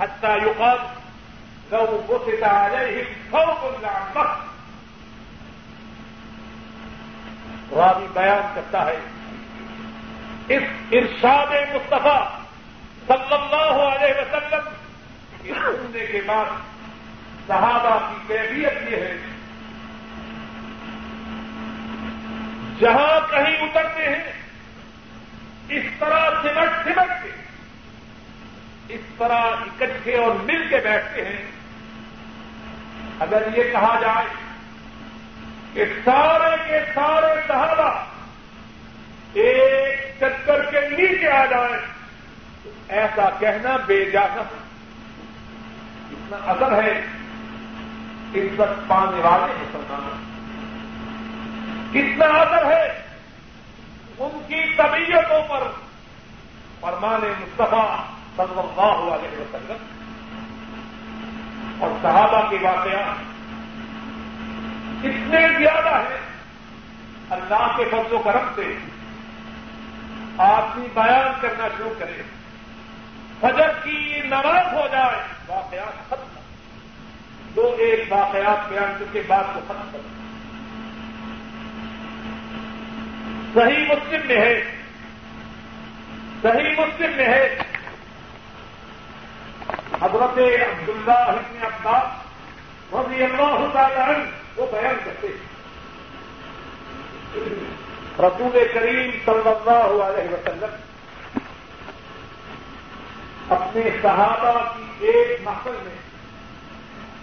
حتى 0.00 0.36
يقال 0.36 0.78
لو 1.72 1.86
بسط 2.08 2.42
عليهم 2.42 3.06
ثوب 3.32 3.82
لعمه 3.82 4.26
راوی 7.76 8.06
بیان 8.14 8.42
کرتا 8.54 8.86
ہے 8.86 8.98
اس 10.48 10.62
ارشاد 10.92 11.52
مصطفیٰ 11.74 12.28
صلی 13.06 13.34
اللہ 13.34 13.82
علیہ 13.82 14.14
وسلم 14.20 14.68
کے 15.42 15.52
سننے 15.54 16.06
کے 16.06 16.20
بعد 16.26 16.44
صحابہ 17.46 17.98
کی 18.08 18.34
کیفیت 18.34 18.90
یہ 18.90 18.96
ہے 18.96 19.16
جہاں 22.80 23.30
کہیں 23.30 23.56
اترتے 23.56 24.08
ہیں، 24.08 24.32
اس 25.68 25.84
طرح 25.98 26.30
سمٹ 26.42 26.84
سمٹ 26.84 27.22
کے، 27.22 27.30
اس 28.94 29.00
طرح 29.18 29.40
اکٹھے 29.40 30.16
اور 30.16 30.34
مل 30.34 30.68
کے 30.68 30.76
بیٹھتے 30.76 31.24
ہیں۔ 31.24 31.42
اگر 33.20 33.42
یہ 33.56 33.62
کہا 33.72 33.98
جائے 34.00 34.26
کہ 35.72 35.84
سارے 36.04 36.56
کے 36.66 36.78
سارے 36.94 37.40
صحابہ 37.46 38.11
ایک 39.34 40.14
چکر 40.20 40.70
کے 40.70 40.80
نیچے 40.80 41.28
آ 41.28 41.44
جائیں 41.44 41.86
تو 42.62 42.70
ایسا 42.88 43.30
کہنا 43.38 43.76
بے 43.86 44.10
جانا 44.10 44.42
اتنا 46.10 46.36
اثر 46.50 46.82
ہے۔ 46.82 47.06
عزت 48.34 48.88
پانے 48.88 49.20
والے 49.20 49.52
مسلمانوں 49.58 50.32
کتنا 51.92 52.24
اثر 52.24 52.66
ہے۔ 52.66 53.02
ان 54.18 54.38
کی 54.48 54.74
طبیعتوں 54.76 55.48
پر۔ 55.48 55.70
فرمان 56.80 57.20
مصطفیٰ 57.20 57.96
صلی 58.36 58.58
اللہ 58.58 59.14
علیہ 59.14 59.40
وسلم۔ 59.40 59.76
اور 61.78 61.90
صحابہ 62.02 62.50
کے 62.50 62.56
واقعات۔ 62.62 63.16
اتنے 65.04 65.48
زیادہ 65.58 65.96
ہیں۔ 65.96 66.20
اللہ 67.30 67.76
کے 67.76 67.84
فضل 67.84 68.14
و 68.14 68.18
کرم 68.18 68.46
سے۔ 68.54 68.78
آدمی 70.38 70.88
بیان 70.94 71.40
کرنا 71.40 71.68
شروع 71.76 71.90
کرے۔ 71.98 72.22
فجر 73.40 73.68
کی 73.84 74.20
نماز 74.24 74.72
ہو 74.72 74.88
جائے، 74.92 75.16
واقعات 75.46 76.10
ختم۔ 76.10 76.40
دو 77.56 77.76
ایک 77.78 78.12
واقعات 78.12 78.68
بیان 78.68 78.96
کر 78.98 79.04
کے 79.12 79.22
بعد 79.26 79.44
کو 79.54 79.60
ختم 79.68 79.88
کر 79.92 79.98
صحیح 83.54 83.84
مسلم 83.84 84.20
میں 84.26 84.36
ہے۔ 84.36 84.64
صحیح 86.42 86.70
مسلم 86.78 87.10
میں 87.16 87.24
ہے۔ 87.24 87.58
حضرت 90.02 90.38
عبداللہ 90.38 91.12
ابن 91.12 91.64
عباس 91.64 92.04
رضی 92.94 93.22
اللہ 93.22 93.72
تعالی 93.72 94.00
عنہ 94.00 94.24
وہ 94.56 94.66
بیان 94.72 94.94
کرتے 95.04 95.26
ہیں۔ 95.26 95.52
رسول 98.18 98.58
کریم 98.74 99.10
صلی 99.24 99.48
اللہ 99.48 100.02
علیہ 100.02 100.30
وسلم 100.30 100.74
اپنے 103.48 103.82
صحابہ 104.02 104.52
کی 104.74 105.06
ایک 105.06 105.40
محفل 105.44 105.76
میں، 105.82 105.96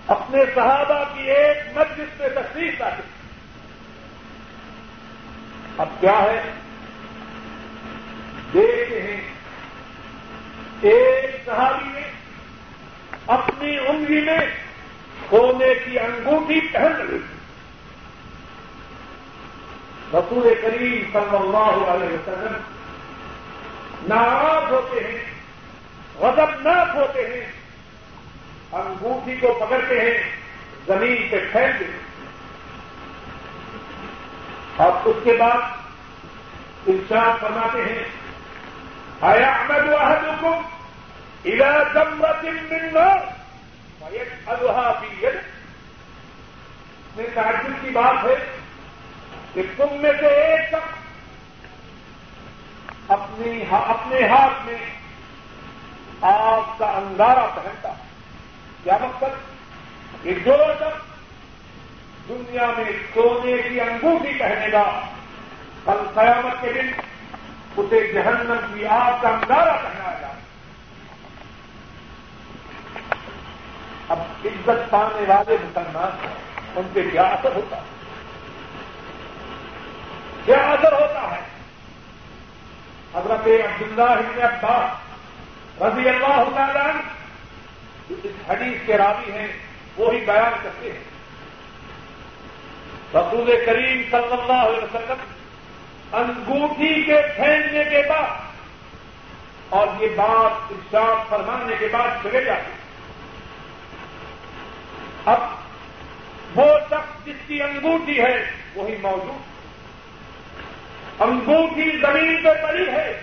اپنے 0.07 0.43
صحابہ 0.55 1.03
کی 1.13 1.31
ایک 1.31 1.77
مجلس 1.77 2.19
میں 2.19 2.29
تشریف 2.29 2.79
لاتے 2.79 3.01
اب 5.77 5.87
کیا 5.99 6.17
ہے؟ 6.21 6.41
دیکھتے 8.53 9.01
ہیں، 9.01 9.21
ایک 10.81 11.45
صحابی 11.45 11.87
نے 11.93 12.01
اپنی 13.27 13.77
انگلی 13.77 14.21
میں 14.21 14.39
سونے 15.29 15.73
کی 15.85 15.99
انگوٹھی 15.99 16.59
پہن 16.71 16.91
رہی 16.91 17.17
رسول 20.13 20.53
کریم 20.61 21.09
صلی 21.13 21.35
اللہ 21.35 21.89
علیہ 21.89 22.13
وسلم 22.13 22.53
ناراض 24.07 24.71
ہوتے 24.71 24.99
ہیں، 25.03 25.23
غضبناک 26.15 26.95
ہوتے 26.95 27.21
ہیں، 27.27 27.51
انگوٹھی 28.71 29.35
کو 29.35 29.65
پکڑتے 29.65 30.01
ہیں، 30.01 30.31
زمین 30.87 31.27
پہ 31.31 31.39
پھیل 31.51 31.71
دیتے 31.79 31.91
ہیں۔ 31.91 32.09
اور 34.75 34.91
اس 35.05 35.15
کے 35.23 35.33
بعد 35.39 35.61
ارشاد 36.87 37.41
فرماتے 37.41 37.81
ہیں، 37.81 38.03
آیا 39.21 39.47
احمد 39.47 39.89
واحد 39.89 40.27
حکم 40.27 40.61
الا 41.45 41.83
جمرت 41.93 42.43
من 42.43 42.93
نار؟ 42.93 43.39
الحا 44.45 44.91
بھی 44.99 45.27
میں 47.15 47.25
تعجب 47.33 47.71
کی 47.81 47.89
بات 47.89 48.25
ہے 48.25 48.58
کہ 49.53 49.61
تم 49.77 49.87
میں 49.91 50.11
سے 50.19 50.27
ایک 50.27 50.69
تک 50.69 50.99
اپنی 53.07 53.63
اپنے 53.71 54.27
ہاتھ 54.27 54.65
میں 54.65 54.77
آپ 56.21 56.79
کا 56.79 56.85
انگارہ 56.85 57.47
پہنتا 57.55 57.89
کیا 58.83 58.97
مقصد؟ 59.01 59.49
کہ 60.23 60.33
جو 60.33 60.53
تک 60.79 61.09
دنیا 62.29 62.67
میں 62.77 62.91
سونے 63.13 63.69
کی 63.69 63.81
انگوٹھی 63.81 64.33
پہنے 64.39 64.71
گا، 64.71 65.01
کل 65.85 65.97
قیامت 66.13 66.61
کے 66.61 66.73
دن 66.73 66.91
اسے 67.77 68.13
جہنم 68.13 68.73
کی 68.73 68.85
آگ 68.85 69.21
کا 69.21 69.29
انگارہ 69.29 69.77
پہنایا 69.83 70.17
جائے۔ 70.21 70.33
اب 74.09 74.19
عزت 74.45 74.89
پانے 74.89 75.25
والے 75.27 75.57
مسلمان 75.61 76.27
ان 76.75 76.87
پہ 76.93 77.01
کیا 77.11 77.23
اثر 77.23 77.55
ہوتا 77.55 77.77
ہے؟ 77.77 77.98
کیا 80.49 80.61
اثر 80.67 80.93
ہوتا 80.93 81.23
ہے؟ 81.31 81.41
حضرت 83.13 83.47
عبداللہ 83.47 84.11
ابن 84.11 84.41
عباس 84.43 85.81
رضی 85.81 86.07
اللہ 86.09 86.43
تعالیٰ 86.55 86.91
اس 88.09 88.25
حدیث 88.47 88.77
کے 88.85 88.97
راوی 88.97 89.31
ہیں، 89.31 89.47
وہی 89.97 90.19
بیان 90.25 90.53
کرتے 90.63 90.91
ہیں۔ 90.91 91.03
رسول 93.13 93.51
کریم 93.65 94.01
صلی 94.11 94.31
اللہ 94.31 94.61
علیہ 94.61 94.83
وسلم 94.83 95.21
انگوٹھی 96.13 96.93
کے 97.03 97.21
پھینکنے 97.35 97.83
کے 97.89 98.01
بعد، 98.09 99.73
اور 99.73 99.87
یہ 99.99 100.15
بات 100.15 100.71
ارشاد 100.71 101.29
فرمانے 101.29 101.75
کے 101.79 101.87
بعد 101.91 102.23
چلے 102.23 102.43
جاتے 102.43 102.71
اب 105.25 105.39
وہ 106.55 106.67
شخص 106.89 107.25
جس 107.25 107.47
کی 107.47 107.61
انگوٹھی 107.61 108.19
ہے، 108.21 108.35
وہی 108.75 108.95
موجود 109.01 109.47
انگوٹھی 111.19 111.97
زمین 112.01 112.43
پہ 112.43 112.49
پڑی 112.63 112.89
ہے 112.91 113.21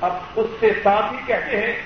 اب 0.00 0.12
اس 0.36 0.46
سے 0.60 0.72
ساتھ 0.82 1.12
ہی 1.12 1.18
کہتے 1.26 1.60
ہیں 1.60 1.76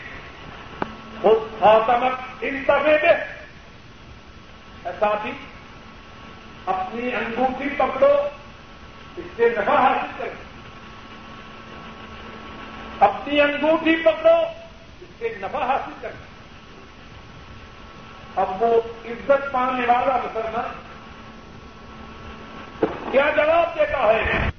اس 1.22 1.38
خاتمت 1.58 2.12
ان 2.40 2.62
دفے 2.64 2.96
میں۔ 3.02 3.36
ساتھی، 4.98 5.30
اپنی 6.66 7.14
انگوٹھی 7.14 7.68
پکڑو، 7.76 8.28
اس 9.16 9.24
سے 9.36 9.48
نفع 9.48 9.76
حاصل 9.76 10.06
کرو۔ 10.18 10.64
اپنی 13.04 13.40
انگوٹھی 13.40 13.96
پکڑو، 13.96 14.42
اس 15.00 15.08
سے 15.18 15.34
نفع 15.40 15.64
حاصل 15.64 15.90
کرو۔ 16.00 16.24
اب 18.40 18.62
وہ 18.62 18.80
عزت 19.04 19.52
پانے 19.52 19.86
والا 19.86 20.16
مسلمان 20.16 20.85
کیا 22.82 23.30
جواب 23.36 23.76
دیتا 23.76 24.02
ہے؟ 24.06 24.55